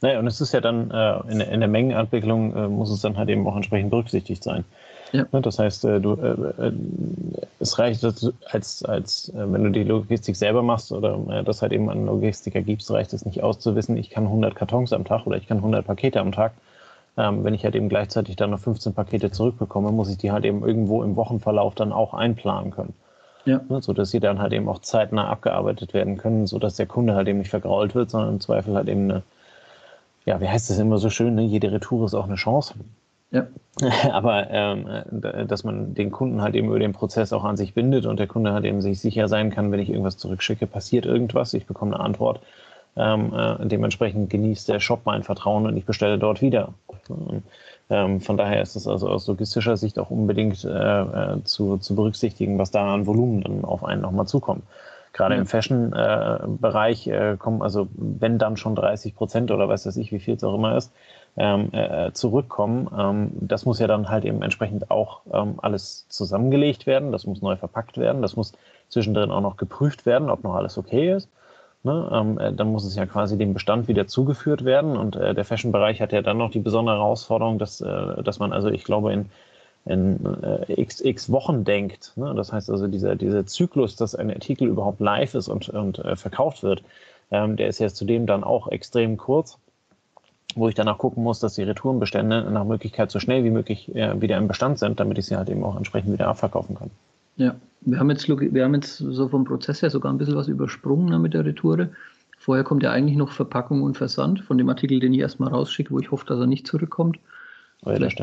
Naja, 0.00 0.20
und 0.20 0.26
es 0.28 0.40
ist 0.40 0.52
ja 0.52 0.60
dann 0.60 0.90
äh, 0.90 1.32
in, 1.32 1.40
in, 1.40 1.60
der 1.60 1.68
Mengenentwicklung 1.68 2.54
äh, 2.54 2.68
muss 2.68 2.90
es 2.90 3.00
dann 3.00 3.16
halt 3.16 3.28
eben 3.28 3.46
auch 3.46 3.56
entsprechend 3.56 3.90
berücksichtigt 3.90 4.44
sein. 4.44 4.64
Ja. 5.12 5.26
Ne, 5.32 5.42
das 5.42 5.58
heißt, 5.58 5.84
äh, 5.86 6.00
du, 6.00 6.14
äh, 6.14 6.66
äh, 6.68 6.72
es 7.58 7.78
reicht 7.78 8.04
als, 8.04 8.84
als 8.84 9.32
wenn 9.34 9.64
du 9.64 9.70
die 9.70 9.82
Logistik 9.82 10.36
selber 10.36 10.62
machst 10.62 10.92
oder 10.92 11.42
das 11.42 11.62
halt 11.62 11.72
eben 11.72 11.90
an 11.90 12.06
Logistiker 12.06 12.62
gibst, 12.62 12.90
reicht 12.90 13.12
es 13.12 13.24
nicht 13.24 13.42
aus 13.42 13.58
zu 13.58 13.74
wissen, 13.74 13.96
ich 13.96 14.10
kann 14.10 14.24
100 14.24 14.54
Kartons 14.54 14.92
am 14.92 15.04
Tag 15.04 15.26
oder 15.26 15.36
ich 15.36 15.48
kann 15.48 15.58
100 15.58 15.84
Pakete 15.84 16.20
am 16.20 16.32
Tag. 16.32 16.52
Ähm, 17.16 17.42
wenn 17.42 17.54
ich 17.54 17.64
halt 17.64 17.74
eben 17.74 17.88
gleichzeitig 17.88 18.36
dann 18.36 18.50
noch 18.50 18.60
15 18.60 18.94
Pakete 18.94 19.32
zurückbekomme, 19.32 19.90
muss 19.90 20.10
ich 20.10 20.18
die 20.18 20.30
halt 20.30 20.44
eben 20.44 20.64
irgendwo 20.64 21.02
im 21.02 21.16
Wochenverlauf 21.16 21.74
dann 21.74 21.92
auch 21.92 22.14
einplanen 22.14 22.70
können. 22.70 22.94
Ja. 23.48 23.62
Ne, 23.70 23.80
so 23.80 23.94
dass 23.94 24.10
sie 24.10 24.20
dann 24.20 24.40
halt 24.40 24.52
eben 24.52 24.68
auch 24.68 24.80
zeitnah 24.80 25.26
abgearbeitet 25.26 25.94
werden 25.94 26.18
können, 26.18 26.46
sodass 26.46 26.76
der 26.76 26.84
Kunde 26.84 27.14
halt 27.14 27.28
eben 27.28 27.38
nicht 27.38 27.48
vergrault 27.48 27.94
wird, 27.94 28.10
sondern 28.10 28.34
im 28.34 28.40
Zweifel 28.40 28.74
halt 28.74 28.88
eben 28.88 29.10
eine, 29.10 29.22
ja, 30.26 30.38
wie 30.42 30.48
heißt 30.48 30.68
das 30.68 30.78
immer 30.78 30.98
so 30.98 31.08
schön, 31.08 31.34
ne? 31.34 31.42
jede 31.42 31.72
Retour 31.72 32.04
ist 32.04 32.12
auch 32.12 32.26
eine 32.26 32.34
Chance. 32.34 32.74
Ja. 33.30 33.46
Aber 34.12 34.50
ähm, 34.50 34.86
dass 35.48 35.64
man 35.64 35.94
den 35.94 36.10
Kunden 36.10 36.42
halt 36.42 36.56
eben 36.56 36.68
über 36.68 36.78
den 36.78 36.92
Prozess 36.92 37.32
auch 37.32 37.44
an 37.44 37.56
sich 37.56 37.72
bindet 37.72 38.04
und 38.04 38.18
der 38.18 38.26
Kunde 38.26 38.52
halt 38.52 38.66
eben 38.66 38.82
sich 38.82 39.00
sicher 39.00 39.28
sein 39.28 39.50
kann, 39.50 39.72
wenn 39.72 39.80
ich 39.80 39.88
irgendwas 39.88 40.18
zurückschicke, 40.18 40.66
passiert 40.66 41.06
irgendwas, 41.06 41.54
ich 41.54 41.64
bekomme 41.64 41.94
eine 41.94 42.04
Antwort. 42.04 42.40
Ähm, 42.96 43.32
äh, 43.32 43.64
dementsprechend 43.66 44.28
genießt 44.28 44.68
der 44.68 44.80
Shop 44.80 45.00
mein 45.04 45.22
Vertrauen 45.22 45.64
und 45.64 45.76
ich 45.78 45.86
bestelle 45.86 46.18
dort 46.18 46.42
wieder. 46.42 46.74
Ähm, 47.90 48.20
von 48.20 48.36
daher 48.36 48.60
ist 48.62 48.76
es 48.76 48.86
also 48.86 49.08
aus 49.08 49.26
logistischer 49.26 49.76
Sicht 49.76 49.98
auch 49.98 50.10
unbedingt 50.10 50.64
äh, 50.64 50.68
äh, 50.70 51.44
zu, 51.44 51.78
zu 51.78 51.94
berücksichtigen, 51.94 52.58
was 52.58 52.70
da 52.70 52.92
an 52.92 53.06
Volumen 53.06 53.42
dann 53.42 53.64
auf 53.64 53.84
einen 53.84 54.02
nochmal 54.02 54.26
zukommt. 54.26 54.62
Gerade 55.14 55.34
ja. 55.34 55.40
im 55.40 55.46
Fashion-Bereich 55.46 57.06
äh, 57.08 57.36
kommen 57.38 57.62
also, 57.62 57.88
wenn 57.94 58.38
dann 58.38 58.56
schon 58.56 58.74
30 58.74 59.16
Prozent 59.16 59.50
oder 59.50 59.68
weiß 59.68 59.84
das 59.84 59.96
ich, 59.96 60.12
wie 60.12 60.20
viel 60.20 60.34
es 60.34 60.44
auch 60.44 60.54
immer 60.54 60.76
ist, 60.76 60.92
ähm, 61.36 61.70
äh, 61.72 62.12
zurückkommen. 62.12 62.88
Ähm, 62.96 63.30
das 63.40 63.64
muss 63.64 63.78
ja 63.78 63.86
dann 63.86 64.08
halt 64.10 64.24
eben 64.24 64.42
entsprechend 64.42 64.90
auch 64.90 65.22
ähm, 65.32 65.54
alles 65.62 66.06
zusammengelegt 66.08 66.86
werden. 66.86 67.10
Das 67.10 67.26
muss 67.26 67.42
neu 67.42 67.56
verpackt 67.56 67.96
werden. 67.96 68.22
Das 68.22 68.36
muss 68.36 68.52
zwischendrin 68.88 69.30
auch 69.30 69.40
noch 69.40 69.56
geprüft 69.56 70.04
werden, 70.04 70.30
ob 70.30 70.44
noch 70.44 70.54
alles 70.54 70.76
okay 70.76 71.12
ist. 71.14 71.28
Ne? 71.88 72.10
Ähm, 72.12 72.38
äh, 72.38 72.52
dann 72.52 72.70
muss 72.70 72.84
es 72.84 72.94
ja 72.96 73.06
quasi 73.06 73.38
dem 73.38 73.54
Bestand 73.54 73.88
wieder 73.88 74.06
zugeführt 74.06 74.66
werden. 74.66 74.96
Und 74.96 75.16
äh, 75.16 75.34
der 75.34 75.46
Fashion-Bereich 75.46 76.02
hat 76.02 76.12
ja 76.12 76.20
dann 76.20 76.36
noch 76.36 76.50
die 76.50 76.60
besondere 76.60 76.96
Herausforderung, 76.96 77.58
dass, 77.58 77.80
äh, 77.80 78.22
dass 78.22 78.38
man 78.38 78.52
also, 78.52 78.68
ich 78.68 78.84
glaube, 78.84 79.14
in, 79.14 79.30
in 79.86 80.18
äh, 80.42 80.80
x, 80.80 81.00
x 81.00 81.32
Wochen 81.32 81.64
denkt. 81.64 82.12
Ne? 82.16 82.34
Das 82.34 82.52
heißt 82.52 82.68
also, 82.68 82.88
dieser, 82.88 83.16
dieser 83.16 83.46
Zyklus, 83.46 83.96
dass 83.96 84.14
ein 84.14 84.30
Artikel 84.30 84.68
überhaupt 84.68 85.00
live 85.00 85.34
ist 85.34 85.48
und, 85.48 85.70
und 85.70 85.98
äh, 86.00 86.14
verkauft 86.16 86.62
wird, 86.62 86.82
ähm, 87.30 87.56
der 87.56 87.68
ist 87.68 87.78
ja 87.78 87.88
zudem 87.88 88.26
dann 88.26 88.44
auch 88.44 88.68
extrem 88.68 89.16
kurz 89.16 89.58
wo 90.54 90.66
ich 90.66 90.74
danach 90.74 90.98
gucken 90.98 91.22
muss, 91.22 91.40
dass 91.40 91.54
die 91.54 91.62
Retourenbestände 91.62 92.50
nach 92.50 92.64
Möglichkeit 92.64 93.10
so 93.10 93.20
schnell 93.20 93.44
wie 93.44 93.50
möglich 93.50 93.94
äh, 93.94 94.20
wieder 94.20 94.38
im 94.38 94.48
Bestand 94.48 94.78
sind, 94.78 94.98
damit 94.98 95.18
ich 95.18 95.26
sie 95.26 95.36
halt 95.36 95.50
eben 95.50 95.62
auch 95.62 95.76
entsprechend 95.76 96.12
wieder 96.12 96.26
abverkaufen 96.26 96.74
kann. 96.74 96.90
Ja, 97.36 97.54
wir 97.82 97.98
haben, 97.98 98.10
jetzt, 98.10 98.28
wir 98.28 98.64
haben 98.64 98.74
jetzt 98.74 98.98
so 98.98 99.28
vom 99.28 99.44
Prozess 99.44 99.82
her 99.82 99.90
sogar 99.90 100.12
ein 100.12 100.18
bisschen 100.18 100.36
was 100.36 100.48
übersprungen 100.48 101.08
ne, 101.10 101.18
mit 101.18 101.34
der 101.34 101.44
Retoure. 101.44 101.90
Vorher 102.38 102.64
kommt 102.64 102.82
ja 102.82 102.92
eigentlich 102.92 103.16
noch 103.16 103.32
Verpackung 103.32 103.82
und 103.82 103.96
Versand 103.96 104.40
von 104.40 104.58
dem 104.58 104.68
Artikel, 104.68 105.00
den 105.00 105.12
ich 105.12 105.20
erstmal 105.20 105.50
rausschicke, 105.50 105.90
wo 105.90 105.98
ich 105.98 106.10
hoffe, 106.10 106.26
dass 106.26 106.38
er 106.38 106.46
nicht 106.46 106.66
zurückkommt. 106.66 107.18
Oh 107.84 107.90
ja, 107.90 107.96
vielleicht, 107.96 108.22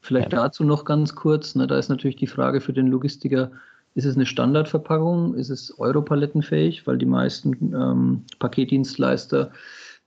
vielleicht 0.00 0.32
ja. 0.32 0.42
dazu 0.42 0.64
noch 0.64 0.84
ganz 0.84 1.14
kurz. 1.14 1.54
Ne, 1.54 1.66
da 1.66 1.78
ist 1.78 1.88
natürlich 1.88 2.16
die 2.16 2.26
Frage 2.26 2.60
für 2.60 2.72
den 2.72 2.88
Logistiker, 2.88 3.50
ist 3.94 4.06
es 4.06 4.16
eine 4.16 4.26
Standardverpackung? 4.26 5.34
Ist 5.34 5.50
es 5.50 5.78
europalettenfähig? 5.78 6.86
Weil 6.86 6.98
die 6.98 7.06
meisten 7.06 7.74
ähm, 7.74 8.22
Paketdienstleister 8.38 9.50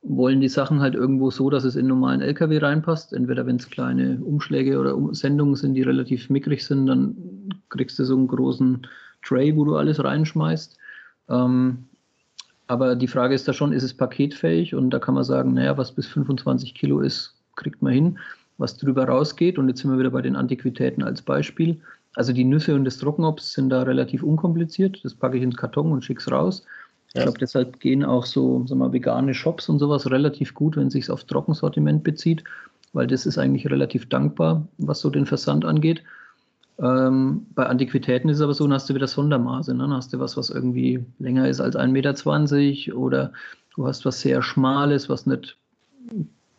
wollen 0.07 0.39
die 0.39 0.49
Sachen 0.49 0.81
halt 0.81 0.93
irgendwo 0.93 1.31
so, 1.31 1.49
dass 1.49 1.63
es 1.63 1.75
in 1.75 1.87
normalen 1.87 2.21
LKW 2.21 2.59
reinpasst. 2.59 3.11
Entweder 3.11 3.45
wenn 3.45 3.55
es 3.55 3.69
kleine 3.69 4.19
Umschläge 4.23 4.79
oder 4.79 4.95
Sendungen 5.13 5.55
sind, 5.55 5.73
die 5.73 5.81
relativ 5.81 6.29
mickrig 6.29 6.63
sind, 6.63 6.85
dann 6.85 7.15
kriegst 7.69 7.97
du 7.97 8.05
so 8.05 8.15
einen 8.15 8.27
großen 8.27 8.85
Tray, 9.23 9.55
wo 9.55 9.65
du 9.65 9.75
alles 9.75 10.03
reinschmeißt. 10.03 10.77
Ähm, 11.29 11.85
aber 12.67 12.95
die 12.95 13.07
Frage 13.07 13.33
ist 13.33 13.47
da 13.47 13.53
schon, 13.53 13.73
ist 13.73 13.83
es 13.83 13.93
paketfähig? 13.93 14.75
Und 14.75 14.91
da 14.91 14.99
kann 14.99 15.15
man 15.15 15.23
sagen, 15.23 15.53
naja, 15.53 15.77
was 15.77 15.91
bis 15.91 16.07
25 16.07 16.75
Kilo 16.75 17.01
ist, 17.01 17.35
kriegt 17.55 17.81
man 17.81 17.93
hin. 17.93 18.19
Was 18.57 18.77
drüber 18.77 19.05
rausgeht, 19.05 19.57
und 19.57 19.67
jetzt 19.67 19.81
sind 19.81 19.91
wir 19.91 19.99
wieder 19.99 20.11
bei 20.11 20.21
den 20.21 20.35
Antiquitäten 20.35 21.03
als 21.03 21.21
Beispiel. 21.21 21.81
Also 22.15 22.31
die 22.31 22.45
Nüsse 22.45 22.73
und 22.75 22.85
das 22.85 22.97
Trockenobst 22.99 23.53
sind 23.53 23.69
da 23.69 23.83
relativ 23.83 24.23
unkompliziert. 24.23 25.03
Das 25.03 25.13
packe 25.13 25.37
ich 25.37 25.43
ins 25.43 25.57
Karton 25.57 25.91
und 25.91 26.05
schicke 26.05 26.21
es 26.21 26.31
raus. 26.31 26.63
Ich 27.15 27.23
glaube, 27.23 27.39
deshalb 27.39 27.79
gehen 27.79 28.03
auch 28.03 28.25
so 28.25 28.65
sag 28.67 28.77
mal, 28.77 28.91
vegane 28.91 29.33
Shops 29.33 29.69
und 29.69 29.79
sowas 29.79 30.09
relativ 30.11 30.53
gut, 30.53 30.75
wenn 30.75 30.87
es 30.87 30.93
sich 30.93 31.09
auf 31.09 31.23
Trockensortiment 31.23 32.03
bezieht. 32.03 32.43
weil 32.93 33.07
das 33.07 33.25
ist 33.25 33.37
eigentlich 33.37 33.69
relativ 33.69 34.07
dankbar, 34.07 34.67
was 34.77 35.01
so 35.01 35.09
den 35.09 35.25
Versand 35.25 35.65
angeht. 35.65 36.01
Ähm, 36.79 37.45
bei 37.55 37.65
Antiquitäten 37.65 38.29
ist 38.29 38.37
es 38.37 38.43
aber 38.43 38.53
so, 38.53 38.65
dann 38.65 38.73
hast 38.73 38.89
du 38.89 38.95
wieder 38.95 39.07
Sondermaße. 39.07 39.73
Ne? 39.73 39.79
Dann 39.79 39.93
hast 39.93 40.13
du 40.13 40.19
was, 40.19 40.37
was 40.37 40.49
irgendwie 40.49 41.05
länger 41.19 41.47
ist 41.47 41.61
als 41.61 41.75
1,20 41.75 41.87
Meter 41.91 42.97
oder 42.97 43.33
du 43.75 43.87
hast 43.87 44.05
was 44.05 44.21
sehr 44.21 44.41
Schmales, 44.41 45.09
was 45.09 45.25
nicht 45.25 45.57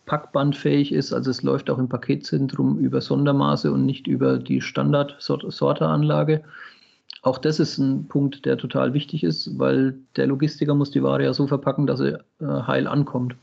packbandfähig 0.06 0.92
ist. 0.92 1.12
Also 1.12 1.30
es 1.30 1.42
läuft 1.42 1.68
auch 1.68 1.78
im 1.78 1.88
Paketzentrum 1.88 2.78
über 2.78 3.00
Sondermaße 3.00 3.70
und 3.72 3.84
nicht 3.84 4.06
über 4.06 4.38
die 4.38 4.60
Standard-Sorteranlage. 4.60 6.44
Auch 7.26 7.38
das 7.38 7.58
ist 7.58 7.78
ein 7.78 8.06
Punkt, 8.06 8.46
der 8.46 8.56
total 8.56 8.94
wichtig 8.94 9.24
ist, 9.24 9.58
weil 9.58 9.94
der 10.14 10.28
Logistiker 10.28 10.74
muss 10.74 10.92
die 10.92 11.02
Ware 11.02 11.24
ja 11.24 11.32
so 11.32 11.48
verpacken, 11.48 11.88
dass 11.88 11.98
sie 11.98 12.12
äh, 12.12 12.18
heil 12.40 12.86
ankommt. 12.86 13.34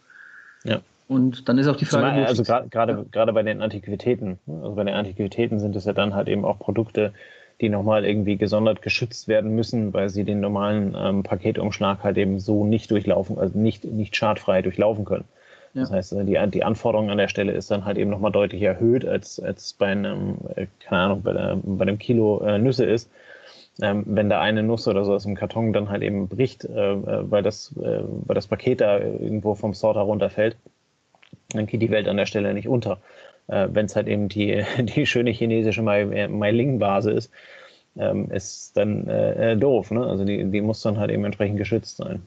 Ja. 0.64 0.80
Und 1.10 1.50
dann 1.50 1.58
ist 1.58 1.68
auch 1.68 1.76
die 1.76 1.84
Frage. 1.84 2.12
Zumal, 2.12 2.26
also 2.26 2.44
gerade 2.70 2.94
ja. 2.94 3.06
gerade 3.12 3.34
bei 3.34 3.44
den 3.44 3.62
Antiquitäten, 3.62 4.40
ne? 4.46 4.62
also 4.64 4.76
bei 4.76 4.86
den 4.86 4.96
Antiquitäten 4.96 5.60
sind 5.60 5.76
es 5.76 5.84
ja 5.84 5.92
dann 5.92 6.16
halt 6.16 6.30
eben 6.30 6.46
auch 6.46 6.60
Produkte, 6.60 7.12
die 7.60 7.68
nochmal 7.68 8.06
irgendwie 8.06 8.38
gesondert 8.38 8.82
geschützt 8.82 9.28
werden 9.28 9.54
müssen, 9.54 9.94
weil 9.94 10.08
sie 10.08 10.24
den 10.24 10.40
normalen 10.40 10.96
ähm, 10.98 11.24
Paketumschlag 11.24 12.06
halt 12.06 12.18
eben 12.18 12.40
so 12.40 12.64
nicht 12.64 12.90
durchlaufen, 12.90 13.38
also 13.38 13.60
nicht, 13.60 13.84
nicht 13.84 14.16
schadfrei 14.16 14.62
durchlaufen 14.62 15.04
können. 15.04 15.26
Ja. 15.74 15.82
Das 15.82 15.92
heißt, 15.92 16.16
die, 16.22 16.40
die 16.52 16.64
Anforderung 16.64 17.10
an 17.10 17.18
der 17.18 17.28
Stelle 17.28 17.52
ist 17.52 17.70
dann 17.70 17.84
halt 17.84 17.98
eben 17.98 18.12
nochmal 18.12 18.32
deutlich 18.32 18.62
erhöht, 18.62 19.06
als, 19.06 19.42
als 19.42 19.74
bei 19.74 19.88
einem, 19.88 20.38
äh, 20.56 20.68
keine 20.80 21.02
Ahnung, 21.02 21.22
bei, 21.22 21.34
der, 21.34 21.58
bei 21.62 21.82
einem 21.82 22.00
Kilo 22.00 22.40
äh, 22.46 22.58
Nüsse 22.58 22.86
ist. 22.86 23.10
Ähm, 23.82 24.04
wenn 24.06 24.30
da 24.30 24.40
eine 24.40 24.62
Nuss 24.62 24.88
oder 24.88 25.04
so 25.04 25.14
aus 25.14 25.24
dem 25.24 25.36
Karton 25.36 25.74
dann 25.74 25.90
halt 25.90 26.04
eben 26.04 26.28
bricht, 26.28 26.66
äh, 26.66 26.94
äh 26.94 27.32
weil, 27.32 27.42
das, 27.42 27.76
äh, 27.78 28.04
weil 28.04 28.36
das 28.36 28.48
Paket 28.48 28.82
da 28.82 29.00
irgendwo 29.00 29.56
vom 29.56 29.74
Sorter 29.74 30.02
runterfällt, 30.02 30.58
dann 31.50 31.66
geht 31.66 31.82
die 31.82 31.90
Welt 31.90 32.08
an 32.08 32.18
der 32.18 32.28
Stelle 32.28 32.54
nicht 32.54 32.68
unter. 32.68 33.00
Äh, 33.48 33.70
wenn 33.72 33.88
es 33.88 33.96
halt 33.96 34.08
eben 34.08 34.30
die, 34.30 34.64
die 34.80 35.06
schöne 35.06 35.32
chinesische 35.32 35.82
Mei-Ling-Vase 35.82 37.12
ist, 37.12 37.32
ähm, 37.98 38.30
ist 38.32 38.78
dann 38.78 39.08
äh, 39.08 39.58
doof. 39.58 39.92
Ne? 39.92 40.06
Also 40.06 40.24
die, 40.26 40.44
die 40.46 40.62
muss 40.62 40.82
dann 40.82 40.98
halt 40.98 41.12
eben 41.12 41.26
entsprechend 41.26 41.58
geschützt 41.58 41.98
sein. 41.98 42.22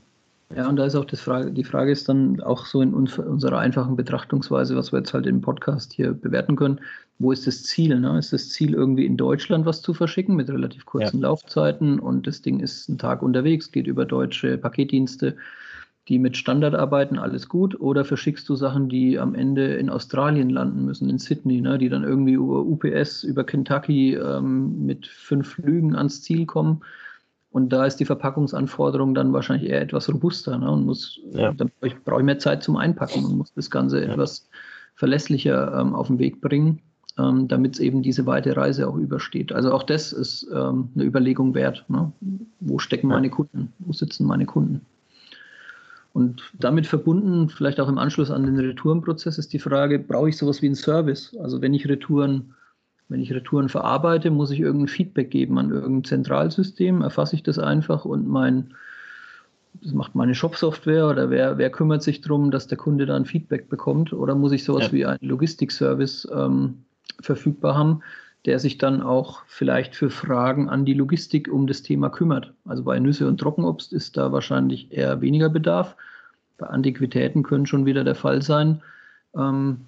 Ja, 0.54 0.68
und 0.68 0.76
da 0.76 0.84
ist 0.84 0.94
auch 0.94 1.06
Frage, 1.10 1.50
die 1.50 1.64
Frage 1.64 1.90
ist 1.90 2.08
dann 2.08 2.40
auch 2.40 2.66
so 2.66 2.80
in 2.80 2.94
unserer 2.94 3.58
einfachen 3.58 3.96
Betrachtungsweise, 3.96 4.76
was 4.76 4.92
wir 4.92 5.00
jetzt 5.00 5.12
halt 5.12 5.26
im 5.26 5.40
Podcast 5.40 5.92
hier 5.92 6.12
bewerten 6.12 6.54
können, 6.54 6.80
wo 7.18 7.32
ist 7.32 7.46
das 7.46 7.62
Ziel? 7.62 7.98
Ne? 7.98 8.18
Ist 8.18 8.32
das 8.32 8.50
Ziel 8.50 8.74
irgendwie 8.74 9.06
in 9.06 9.16
Deutschland 9.16 9.64
was 9.66 9.82
zu 9.82 9.94
verschicken 9.94 10.36
mit 10.36 10.48
relativ 10.48 10.84
kurzen 10.84 11.20
ja. 11.20 11.28
Laufzeiten 11.28 11.98
und 11.98 12.26
das 12.26 12.42
Ding 12.42 12.60
ist 12.60 12.88
einen 12.88 12.98
Tag 12.98 13.22
unterwegs, 13.22 13.72
geht 13.72 13.86
über 13.86 14.04
deutsche 14.04 14.58
Paketdienste, 14.58 15.36
die 16.08 16.18
mit 16.18 16.36
Standard 16.36 16.74
arbeiten, 16.74 17.18
alles 17.18 17.48
gut, 17.48 17.80
oder 17.80 18.04
verschickst 18.04 18.48
du 18.48 18.54
Sachen, 18.54 18.88
die 18.88 19.18
am 19.18 19.34
Ende 19.34 19.74
in 19.74 19.90
Australien 19.90 20.50
landen 20.50 20.84
müssen, 20.84 21.10
in 21.10 21.18
Sydney, 21.18 21.60
ne? 21.60 21.78
die 21.78 21.88
dann 21.88 22.04
irgendwie 22.04 22.34
über 22.34 22.60
UPS, 22.60 23.24
über 23.24 23.44
Kentucky 23.44 24.14
ähm, 24.14 24.86
mit 24.86 25.06
fünf 25.06 25.54
Flügen 25.54 25.96
ans 25.96 26.22
Ziel 26.22 26.46
kommen? 26.46 26.82
Und 27.50 27.70
da 27.70 27.86
ist 27.86 27.96
die 27.96 28.04
Verpackungsanforderung 28.04 29.14
dann 29.14 29.32
wahrscheinlich 29.32 29.70
eher 29.70 29.80
etwas 29.80 30.12
robuster. 30.12 30.58
Ne? 30.58 30.70
Und 30.70 30.84
muss, 30.84 31.18
ja. 31.32 31.52
dann 31.52 31.70
brauche 32.04 32.20
ich 32.20 32.24
mehr 32.26 32.38
Zeit 32.38 32.62
zum 32.62 32.76
Einpacken 32.76 33.24
und 33.24 33.38
muss 33.38 33.52
das 33.54 33.70
Ganze 33.70 34.04
ja. 34.04 34.12
etwas 34.12 34.48
verlässlicher 34.94 35.74
ähm, 35.80 35.94
auf 35.94 36.08
den 36.08 36.18
Weg 36.18 36.40
bringen, 36.40 36.82
ähm, 37.18 37.48
damit 37.48 37.74
es 37.74 37.80
eben 37.80 38.02
diese 38.02 38.26
weite 38.26 38.56
Reise 38.56 38.88
auch 38.88 38.96
übersteht. 38.96 39.52
Also 39.52 39.72
auch 39.72 39.82
das 39.82 40.12
ist 40.12 40.46
ähm, 40.54 40.90
eine 40.94 41.04
Überlegung 41.04 41.54
wert. 41.54 41.84
Ne? 41.88 42.12
Wo 42.60 42.78
stecken 42.78 43.08
meine 43.08 43.30
Kunden? 43.30 43.72
Wo 43.78 43.92
sitzen 43.92 44.26
meine 44.26 44.46
Kunden? 44.46 44.82
Und 46.12 46.42
damit 46.58 46.86
verbunden, 46.86 47.50
vielleicht 47.50 47.78
auch 47.78 47.88
im 47.88 47.98
Anschluss 47.98 48.30
an 48.30 48.46
den 48.46 48.58
Retourenprozess, 48.58 49.36
ist 49.36 49.52
die 49.52 49.58
Frage, 49.58 49.98
brauche 49.98 50.30
ich 50.30 50.36
sowas 50.38 50.62
wie 50.62 50.66
einen 50.66 50.74
Service? 50.74 51.36
Also 51.38 51.60
wenn 51.60 51.74
ich 51.74 51.88
Retouren 51.88 52.54
wenn 53.08 53.20
ich 53.20 53.32
Retouren 53.32 53.68
verarbeite, 53.68 54.30
muss 54.30 54.50
ich 54.50 54.60
irgendein 54.60 54.88
Feedback 54.88 55.30
geben 55.30 55.58
an 55.58 55.70
irgendein 55.70 56.04
Zentralsystem, 56.04 57.02
erfasse 57.02 57.36
ich 57.36 57.42
das 57.42 57.58
einfach 57.58 58.04
und 58.04 58.26
mein, 58.26 58.74
das 59.74 59.92
macht 59.92 60.14
meine 60.14 60.34
Shop-Software 60.34 61.08
oder 61.08 61.30
wer, 61.30 61.58
wer 61.58 61.70
kümmert 61.70 62.02
sich 62.02 62.20
darum, 62.20 62.50
dass 62.50 62.66
der 62.66 62.78
Kunde 62.78 63.06
da 63.06 63.14
ein 63.14 63.24
Feedback 63.24 63.68
bekommt 63.68 64.12
oder 64.12 64.34
muss 64.34 64.52
ich 64.52 64.64
sowas 64.64 64.86
ja. 64.86 64.92
wie 64.92 65.06
einen 65.06 65.18
Logistikservice 65.28 66.28
ähm, 66.34 66.82
verfügbar 67.20 67.76
haben, 67.76 68.00
der 68.44 68.58
sich 68.58 68.78
dann 68.78 69.02
auch 69.02 69.42
vielleicht 69.46 69.96
für 69.96 70.10
Fragen 70.10 70.68
an 70.68 70.84
die 70.84 70.94
Logistik 70.94 71.48
um 71.48 71.66
das 71.66 71.82
Thema 71.82 72.10
kümmert. 72.10 72.52
Also 72.64 72.84
bei 72.84 72.98
Nüsse 72.98 73.26
und 73.26 73.38
Trockenobst 73.38 73.92
ist 73.92 74.16
da 74.16 74.32
wahrscheinlich 74.32 74.92
eher 74.92 75.20
weniger 75.20 75.48
Bedarf. 75.48 75.96
Bei 76.58 76.66
Antiquitäten 76.66 77.42
können 77.42 77.66
schon 77.66 77.86
wieder 77.86 78.04
der 78.04 78.14
Fall 78.14 78.42
sein. 78.42 78.82
Ähm, 79.36 79.86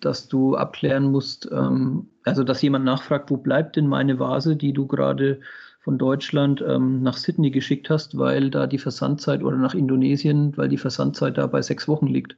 dass 0.00 0.28
du 0.28 0.56
abklären 0.56 1.10
musst, 1.10 1.48
ähm, 1.50 2.08
also 2.24 2.44
dass 2.44 2.62
jemand 2.62 2.84
nachfragt, 2.84 3.30
wo 3.30 3.36
bleibt 3.36 3.76
denn 3.76 3.86
meine 3.86 4.18
Vase, 4.18 4.56
die 4.56 4.72
du 4.72 4.86
gerade 4.86 5.40
von 5.80 5.98
Deutschland 5.98 6.62
ähm, 6.66 7.02
nach 7.02 7.16
Sydney 7.16 7.50
geschickt 7.50 7.88
hast, 7.88 8.18
weil 8.18 8.50
da 8.50 8.66
die 8.66 8.78
Versandzeit 8.78 9.42
oder 9.42 9.56
nach 9.56 9.74
Indonesien, 9.74 10.56
weil 10.56 10.68
die 10.68 10.76
Versandzeit 10.76 11.38
da 11.38 11.46
bei 11.46 11.62
sechs 11.62 11.88
Wochen 11.88 12.06
liegt. 12.06 12.36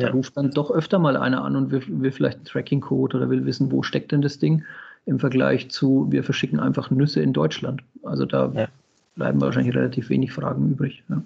Ja. 0.00 0.08
Da 0.08 0.12
ruft 0.14 0.36
dann 0.36 0.50
doch 0.50 0.70
öfter 0.70 0.98
mal 0.98 1.16
einer 1.16 1.44
an 1.44 1.56
und 1.56 1.70
will, 1.70 1.82
will 1.86 2.12
vielleicht 2.12 2.38
einen 2.38 2.44
Tracking-Code 2.46 3.16
oder 3.16 3.30
will 3.30 3.44
wissen, 3.44 3.70
wo 3.70 3.82
steckt 3.82 4.12
denn 4.12 4.22
das 4.22 4.38
Ding 4.38 4.64
im 5.06 5.18
Vergleich 5.18 5.70
zu, 5.70 6.06
wir 6.10 6.24
verschicken 6.24 6.60
einfach 6.60 6.90
Nüsse 6.90 7.22
in 7.22 7.32
Deutschland. 7.32 7.82
Also 8.02 8.26
da 8.26 8.52
ja. 8.54 8.68
bleiben 9.16 9.40
wahrscheinlich 9.40 9.74
relativ 9.74 10.08
wenig 10.10 10.32
Fragen 10.32 10.70
übrig. 10.70 11.02
Ja. 11.08 11.22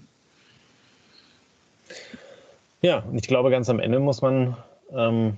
ja, 2.83 2.99
und 3.01 3.17
ich 3.17 3.27
glaube, 3.27 3.51
ganz 3.51 3.69
am 3.69 3.81
Ende 3.81 3.99
muss 3.99 4.23
man 4.23 4.57
ähm, 4.95 5.37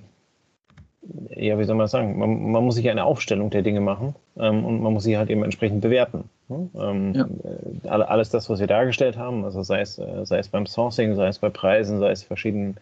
ja, 1.35 1.57
wie 1.57 1.63
soll 1.63 1.75
man 1.75 1.87
sagen, 1.87 2.17
man, 2.17 2.51
man, 2.51 2.63
muss 2.63 2.75
sich 2.75 2.89
eine 2.89 3.05
Aufstellung 3.05 3.49
der 3.49 3.61
Dinge 3.61 3.81
machen 3.81 4.15
ähm, 4.37 4.65
und 4.65 4.81
man 4.81 4.93
muss 4.93 5.03
sie 5.03 5.17
halt 5.17 5.29
eben 5.29 5.43
entsprechend 5.43 5.81
bewerten. 5.81 6.29
Ne? 6.49 6.69
Ähm, 6.77 7.13
ja. 7.13 7.89
Alles 7.89 8.29
das, 8.29 8.49
was 8.49 8.59
wir 8.59 8.67
dargestellt 8.67 9.17
haben, 9.17 9.45
also 9.45 9.63
sei 9.63 9.81
es, 9.81 9.97
äh, 9.99 10.25
sei 10.25 10.39
es 10.39 10.49
beim 10.49 10.65
Sourcing, 10.65 11.15
sei 11.15 11.27
es 11.27 11.39
bei 11.39 11.49
Preisen, 11.49 11.99
sei 11.99 12.11
es 12.11 12.23
verschiedenen 12.23 12.77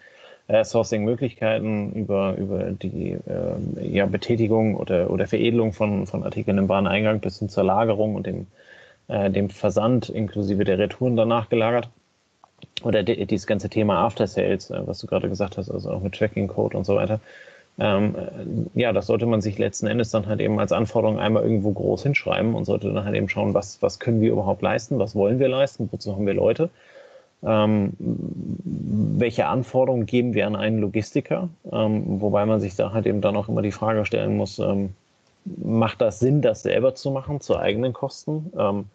äh, 0.47 0.63
Sourcing-Möglichkeiten 0.63 1.93
über, 1.93 2.36
über 2.38 2.71
die 2.71 3.12
äh, 3.12 3.88
ja, 3.88 4.05
Betätigung 4.05 4.75
oder, 4.75 5.10
oder 5.10 5.27
Veredelung 5.27 5.73
von, 5.73 6.08
von 6.08 6.23
Artikeln 6.23 6.58
im 6.58 6.69
Wareneingang 6.69 7.19
bis 7.19 7.39
hin 7.39 7.49
zur 7.49 7.63
Lagerung 7.63 8.15
und 8.15 8.27
dem, 8.27 8.47
äh, 9.08 9.29
dem 9.29 9.49
Versand 9.49 10.10
inklusive 10.10 10.63
der 10.63 10.77
Retouren 10.77 11.15
danach 11.15 11.49
gelagert 11.49 11.89
oder 12.84 13.03
dieses 13.03 13.47
ganze 13.47 13.69
Thema 13.69 14.05
After 14.05 14.27
Sales, 14.27 14.69
äh, 14.69 14.86
was 14.86 14.99
du 14.99 15.08
gerade 15.08 15.29
gesagt 15.29 15.58
hast, 15.58 15.69
also 15.69 15.89
auch 15.89 16.01
mit 16.01 16.13
Tracking 16.13 16.47
Code 16.47 16.77
und 16.77 16.86
so 16.86 16.95
weiter. 16.95 17.19
Ähm, 17.77 18.15
äh, 18.15 18.79
ja, 18.79 18.93
das 18.93 19.08
sollte 19.08 19.25
man 19.25 19.41
sich 19.41 19.58
letzten 19.58 19.88
Endes 19.88 20.10
dann 20.10 20.27
halt 20.27 20.39
eben 20.39 20.60
als 20.60 20.71
Anforderung 20.71 21.19
einmal 21.19 21.43
irgendwo 21.43 21.71
groß 21.71 22.03
hinschreiben 22.03 22.53
und 22.53 22.65
sollte 22.65 22.93
dann 22.93 23.03
halt 23.03 23.15
eben 23.15 23.27
schauen, 23.27 23.53
was, 23.53 23.81
was 23.81 23.99
können 23.99 24.21
wir 24.21 24.31
überhaupt 24.31 24.62
leisten, 24.62 24.97
was 24.99 25.15
wollen 25.15 25.39
wir 25.39 25.49
leisten, 25.49 25.89
wozu 25.91 26.13
haben 26.15 26.25
wir 26.25 26.34
Leute, 26.34 26.69
ähm, 27.45 27.93
welche 27.97 29.47
Anforderungen 29.47 30.05
geben 30.05 30.34
wir 30.34 30.47
an 30.47 30.55
einen 30.55 30.79
Logistiker, 30.79 31.49
ähm, 31.71 32.21
wobei 32.21 32.45
man 32.45 32.60
sich 32.60 32.75
da 32.75 32.91
halt 32.91 33.05
eben 33.05 33.21
dann 33.21 33.36
auch 33.36 33.47
immer 33.47 33.62
die 33.62 33.71
Frage 33.71 34.05
stellen 34.05 34.38
muss, 34.38 34.60
ähm, 34.60 34.93
macht 35.45 36.01
das 36.01 36.19
Sinn, 36.19 36.41
das 36.41 36.63
selber 36.63 36.95
zu 36.95 37.12
machen, 37.12 37.39
zu 37.41 37.58
eigenen 37.58 37.93
Kosten? 37.93 38.51
Ähm, 38.58 38.86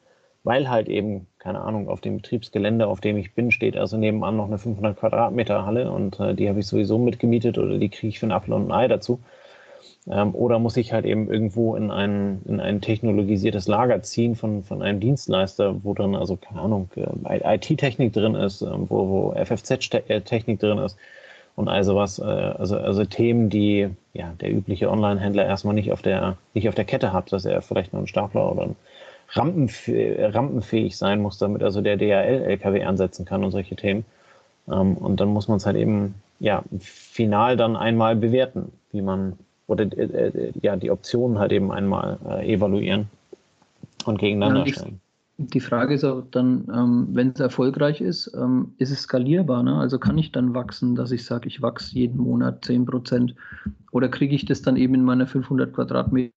weil 0.42 0.70
halt 0.70 0.88
eben, 0.88 1.26
keine 1.38 1.60
Ahnung, 1.60 1.88
auf 1.88 2.00
dem 2.00 2.16
Betriebsgelände, 2.16 2.86
auf 2.86 3.00
dem 3.00 3.18
ich 3.18 3.34
bin, 3.34 3.50
steht 3.50 3.76
also 3.76 3.96
nebenan 3.96 4.36
noch 4.36 4.46
eine 4.46 4.58
500 4.58 4.98
Quadratmeter 4.98 5.66
Halle 5.66 5.90
und 5.90 6.18
äh, 6.18 6.34
die 6.34 6.48
habe 6.48 6.60
ich 6.60 6.66
sowieso 6.66 6.98
mitgemietet 6.98 7.58
oder 7.58 7.78
die 7.78 7.90
kriege 7.90 8.08
ich 8.08 8.18
für 8.18 8.26
einen 8.26 8.32
Apfel 8.32 8.54
und 8.54 8.68
ein 8.68 8.72
Ei 8.72 8.88
dazu. 8.88 9.20
Ähm, 10.08 10.34
oder 10.34 10.58
muss 10.58 10.76
ich 10.76 10.92
halt 10.92 11.04
eben 11.04 11.30
irgendwo 11.30 11.76
in 11.76 11.90
ein, 11.90 12.40
in 12.46 12.60
ein 12.60 12.80
technologisiertes 12.80 13.68
Lager 13.68 14.02
ziehen 14.02 14.34
von, 14.34 14.64
von 14.64 14.82
einem 14.82 15.00
Dienstleister, 15.00 15.84
wo 15.84 15.92
dann 15.92 16.14
also, 16.14 16.36
keine 16.36 16.60
Ahnung, 16.60 16.88
äh, 16.96 17.56
IT-Technik 17.56 18.12
drin 18.12 18.34
ist, 18.34 18.62
äh, 18.62 18.70
wo, 18.70 19.08
wo 19.08 19.34
FFZ-Technik 19.34 20.58
drin 20.58 20.78
ist 20.78 20.96
und 21.56 21.68
all 21.68 21.84
sowas. 21.84 22.18
Äh, 22.18 22.24
also, 22.24 22.78
also 22.78 23.04
Themen, 23.04 23.50
die 23.50 23.88
ja, 24.14 24.32
der 24.40 24.52
übliche 24.52 24.90
Online-Händler 24.90 25.44
erstmal 25.44 25.74
nicht 25.74 25.92
auf 25.92 26.02
der, 26.02 26.38
nicht 26.54 26.68
auf 26.68 26.74
der 26.74 26.86
Kette 26.86 27.12
hat, 27.12 27.32
dass 27.32 27.44
er 27.44 27.60
vielleicht 27.62 27.92
noch 27.92 28.00
einen 28.00 28.08
Stapler 28.08 28.50
oder 28.50 28.62
ein 28.62 28.76
rampenfähig 29.32 30.96
sein 30.96 31.20
muss, 31.20 31.38
damit 31.38 31.62
also 31.62 31.82
der 31.82 31.96
DHL-LKW 31.96 32.82
ansetzen 32.84 33.24
kann 33.24 33.44
und 33.44 33.52
solche 33.52 33.76
Themen. 33.76 34.04
Ähm, 34.68 34.96
und 34.96 35.20
dann 35.20 35.28
muss 35.28 35.46
man 35.46 35.58
es 35.58 35.66
halt 35.66 35.76
eben 35.76 36.14
ja 36.40 36.64
final 36.80 37.56
dann 37.56 37.76
einmal 37.76 38.16
bewerten, 38.16 38.72
wie 38.92 39.02
man 39.02 39.38
oder 39.70 39.84
äh, 39.96 40.04
äh, 40.04 40.52
ja 40.62 40.76
die 40.76 40.90
Optionen 40.90 41.38
halt 41.38 41.52
eben 41.52 41.70
einmal 41.70 42.18
äh, 42.28 42.52
evaluieren 42.52 43.08
und 44.04 44.18
gegeneinander 44.18 44.66
ja, 44.66 44.72
stellen. 44.72 45.00
Die 45.38 45.60
Frage 45.60 45.94
ist 45.94 46.04
auch 46.04 46.24
dann, 46.30 46.68
ähm, 46.74 47.08
wenn 47.12 47.30
es 47.30 47.40
erfolgreich 47.40 48.00
ist, 48.00 48.32
ähm, 48.34 48.74
ist 48.78 48.90
es 48.90 49.02
skalierbar? 49.02 49.62
Ne? 49.62 49.76
Also 49.76 49.98
kann 49.98 50.18
ich 50.18 50.32
dann 50.32 50.54
wachsen, 50.54 50.96
dass 50.96 51.12
ich 51.12 51.24
sage, 51.24 51.48
ich 51.48 51.62
wachse 51.62 51.94
jeden 51.94 52.18
Monat 52.18 52.64
10 52.64 52.84
Prozent? 52.84 53.34
Oder 53.92 54.08
kriege 54.08 54.34
ich 54.34 54.44
das 54.44 54.60
dann 54.60 54.76
eben 54.76 54.94
in 54.94 55.04
meiner 55.04 55.26
500 55.26 55.72
Quadratmeter 55.72 56.32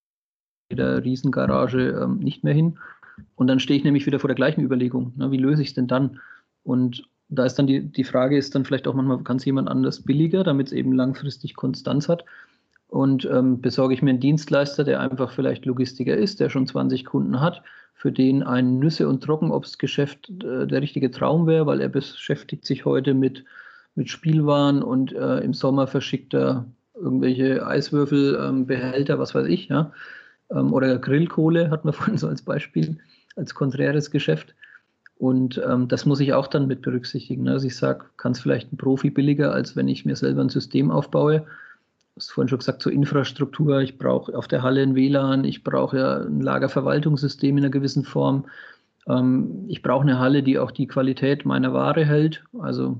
Riesengarage 0.71 1.99
ähm, 2.01 2.19
nicht 2.19 2.43
mehr 2.43 2.53
hin. 2.53 2.79
Und 3.35 3.47
dann 3.47 3.59
stehe 3.59 3.77
ich 3.77 3.83
nämlich 3.83 4.05
wieder 4.05 4.19
vor 4.19 4.29
der 4.29 4.35
gleichen 4.35 4.61
Überlegung. 4.61 5.11
Ne, 5.15 5.31
wie 5.31 5.37
löse 5.37 5.61
ich 5.61 5.69
es 5.69 5.73
denn 5.73 5.87
dann? 5.87 6.19
Und 6.63 7.03
da 7.29 7.45
ist 7.45 7.55
dann 7.55 7.67
die, 7.67 7.81
die 7.81 8.03
Frage, 8.03 8.37
ist 8.37 8.55
dann 8.55 8.63
vielleicht 8.63 8.87
auch 8.87 8.93
manchmal, 8.93 9.21
kann 9.23 9.37
es 9.37 9.45
jemand 9.45 9.67
anders 9.67 10.01
billiger, 10.01 10.43
damit 10.43 10.67
es 10.67 10.73
eben 10.73 10.93
langfristig 10.93 11.55
Konstanz 11.55 12.07
hat? 12.07 12.23
Und 12.93 13.25
ähm, 13.25 13.59
besorge 13.59 13.95
ich 13.95 14.03
mir 14.03 14.11
einen 14.11 14.19
Dienstleister, 14.19 14.83
der 14.83 14.99
einfach 14.99 15.31
vielleicht 15.31 15.65
Logistiker 15.65 16.15
ist, 16.15 16.39
der 16.39 16.49
schon 16.49 16.67
20 16.67 17.05
Kunden 17.05 17.41
hat, 17.41 17.63
für 17.95 18.11
den 18.11 18.43
ein 18.43 18.77
Nüsse- 18.77 19.07
und 19.07 19.23
Trockenobstgeschäft 19.23 20.29
äh, 20.43 20.67
der 20.67 20.83
richtige 20.83 21.09
Traum 21.09 21.47
wäre, 21.47 21.65
weil 21.65 21.81
er 21.81 21.89
beschäftigt 21.89 22.65
sich 22.67 22.85
heute 22.85 23.15
mit, 23.15 23.45
mit 23.95 24.11
Spielwaren 24.11 24.83
und 24.83 25.11
äh, 25.11 25.39
im 25.39 25.55
Sommer 25.55 25.87
verschickt 25.87 26.35
er 26.35 26.67
irgendwelche 26.93 27.65
Eiswürfelbehälter, 27.65 29.13
ähm, 29.13 29.19
was 29.19 29.33
weiß 29.33 29.47
ich, 29.47 29.69
ja. 29.69 29.91
Ähm, 30.51 30.71
oder 30.71 30.99
Grillkohle 30.99 31.71
hatten 31.71 31.87
wir 31.87 31.93
vorhin 31.93 32.19
so 32.19 32.27
als 32.27 32.43
Beispiel, 32.43 32.99
als 33.35 33.55
konträres 33.55 34.11
Geschäft. 34.11 34.53
Und 35.17 35.59
ähm, 35.67 35.87
das 35.87 36.05
muss 36.05 36.19
ich 36.19 36.33
auch 36.33 36.45
dann 36.45 36.67
mit 36.67 36.83
berücksichtigen. 36.83 37.49
Also 37.49 37.65
ich 37.65 37.75
sage, 37.75 38.05
kann 38.17 38.33
es 38.33 38.39
vielleicht 38.39 38.71
ein 38.71 38.77
Profi 38.77 39.09
billiger, 39.09 39.51
als 39.51 39.75
wenn 39.75 39.87
ich 39.87 40.05
mir 40.05 40.15
selber 40.15 40.41
ein 40.41 40.49
System 40.49 40.91
aufbaue 40.91 41.47
hast 42.15 42.31
vorhin 42.31 42.49
schon 42.49 42.59
gesagt, 42.59 42.81
zur 42.81 42.91
Infrastruktur. 42.91 43.81
Ich 43.81 43.97
brauche 43.97 44.37
auf 44.37 44.47
der 44.47 44.61
Halle 44.61 44.81
ein 44.81 44.95
WLAN, 44.95 45.45
ich 45.45 45.63
brauche 45.63 45.97
ja 45.97 46.17
ein 46.21 46.41
Lagerverwaltungssystem 46.41 47.57
in 47.57 47.63
einer 47.63 47.71
gewissen 47.71 48.03
Form. 48.03 48.45
Ähm, 49.07 49.65
ich 49.67 49.81
brauche 49.81 50.03
eine 50.03 50.19
Halle, 50.19 50.43
die 50.43 50.59
auch 50.59 50.71
die 50.71 50.87
Qualität 50.87 51.45
meiner 51.45 51.73
Ware 51.73 52.05
hält, 52.05 52.43
also 52.59 52.99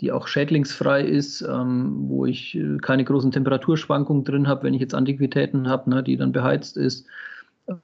die 0.00 0.10
auch 0.10 0.26
schädlingsfrei 0.26 1.02
ist, 1.02 1.42
ähm, 1.42 2.08
wo 2.08 2.26
ich 2.26 2.56
äh, 2.56 2.78
keine 2.78 3.04
großen 3.04 3.30
Temperaturschwankungen 3.30 4.24
drin 4.24 4.48
habe, 4.48 4.64
wenn 4.64 4.74
ich 4.74 4.80
jetzt 4.80 4.94
Antiquitäten 4.94 5.68
habe, 5.68 5.90
ne, 5.90 6.02
die 6.02 6.16
dann 6.16 6.32
beheizt 6.32 6.76
ist. 6.76 7.06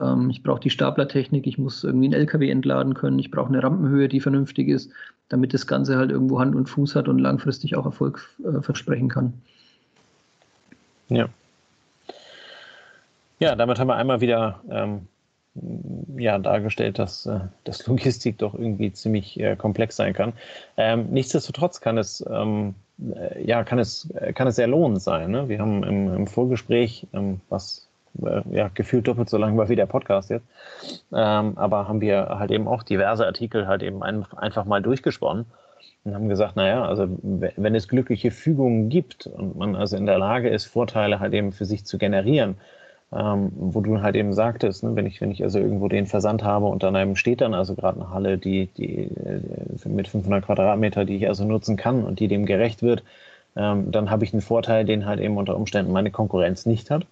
Ähm, 0.01 0.31
ich 0.31 0.43
brauche 0.43 0.61
die 0.61 0.71
Staplertechnik, 0.71 1.47
ich 1.47 1.59
muss 1.59 1.85
irgendwie 1.85 2.07
einen 2.07 2.15
LKW 2.15 2.51
entladen 2.51 2.95
können, 2.95 3.19
ich 3.19 3.31
brauche 3.31 3.49
eine 3.49 3.63
Rampenhöhe, 3.63 4.09
die 4.09 4.21
vernünftig 4.21 4.69
ist, 4.69 4.91
damit 5.29 5.55
das 5.55 5.67
Ganze 5.67 5.97
halt 5.97 6.11
irgendwo 6.11 6.41
Hand 6.41 6.57
und 6.57 6.69
Fuß 6.69 6.97
hat 6.97 7.07
und 7.07 7.19
langfristig 7.19 7.77
auch 7.77 7.85
Erfolg 7.85 8.27
äh, 8.43 8.63
versprechen 8.63 9.09
kann. 9.09 9.35
Ja. 11.09 11.29
Ja, 13.41 13.55
damit 13.55 13.79
haben 13.79 13.89
wir 13.89 13.97
einmal 13.97 14.21
wieder 14.21 14.61
ähm, 14.71 15.07
ja, 16.17 16.39
dargestellt, 16.39 16.99
dass, 16.99 17.27
äh, 17.27 17.41
dass 17.65 17.87
Logistik 17.87 18.39
doch 18.39 18.55
irgendwie 18.55 18.93
ziemlich 18.93 19.39
äh, 19.39 19.57
komplex 19.57 19.97
sein 19.97 20.13
kann. 20.13 20.33
Ähm, 20.77 21.09
nichtsdestotrotz 21.11 21.81
kann 21.81 21.99
es, 21.99 22.25
ähm, 22.31 22.75
äh, 23.15 23.45
ja, 23.45 23.65
kann 23.65 23.79
es, 23.79 24.09
kann 24.35 24.49
es 24.49 24.57
sehr 24.57 24.67
lohnend 24.67 25.03
sein. 25.03 25.31
Ne? 25.31 25.49
Wir 25.49 25.61
haben 25.61 25.83
im, 25.85 26.15
im 26.15 26.27
Vorgespräch, 26.27 27.07
ähm, 27.13 27.41
was 27.49 27.87
äh, 28.23 28.43
ja, 28.51 28.69
gefühlt 28.75 29.07
doppelt 29.07 29.31
so 29.31 29.39
lang 29.39 29.57
war 29.57 29.69
wie 29.69 29.77
der 29.77 29.87
Podcast 29.87 30.31
jetzt, 30.31 30.47
ähm, 31.13 31.57
aber 31.57 31.89
haben 31.89 32.01
wir 32.01 32.29
halt 32.39 32.51
eben 32.51 32.67
auch 32.67 32.83
diverse 32.83 33.27
Artikel 33.27 33.67
halt 33.67 33.83
eben 33.83 34.03
ein, 34.03 34.25
einfach 34.37 34.65
mal 34.65 34.83
durchgesponnen 34.83 35.47
und 36.09 36.15
haben 36.15 36.29
gesagt, 36.29 36.57
naja, 36.57 36.85
also 36.85 37.07
wenn 37.23 37.75
es 37.75 37.89
glückliche 37.89 38.31
Fügungen 38.31 38.89
gibt 38.89 39.27
und 39.27 39.57
man 39.57 39.77
also 39.77 39.97
in 39.97 40.07
der 40.07 40.19
Lage 40.19 40.49
ist, 40.49 40.67
Vorteile 40.67 41.21
halt 41.21 41.35
eben 41.35 41.53
für 41.53 41.65
sich 41.65 41.85
zu 41.85 41.99
generieren, 41.99 42.57
ähm, 43.13 43.53
wo 43.55 43.81
du 43.81 44.03
halt 44.03 44.17
eben 44.17 44.33
sagtest, 44.33 44.83
ne, 44.83 44.95
wenn 44.95 45.07
ich, 45.07 45.21
wenn 45.21 45.31
ich 45.31 45.43
also 45.43 45.59
irgendwo 45.59 45.89
den 45.89 46.07
Versand 46.07 46.45
habe 46.45 46.67
und 46.67 46.85
an 46.85 46.97
einem 46.97 47.17
steht 47.17 47.41
dann 47.41 47.55
also 47.55 47.75
gerade 47.75 48.01
eine 48.01 48.11
Halle, 48.11 48.39
die, 48.39 48.67
die 48.77 49.05
äh, 49.05 49.89
mit 49.89 50.09
500 50.09 50.45
Quadratmeter, 50.45 51.05
die 51.05 51.17
ich 51.17 51.29
also 51.29 51.45
nutzen 51.45 51.77
kann 51.77 52.05
und 52.05 52.21
die 52.21 52.29
dem 52.29 52.45
gerecht 52.45 52.83
wird, 52.83 53.03
ähm, 53.57 53.91
dann 53.91 54.11
habe 54.11 54.25
ich 54.25 54.33
einen 54.33 54.43
Vorteil, 54.43 54.85
den 54.85 55.07
halt 55.07 55.21
eben 55.21 55.37
unter 55.37 55.57
Umständen 55.57 55.93
meine 55.93 56.11
Konkurrenz 56.11 56.67
nicht 56.67 56.91
hat. 56.91 57.07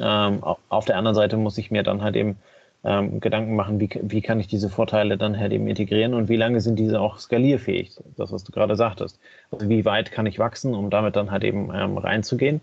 Ähm, 0.00 0.42
auf 0.68 0.84
der 0.84 0.96
anderen 0.96 1.14
Seite 1.14 1.36
muss 1.36 1.58
ich 1.58 1.70
mir 1.70 1.82
dann 1.82 2.02
halt 2.02 2.16
eben 2.16 2.36
ähm, 2.84 3.20
Gedanken 3.20 3.54
machen, 3.54 3.80
wie, 3.80 3.88
wie 4.02 4.22
kann 4.22 4.40
ich 4.40 4.48
diese 4.48 4.68
Vorteile 4.68 5.16
dann 5.16 5.38
halt 5.38 5.52
eben 5.52 5.68
integrieren 5.68 6.14
und 6.14 6.28
wie 6.28 6.36
lange 6.36 6.60
sind 6.60 6.78
diese 6.78 7.00
auch 7.00 7.18
skalierfähig, 7.18 7.96
das, 8.16 8.32
was 8.32 8.44
du 8.44 8.52
gerade 8.52 8.76
sagtest. 8.76 9.20
Also 9.50 9.68
wie 9.68 9.84
weit 9.84 10.10
kann 10.10 10.26
ich 10.26 10.38
wachsen, 10.38 10.74
um 10.74 10.90
damit 10.90 11.16
dann 11.16 11.30
halt 11.30 11.44
eben 11.44 11.70
ähm, 11.74 11.98
reinzugehen. 11.98 12.60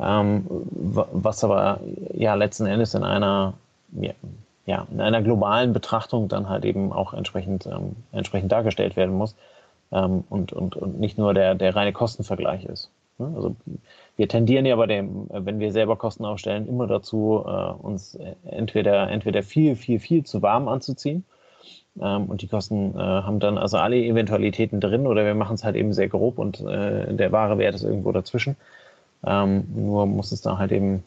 Ähm, 0.00 0.46
was 0.70 1.42
aber 1.42 1.80
ja 2.14 2.34
letzten 2.34 2.66
Endes 2.66 2.94
in 2.94 3.02
einer, 3.02 3.54
ja, 3.92 4.12
ja, 4.66 4.86
in 4.92 5.00
einer 5.00 5.22
globalen 5.22 5.72
Betrachtung 5.72 6.28
dann 6.28 6.48
halt 6.48 6.64
eben 6.64 6.92
auch 6.92 7.14
entsprechend, 7.14 7.66
ähm, 7.66 7.96
entsprechend 8.12 8.52
dargestellt 8.52 8.96
werden 8.96 9.16
muss 9.16 9.34
ähm, 9.92 10.24
und, 10.28 10.52
und, 10.52 10.76
und 10.76 11.00
nicht 11.00 11.18
nur 11.18 11.34
der, 11.34 11.54
der 11.54 11.74
reine 11.74 11.92
Kostenvergleich 11.92 12.64
ist. 12.64 12.90
Ne? 13.18 13.32
Also 13.34 13.56
wir 14.16 14.28
tendieren 14.28 14.66
ja 14.66 14.76
bei 14.76 14.86
dem, 14.86 15.26
wenn 15.30 15.58
wir 15.60 15.72
selber 15.72 15.96
Kosten 15.96 16.24
aufstellen, 16.24 16.68
immer 16.68 16.86
dazu, 16.86 17.44
äh, 17.46 17.72
uns 17.72 18.18
entweder, 18.44 19.10
entweder 19.10 19.42
viel, 19.42 19.76
viel, 19.76 20.00
viel 20.00 20.24
zu 20.24 20.42
warm 20.42 20.68
anzuziehen. 20.68 21.24
Ähm, 22.00 22.26
und 22.26 22.42
die 22.42 22.48
Kosten 22.48 22.94
äh, 22.94 22.98
haben 22.98 23.40
dann 23.40 23.58
also 23.58 23.78
alle 23.78 23.96
Eventualitäten 23.96 24.80
drin 24.80 25.06
oder 25.06 25.24
wir 25.24 25.34
machen 25.34 25.54
es 25.54 25.64
halt 25.64 25.76
eben 25.76 25.92
sehr 25.92 26.08
grob 26.08 26.38
und 26.38 26.60
äh, 26.60 27.12
der 27.14 27.32
wahre 27.32 27.58
Wert 27.58 27.74
ist 27.74 27.84
irgendwo 27.84 28.12
dazwischen. 28.12 28.56
Ähm, 29.26 29.66
nur 29.74 30.06
muss 30.06 30.32
es 30.32 30.42
dann 30.42 30.58
halt 30.58 30.70
eben, 30.72 31.02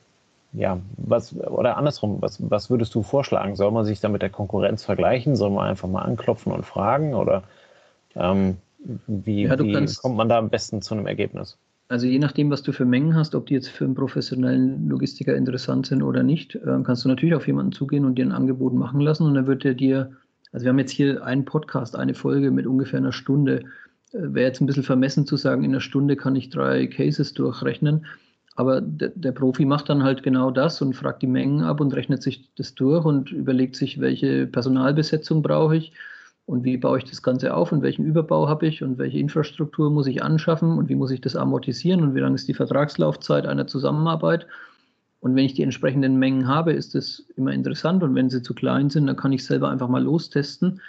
ja, 0.54 0.80
was, 0.98 1.34
oder 1.40 1.78
andersrum, 1.78 2.22
was, 2.22 2.38
was 2.50 2.70
würdest 2.70 2.94
du 2.94 3.04
vorschlagen? 3.04 3.56
Soll 3.56 3.72
man 3.72 3.86
sich 3.86 4.02
da 4.02 4.10
mit 4.10 4.22
der 4.22 4.30
Konkurrenz 4.30 4.84
vergleichen? 4.84 5.36
Soll 5.36 5.52
man 5.52 5.68
einfach 5.68 5.88
mal 5.88 6.02
anklopfen 6.02 6.52
und 6.52 6.66
fragen? 6.66 7.14
Oder 7.14 7.44
ähm, 8.16 8.58
wie, 9.08 9.44
ja, 9.44 9.58
wie 9.58 9.86
kommt 9.96 10.18
man 10.18 10.28
da 10.28 10.38
am 10.40 10.50
besten 10.50 10.82
zu 10.82 10.94
einem 10.94 11.08
Ergebnis? 11.08 11.58
Also 11.92 12.08
je 12.08 12.20
nachdem, 12.20 12.50
was 12.50 12.64
du 12.64 12.72
für 12.72 12.86
Mengen 12.86 13.16
hast, 13.16 13.36
ob 13.36 13.48
die 13.48 13.54
jetzt 13.54 13.68
für 13.68 13.84
einen 13.84 13.96
professionellen 13.96 14.88
Logistiker 14.88 15.36
interessant 15.36 15.88
sind 15.88 16.02
oder 16.04 16.24
nicht, 16.24 16.56
äh, 16.56 16.80
kannst 16.86 17.04
du 17.04 17.10
natürlich 17.10 17.36
auf 17.36 17.48
jemanden 17.48 17.74
zugehen 17.74 18.06
und 18.06 18.16
dir 18.16 18.24
ein 18.24 18.32
Angebot 18.32 18.74
machen 18.74 19.02
lassen 19.02 19.26
und 19.26 19.34
dann 19.34 19.46
wird 19.46 19.66
er 19.66 19.74
dir, 19.74 20.10
also 20.54 20.64
wir 20.64 20.70
haben 20.70 20.80
jetzt 20.80 20.94
hier 20.94 21.26
einen 21.26 21.44
Podcast, 21.44 21.98
eine 21.98 22.14
Folge 22.14 22.50
mit 22.50 22.66
ungefähr 22.66 23.00
einer 23.00 23.12
Stunde. 23.12 23.66
Äh, 24.14 24.20
Wäre 24.34 24.48
jetzt 24.48 24.62
ein 24.62 24.68
bisschen 24.68 24.84
vermessen 24.84 25.26
zu 25.26 25.36
sagen, 25.36 25.66
in 25.66 25.72
einer 25.72 25.82
Stunde 25.82 26.16
kann 26.16 26.34
ich 26.38 26.50
drei 26.50 26.88
Cases 26.88 27.34
durchrechnen. 27.34 28.06
Aber 28.56 28.80
der, 28.80 29.10
der, 29.10 29.34
Profi 29.34 29.66
macht 29.66 29.90
dann 29.90 30.04
halt 30.04 30.24
genau 30.24 30.50
das 30.50 30.82
und 30.82 30.96
fragt 30.96 31.22
die 31.22 31.28
Mengen 31.28 31.62
ab 31.62 31.82
und 31.82 31.94
rechnet 31.94 32.24
sich 32.24 32.54
das 32.56 32.74
durch 32.74 33.04
und 33.04 33.34
überlegt 33.34 33.76
sich, 33.76 34.00
welche 34.00 34.48
Personalbesetzung 34.48 35.42
brauche 35.42 35.76
ich 35.76 35.92
und 36.46 36.64
wie 36.64 36.78
baue 36.78 36.98
ich 36.98 37.06
das 37.06 37.22
Ganze 37.22 37.54
auf 37.54 37.72
und 37.72 37.82
welchen 37.82 38.06
Überbau 38.06 38.48
habe 38.48 38.68
ich 38.68 38.84
und 38.84 38.98
welche 38.98 39.20
Infrastruktur 39.20 39.90
muss 39.90 40.08
ich 40.08 40.24
anschaffen 40.24 40.78
und 40.78 40.90
wie 40.90 40.96
muss 40.96 41.12
ich 41.12 41.22
das 41.22 41.36
amortisieren 41.36 42.04
und 42.04 42.16
wie 42.16 42.20
lang 42.20 42.36
ist 42.36 42.48
die 42.48 42.54
Vertragslaufzeit 42.54 43.46
einer 43.46 43.68
Zusammenarbeit. 43.68 44.48
Und 45.22 45.36
wenn 45.36 45.46
ich 45.46 45.54
die 45.54 45.64
entsprechenden 45.64 46.18
Mengen 46.18 46.48
habe, 46.48 46.74
ist 46.74 46.96
das 46.96 47.24
immer 47.36 47.54
interessant. 47.54 48.02
Und 48.02 48.16
wenn 48.16 48.30
sie 48.30 48.42
zu 48.42 48.56
klein 48.56 48.90
sind, 48.90 49.08
dann 49.08 49.16
kann 49.16 49.32
ich 49.32 49.46
selber 49.46 49.70
einfach 49.70 49.88
mal 49.88 50.04
lostesten. 50.04 50.82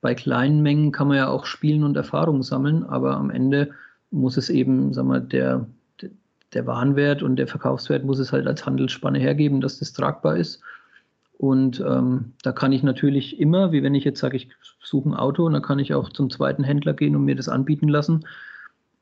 Bei 0.00 0.14
kleinen 0.14 0.60
Mengen 0.62 0.92
kann 0.92 1.08
man 1.08 1.18
ja 1.18 1.28
auch 1.28 1.44
spielen 1.46 1.84
und 1.84 1.96
Erfahrungen 1.96 2.42
sammeln, 2.42 2.84
aber 2.84 3.16
am 3.16 3.30
Ende 3.30 3.70
muss 4.10 4.36
es 4.36 4.50
eben, 4.50 4.92
sag 4.92 5.04
mal, 5.06 5.20
der, 5.20 5.66
der 6.52 6.66
Warenwert 6.66 7.22
und 7.22 7.36
der 7.36 7.46
Verkaufswert 7.46 8.04
muss 8.04 8.18
es 8.18 8.32
halt 8.32 8.46
als 8.46 8.66
Handelsspanne 8.66 9.18
hergeben, 9.18 9.60
dass 9.60 9.78
das 9.78 9.92
tragbar 9.92 10.36
ist. 10.36 10.60
Und 11.40 11.80
ähm, 11.80 12.34
da 12.42 12.52
kann 12.52 12.70
ich 12.70 12.82
natürlich 12.82 13.40
immer, 13.40 13.72
wie 13.72 13.82
wenn 13.82 13.94
ich 13.94 14.04
jetzt 14.04 14.20
sage, 14.20 14.36
ich 14.36 14.50
suche 14.82 15.08
ein 15.08 15.14
Auto, 15.14 15.48
dann 15.48 15.62
kann 15.62 15.78
ich 15.78 15.94
auch 15.94 16.10
zum 16.10 16.28
zweiten 16.28 16.64
Händler 16.64 16.92
gehen 16.92 17.16
und 17.16 17.24
mir 17.24 17.34
das 17.34 17.48
anbieten 17.48 17.88
lassen. 17.88 18.26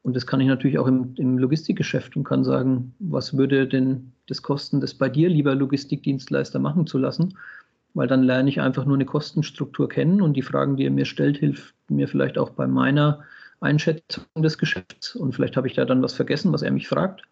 Und 0.02 0.14
das 0.14 0.24
kann 0.24 0.38
ich 0.38 0.46
natürlich 0.46 0.78
auch 0.78 0.86
im, 0.86 1.14
im 1.16 1.36
Logistikgeschäft 1.36 2.16
und 2.16 2.22
kann 2.22 2.44
sagen, 2.44 2.94
was 3.00 3.36
würde 3.36 3.66
denn 3.66 4.12
das 4.28 4.40
kosten, 4.40 4.80
das 4.80 4.94
bei 4.94 5.08
dir, 5.08 5.28
lieber 5.28 5.56
Logistikdienstleister, 5.56 6.60
machen 6.60 6.86
zu 6.86 6.98
lassen? 6.98 7.36
Weil 7.94 8.06
dann 8.06 8.22
lerne 8.22 8.48
ich 8.48 8.60
einfach 8.60 8.84
nur 8.84 8.94
eine 8.94 9.04
Kostenstruktur 9.04 9.88
kennen 9.88 10.22
und 10.22 10.34
die 10.34 10.42
Fragen, 10.42 10.76
die 10.76 10.84
er 10.84 10.92
mir 10.92 11.06
stellt, 11.06 11.38
hilft 11.38 11.74
mir 11.88 12.06
vielleicht 12.06 12.38
auch 12.38 12.50
bei 12.50 12.68
meiner 12.68 13.24
Einschätzung 13.58 14.22
des 14.36 14.58
Geschäfts. 14.58 15.16
Und 15.16 15.34
vielleicht 15.34 15.56
habe 15.56 15.66
ich 15.66 15.74
da 15.74 15.84
dann 15.84 16.04
was 16.04 16.14
vergessen, 16.14 16.52
was 16.52 16.62
er 16.62 16.70
mich 16.70 16.86
fragt. 16.86 17.22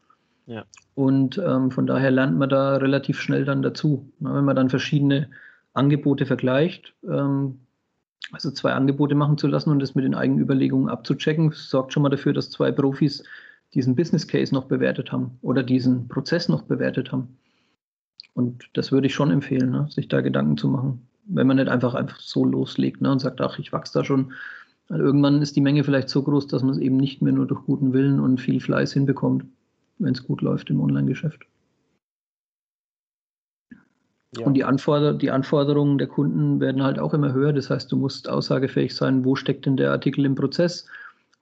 Ja. 0.46 0.64
Und 0.94 1.38
ähm, 1.38 1.70
von 1.70 1.86
daher 1.86 2.10
lernt 2.10 2.38
man 2.38 2.48
da 2.48 2.76
relativ 2.76 3.20
schnell 3.20 3.44
dann 3.44 3.62
dazu. 3.62 4.10
Wenn 4.20 4.44
man 4.44 4.56
dann 4.56 4.70
verschiedene 4.70 5.28
Angebote 5.74 6.24
vergleicht, 6.24 6.94
ähm, 7.08 7.60
also 8.32 8.50
zwei 8.50 8.72
Angebote 8.72 9.14
machen 9.14 9.38
zu 9.38 9.46
lassen 9.46 9.70
und 9.70 9.80
das 9.80 9.94
mit 9.94 10.04
den 10.04 10.14
eigenen 10.14 10.40
Überlegungen 10.40 10.88
abzuchecken, 10.88 11.52
sorgt 11.52 11.92
schon 11.92 12.02
mal 12.02 12.08
dafür, 12.08 12.32
dass 12.32 12.50
zwei 12.50 12.72
Profis 12.72 13.24
diesen 13.74 13.94
Business 13.94 14.26
Case 14.26 14.54
noch 14.54 14.64
bewertet 14.64 15.12
haben 15.12 15.38
oder 15.42 15.62
diesen 15.62 16.08
Prozess 16.08 16.48
noch 16.48 16.62
bewertet 16.62 17.12
haben. 17.12 17.36
Und 18.34 18.64
das 18.74 18.92
würde 18.92 19.08
ich 19.08 19.14
schon 19.14 19.30
empfehlen, 19.30 19.70
ne, 19.70 19.86
sich 19.90 20.08
da 20.08 20.20
Gedanken 20.20 20.56
zu 20.56 20.68
machen. 20.68 21.06
Wenn 21.24 21.46
man 21.46 21.56
nicht 21.56 21.68
einfach, 21.68 21.94
einfach 21.94 22.20
so 22.20 22.44
loslegt 22.44 23.00
ne, 23.00 23.10
und 23.10 23.18
sagt, 23.18 23.40
ach, 23.40 23.58
ich 23.58 23.72
wachse 23.72 23.98
da 23.98 24.04
schon. 24.04 24.32
Weil 24.88 25.00
irgendwann 25.00 25.42
ist 25.42 25.56
die 25.56 25.60
Menge 25.60 25.82
vielleicht 25.82 26.08
so 26.08 26.22
groß, 26.22 26.46
dass 26.46 26.62
man 26.62 26.72
es 26.72 26.78
eben 26.78 26.96
nicht 26.96 27.20
mehr 27.20 27.32
nur 27.32 27.46
durch 27.46 27.64
guten 27.64 27.92
Willen 27.92 28.20
und 28.20 28.40
viel 28.40 28.60
Fleiß 28.60 28.92
hinbekommt 28.92 29.44
wenn 29.98 30.12
es 30.12 30.24
gut 30.24 30.42
läuft 30.42 30.70
im 30.70 30.80
Online-Geschäft. 30.80 31.46
Ja. 34.36 34.46
Und 34.46 34.54
die, 34.54 34.64
Anforder 34.64 35.14
die 35.14 35.30
Anforderungen 35.30 35.98
der 35.98 36.08
Kunden 36.08 36.60
werden 36.60 36.82
halt 36.82 36.98
auch 36.98 37.14
immer 37.14 37.32
höher. 37.32 37.52
Das 37.52 37.70
heißt, 37.70 37.90
du 37.90 37.96
musst 37.96 38.28
aussagefähig 38.28 38.94
sein, 38.94 39.24
wo 39.24 39.34
steckt 39.34 39.66
denn 39.66 39.76
der 39.76 39.92
Artikel 39.92 40.24
im 40.24 40.34
Prozess. 40.34 40.86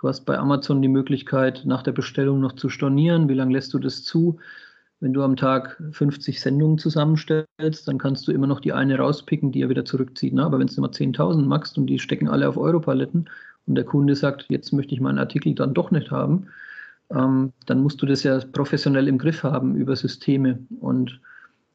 Du 0.01 0.09
hast 0.09 0.27
bei 0.27 0.39
Amazon 0.39 0.83
die 0.83 0.89
Möglichkeit, 0.89 1.63
nach 1.65 1.83
der 1.83 1.93
Bestellung 1.93 2.41
noch 2.41 2.53
zu 2.53 2.69
stornieren. 2.69 3.29
Wie 3.29 3.35
lange 3.35 3.53
lässt 3.53 3.73
du 3.75 3.79
das 3.79 4.05
zu? 4.05 4.39
Wenn 5.01 5.13
du 5.13 5.23
am 5.23 5.37
Tag 5.37 5.83
50 5.93 6.41
Sendungen 6.41 6.79
zusammenstellst, 6.79 7.87
dann 7.87 7.99
kannst 7.99 8.29
du 8.29 8.33
immer 8.33 8.47
noch 8.47 8.61
die 8.61 8.73
eine 8.73 8.99
rauspicken, 8.99 9.51
die 9.51 9.63
er 9.63 9.69
wieder 9.69 9.85
zurückzieht. 9.85 10.35
Ne? 10.35 10.45
Aber 10.45 10.59
wenn 10.59 10.67
du 10.67 10.75
immer 10.77 10.89
10.000 10.89 11.45
machst 11.47 11.77
und 11.79 11.87
die 11.87 11.99
stecken 11.99 12.29
alle 12.29 12.49
auf 12.49 12.57
Europaletten 12.57 13.29
und 13.67 13.75
der 13.75 13.85
Kunde 13.85 14.15
sagt, 14.15 14.47
jetzt 14.49 14.73
möchte 14.73 14.95
ich 14.95 15.01
meinen 15.01 15.19
Artikel 15.19 15.55
dann 15.55 15.75
doch 15.75 15.91
nicht 15.91 16.11
haben, 16.11 16.47
ähm, 17.11 17.53
dann 17.67 17.81
musst 17.81 18.01
du 18.03 18.07
das 18.07 18.23
ja 18.23 18.39
professionell 18.53 19.09
im 19.09 19.19
Griff 19.19 19.43
haben 19.43 19.75
über 19.77 19.97
Systeme. 19.97 20.59
Und 20.81 21.21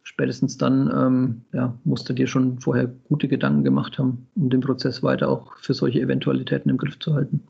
spätestens 0.03 0.57
dann 0.57 0.89
ähm, 0.95 1.41
ja, 1.53 1.73
musst 1.83 2.09
du 2.09 2.13
dir 2.13 2.27
schon 2.27 2.59
vorher 2.59 2.89
gute 3.07 3.27
Gedanken 3.27 3.63
gemacht 3.63 3.97
haben, 3.99 4.27
um 4.35 4.49
den 4.49 4.61
Prozess 4.61 5.03
weiter 5.03 5.29
auch 5.29 5.57
für 5.57 5.73
solche 5.73 6.01
Eventualitäten 6.01 6.69
im 6.69 6.77
Griff 6.77 6.97
zu 6.99 7.13
halten. 7.13 7.47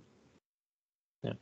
Ja. 1.24 1.34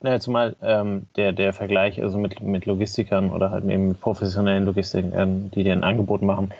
Naja, 0.00 0.20
zumal 0.20 0.56
ähm, 0.62 1.06
der, 1.16 1.32
der 1.32 1.52
Vergleich 1.52 2.02
also 2.02 2.18
mit, 2.18 2.40
mit 2.40 2.66
Logistikern 2.66 3.30
oder 3.30 3.50
halt 3.50 3.64
eben 3.64 3.88
mit 3.88 4.00
professionellen 4.00 4.64
Logistikern, 4.64 5.50
die 5.50 5.64
dir 5.64 5.72
ein 5.72 5.84
Angebot 5.84 6.22
machen, 6.22 6.52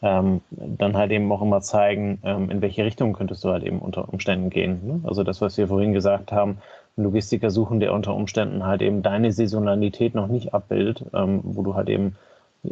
ähm, 0.00 0.40
dann 0.50 0.96
halt 0.96 1.10
eben 1.10 1.30
auch 1.32 1.42
immer 1.42 1.60
zeigen, 1.60 2.20
ähm, 2.22 2.50
in 2.50 2.62
welche 2.62 2.84
Richtung 2.84 3.12
könntest 3.12 3.44
du 3.44 3.50
halt 3.50 3.64
eben 3.64 3.80
unter 3.80 4.08
Umständen 4.08 4.48
gehen. 4.48 4.80
Ne? 4.86 5.00
Also 5.04 5.24
das, 5.24 5.40
was 5.40 5.58
wir 5.58 5.68
vorhin 5.68 5.92
gesagt 5.92 6.30
haben, 6.32 6.58
Logistiker 7.02 7.50
suchen, 7.50 7.80
der 7.80 7.92
unter 7.92 8.14
Umständen 8.14 8.64
halt 8.64 8.82
eben 8.82 9.02
deine 9.02 9.32
Saisonalität 9.32 10.14
noch 10.14 10.28
nicht 10.28 10.54
abbildet, 10.54 11.04
ähm, 11.14 11.40
wo 11.42 11.62
du 11.62 11.74
halt 11.74 11.88
eben 11.88 12.16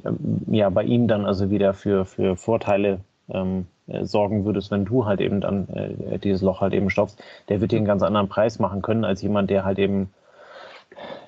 ähm, 0.05 0.43
ja 0.51 0.69
bei 0.71 0.85
ihm 0.85 1.09
dann 1.09 1.25
also 1.27 1.51
wieder 1.51 1.75
für, 1.75 2.05
für 2.05 2.37
Vorteile 2.37 3.01
ähm, 3.29 3.67
äh, 3.87 4.05
sorgen 4.05 4.45
würdest, 4.45 4.71
wenn 4.71 4.85
du 4.85 5.07
halt 5.07 5.21
eben 5.21 5.41
dann 5.41 5.69
äh, 5.69 6.19
dieses 6.19 6.43
Loch 6.43 6.61
halt 6.61 6.75
eben 6.75 6.91
stopfst, 6.91 7.23
der 7.49 7.61
wird 7.61 7.73
dir 7.73 7.77
einen 7.77 7.87
ganz 7.87 8.03
anderen 8.03 8.29
Preis 8.29 8.59
machen 8.59 8.83
können 8.83 9.05
als 9.05 9.23
jemand, 9.23 9.51
der 9.51 9.65
halt 9.65 9.79
eben 9.79 10.11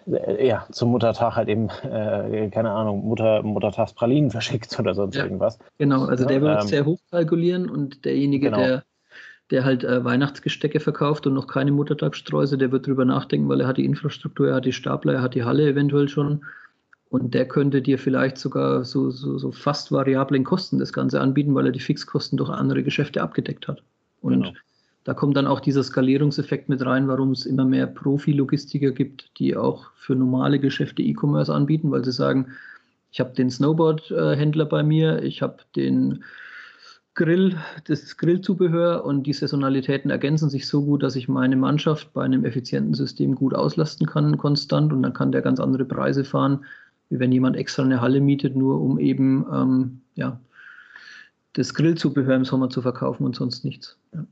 äh, 0.06 0.46
ja, 0.46 0.66
zum 0.70 0.90
Muttertag 0.90 1.36
halt 1.36 1.48
eben, 1.48 1.68
äh, 1.68 2.48
keine 2.50 2.70
Ahnung, 2.70 3.06
Mutter, 3.06 3.42
Muttertagspralinen 3.42 4.30
verschickt 4.32 4.78
oder 4.78 4.94
sonst 4.94 5.16
ja, 5.16 5.24
irgendwas. 5.24 5.58
Genau, 5.78 6.04
also 6.06 6.24
der 6.24 6.40
wird 6.40 6.62
ähm, 6.62 6.68
sehr 6.68 6.84
hoch 6.84 6.98
kalkulieren 7.10 7.68
und 7.68 8.04
derjenige, 8.04 8.46
genau. 8.50 8.58
der, 8.58 8.82
der 9.50 9.64
halt 9.64 9.84
äh, 9.84 10.04
Weihnachtsgestecke 10.04 10.80
verkauft 10.80 11.26
und 11.26 11.34
noch 11.34 11.46
keine 11.46 11.72
Muttertagsstreuse, 11.72 12.58
der 12.58 12.70
wird 12.72 12.86
drüber 12.86 13.04
nachdenken, 13.04 13.48
weil 13.48 13.60
er 13.60 13.66
hat 13.66 13.78
die 13.78 13.84
Infrastruktur, 13.84 14.48
er 14.48 14.56
hat 14.56 14.64
die 14.64 14.72
Stapler, 14.72 15.14
er 15.14 15.22
hat 15.22 15.34
die 15.34 15.44
Halle 15.44 15.68
eventuell 15.68 16.08
schon. 16.08 16.44
Und 17.10 17.32
der 17.32 17.48
könnte 17.48 17.80
dir 17.80 17.98
vielleicht 17.98 18.36
sogar 18.36 18.84
so, 18.84 19.10
so, 19.10 19.38
so 19.38 19.50
fast 19.50 19.90
variablen 19.90 20.44
Kosten 20.44 20.78
das 20.78 20.92
Ganze 20.92 21.20
anbieten, 21.20 21.54
weil 21.54 21.66
er 21.66 21.72
die 21.72 21.80
Fixkosten 21.80 22.36
durch 22.36 22.50
andere 22.50 22.82
Geschäfte 22.82 23.22
abgedeckt 23.22 23.66
hat. 23.66 23.82
Und 24.20 24.42
genau. 24.42 24.52
Da 25.08 25.14
kommt 25.14 25.38
dann 25.38 25.46
auch 25.46 25.60
dieser 25.60 25.82
Skalierungseffekt 25.82 26.68
mit 26.68 26.84
rein, 26.84 27.08
warum 27.08 27.30
es 27.30 27.46
immer 27.46 27.64
mehr 27.64 27.86
Profi-Logistiker 27.86 28.90
gibt, 28.90 29.30
die 29.38 29.56
auch 29.56 29.90
für 29.96 30.14
normale 30.14 30.58
Geschäfte 30.58 31.00
E-Commerce 31.00 31.50
anbieten, 31.50 31.90
weil 31.90 32.04
sie 32.04 32.12
sagen, 32.12 32.48
ich 33.10 33.18
habe 33.18 33.32
den 33.34 33.48
Snowboard-Händler 33.48 34.66
bei 34.66 34.82
mir, 34.82 35.22
ich 35.22 35.40
habe 35.40 35.62
den 35.76 36.24
Grill, 37.18 37.56
das 37.88 38.16
Grillzubehör 38.16 39.04
und 39.04 39.24
die 39.24 39.32
Saisonalitäten 39.32 40.08
ergänzen 40.08 40.50
sich 40.50 40.68
so 40.68 40.84
gut, 40.84 41.02
dass 41.02 41.16
ich 41.16 41.26
meine 41.26 41.56
Mannschaft 41.56 42.12
bei 42.12 42.22
einem 42.22 42.44
effizienten 42.44 42.94
System 42.94 43.34
gut 43.34 43.54
auslasten 43.54 44.06
kann, 44.06 44.38
konstant, 44.38 44.92
und 44.92 45.02
dann 45.02 45.14
kann 45.14 45.32
der 45.32 45.42
ganz 45.42 45.58
andere 45.58 45.84
Preise 45.84 46.24
fahren, 46.24 46.64
wie 47.10 47.18
wenn 47.18 47.32
jemand 47.32 47.56
extra 47.56 47.82
eine 47.82 48.00
Halle 48.00 48.20
mietet, 48.20 48.54
nur 48.54 48.80
um 48.80 49.00
eben 49.00 49.44
ähm, 49.52 50.00
ja, 50.14 50.38
das 51.54 51.74
Grillzubehör 51.74 52.36
im 52.36 52.44
Sommer 52.44 52.70
zu 52.70 52.82
verkaufen 52.82 53.24
und 53.24 53.34
sonst 53.34 53.64
nichts. 53.64 53.98
Ja. 54.14 54.24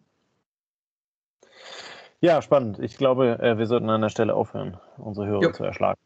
Ja, 2.20 2.40
spannend. 2.40 2.78
Ich 2.78 2.96
glaube, 2.96 3.38
äh, 3.40 3.58
wir 3.58 3.66
sollten 3.66 3.90
an 3.90 4.00
der 4.00 4.08
Stelle 4.08 4.34
aufhören, 4.34 4.78
unsere 4.96 5.26
Hörer 5.26 5.42
jo. 5.42 5.52
zu 5.52 5.64
erschlagen. 5.64 6.00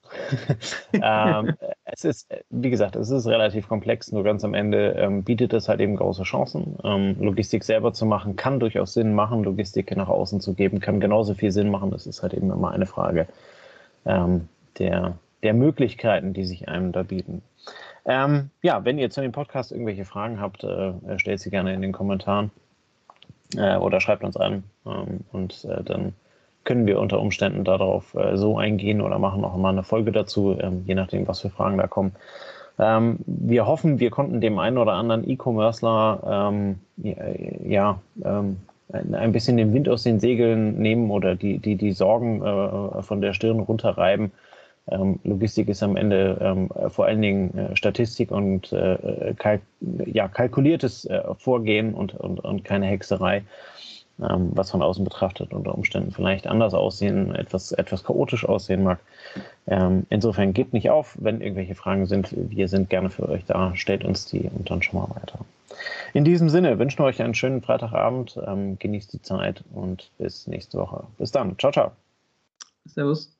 ähm, 0.92 1.54
es 1.84 2.04
ist, 2.04 2.28
wie 2.50 2.70
gesagt, 2.70 2.96
es 2.96 3.10
ist 3.10 3.26
relativ 3.26 3.68
komplex, 3.68 4.10
nur 4.10 4.24
ganz 4.24 4.44
am 4.44 4.54
Ende 4.54 4.92
ähm, 4.98 5.22
bietet 5.22 5.52
es 5.52 5.68
halt 5.68 5.80
eben 5.80 5.96
große 5.96 6.24
Chancen. 6.24 6.76
Ähm, 6.82 7.16
Logistik 7.20 7.62
selber 7.62 7.92
zu 7.92 8.06
machen, 8.06 8.34
kann 8.34 8.58
durchaus 8.58 8.94
Sinn 8.94 9.14
machen. 9.14 9.44
Logistik 9.44 9.96
nach 9.96 10.08
außen 10.08 10.40
zu 10.40 10.54
geben, 10.54 10.80
kann 10.80 10.98
genauso 10.98 11.34
viel 11.34 11.52
Sinn 11.52 11.70
machen. 11.70 11.90
Das 11.90 12.06
ist 12.06 12.22
halt 12.22 12.34
eben 12.34 12.50
immer 12.50 12.72
eine 12.72 12.86
Frage 12.86 13.28
ähm, 14.04 14.48
der, 14.78 15.16
der 15.44 15.54
Möglichkeiten, 15.54 16.32
die 16.32 16.44
sich 16.44 16.68
einem 16.68 16.90
da 16.90 17.04
bieten. 17.04 17.42
Ähm, 18.04 18.50
ja, 18.62 18.84
wenn 18.84 18.98
ihr 18.98 19.10
zu 19.10 19.20
dem 19.20 19.32
Podcast 19.32 19.70
irgendwelche 19.70 20.04
Fragen 20.04 20.40
habt, 20.40 20.64
äh, 20.64 21.18
stellt 21.18 21.40
sie 21.40 21.50
gerne 21.50 21.72
in 21.72 21.82
den 21.82 21.92
Kommentaren 21.92 22.50
äh, 23.56 23.76
oder 23.76 24.00
schreibt 24.00 24.24
uns 24.24 24.36
an 24.36 24.64
ähm, 24.86 25.20
und 25.32 25.64
äh, 25.64 25.82
dann 25.82 26.14
können 26.64 26.86
wir 26.86 27.00
unter 27.00 27.20
Umständen 27.20 27.64
darauf 27.64 28.14
äh, 28.14 28.36
so 28.36 28.58
eingehen 28.58 29.00
oder 29.00 29.18
machen 29.18 29.44
auch 29.44 29.56
mal 29.56 29.70
eine 29.70 29.82
Folge 29.82 30.12
dazu, 30.12 30.56
ähm, 30.60 30.82
je 30.86 30.94
nachdem, 30.94 31.26
was 31.26 31.40
für 31.40 31.50
Fragen 31.50 31.78
da 31.78 31.86
kommen. 31.86 32.12
Ähm, 32.78 33.18
wir 33.26 33.66
hoffen, 33.66 34.00
wir 34.00 34.10
konnten 34.10 34.40
dem 34.40 34.58
einen 34.58 34.78
oder 34.78 34.92
anderen 34.92 35.28
E-Commercer 35.28 36.50
ähm, 36.52 36.80
ja, 37.64 38.00
ähm, 38.24 38.58
ein 38.92 39.32
bisschen 39.32 39.56
den 39.56 39.72
Wind 39.72 39.88
aus 39.88 40.02
den 40.02 40.20
Segeln 40.20 40.78
nehmen 40.78 41.10
oder 41.10 41.36
die, 41.36 41.58
die, 41.58 41.76
die 41.76 41.92
Sorgen 41.92 42.42
äh, 42.42 43.02
von 43.02 43.20
der 43.20 43.32
Stirn 43.34 43.60
runterreiben 43.60 44.32
ähm, 44.90 45.18
Logistik 45.24 45.68
ist 45.68 45.82
am 45.82 45.96
Ende 45.96 46.38
ähm, 46.40 46.68
vor 46.90 47.06
allen 47.06 47.22
Dingen 47.22 47.56
äh, 47.56 47.76
Statistik 47.76 48.30
und 48.30 48.72
äh, 48.72 49.34
kalk 49.36 49.62
ja, 50.04 50.28
kalkuliertes 50.28 51.04
äh, 51.06 51.22
Vorgehen 51.38 51.94
und, 51.94 52.14
und, 52.14 52.40
und 52.40 52.64
keine 52.64 52.86
Hexerei, 52.86 53.44
ähm, 54.20 54.50
was 54.54 54.70
von 54.70 54.82
außen 54.82 55.04
betrachtet 55.04 55.52
unter 55.52 55.74
Umständen 55.74 56.10
vielleicht 56.10 56.46
anders 56.46 56.74
aussehen, 56.74 57.34
etwas, 57.34 57.72
etwas 57.72 58.04
chaotisch 58.04 58.44
aussehen 58.44 58.82
mag. 58.82 59.00
Ähm, 59.66 60.06
insofern 60.10 60.52
gebt 60.52 60.72
nicht 60.72 60.90
auf, 60.90 61.16
wenn 61.20 61.40
irgendwelche 61.40 61.74
Fragen 61.74 62.06
sind. 62.06 62.34
Wir 62.36 62.68
sind 62.68 62.90
gerne 62.90 63.10
für 63.10 63.28
euch 63.28 63.44
da. 63.46 63.74
Stellt 63.76 64.04
uns 64.04 64.26
die 64.26 64.50
und 64.54 64.70
dann 64.70 64.82
schon 64.82 65.00
mal 65.00 65.08
weiter. 65.10 65.38
In 66.12 66.24
diesem 66.24 66.48
Sinne 66.48 66.78
wünschen 66.78 66.98
wir 66.98 67.04
euch 67.04 67.22
einen 67.22 67.34
schönen 67.34 67.62
Freitagabend. 67.62 68.38
Ähm, 68.46 68.78
genießt 68.78 69.12
die 69.12 69.22
Zeit 69.22 69.64
und 69.72 70.10
bis 70.18 70.46
nächste 70.46 70.78
Woche. 70.78 71.04
Bis 71.16 71.30
dann. 71.30 71.58
Ciao, 71.58 71.72
ciao. 71.72 71.92
Servus. 72.86 73.39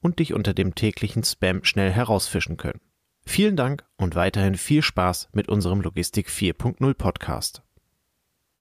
und 0.00 0.18
dich 0.18 0.34
unter 0.34 0.54
dem 0.54 0.74
täglichen 0.74 1.24
Spam 1.24 1.64
schnell 1.64 1.90
herausfischen 1.90 2.56
können. 2.56 2.80
Vielen 3.26 3.56
Dank 3.56 3.84
und 3.96 4.14
weiterhin 4.14 4.54
viel 4.54 4.82
Spaß 4.82 5.30
mit 5.32 5.48
unserem 5.48 5.80
Logistik 5.80 6.28
4.0 6.28 6.94
Podcast. 6.94 7.65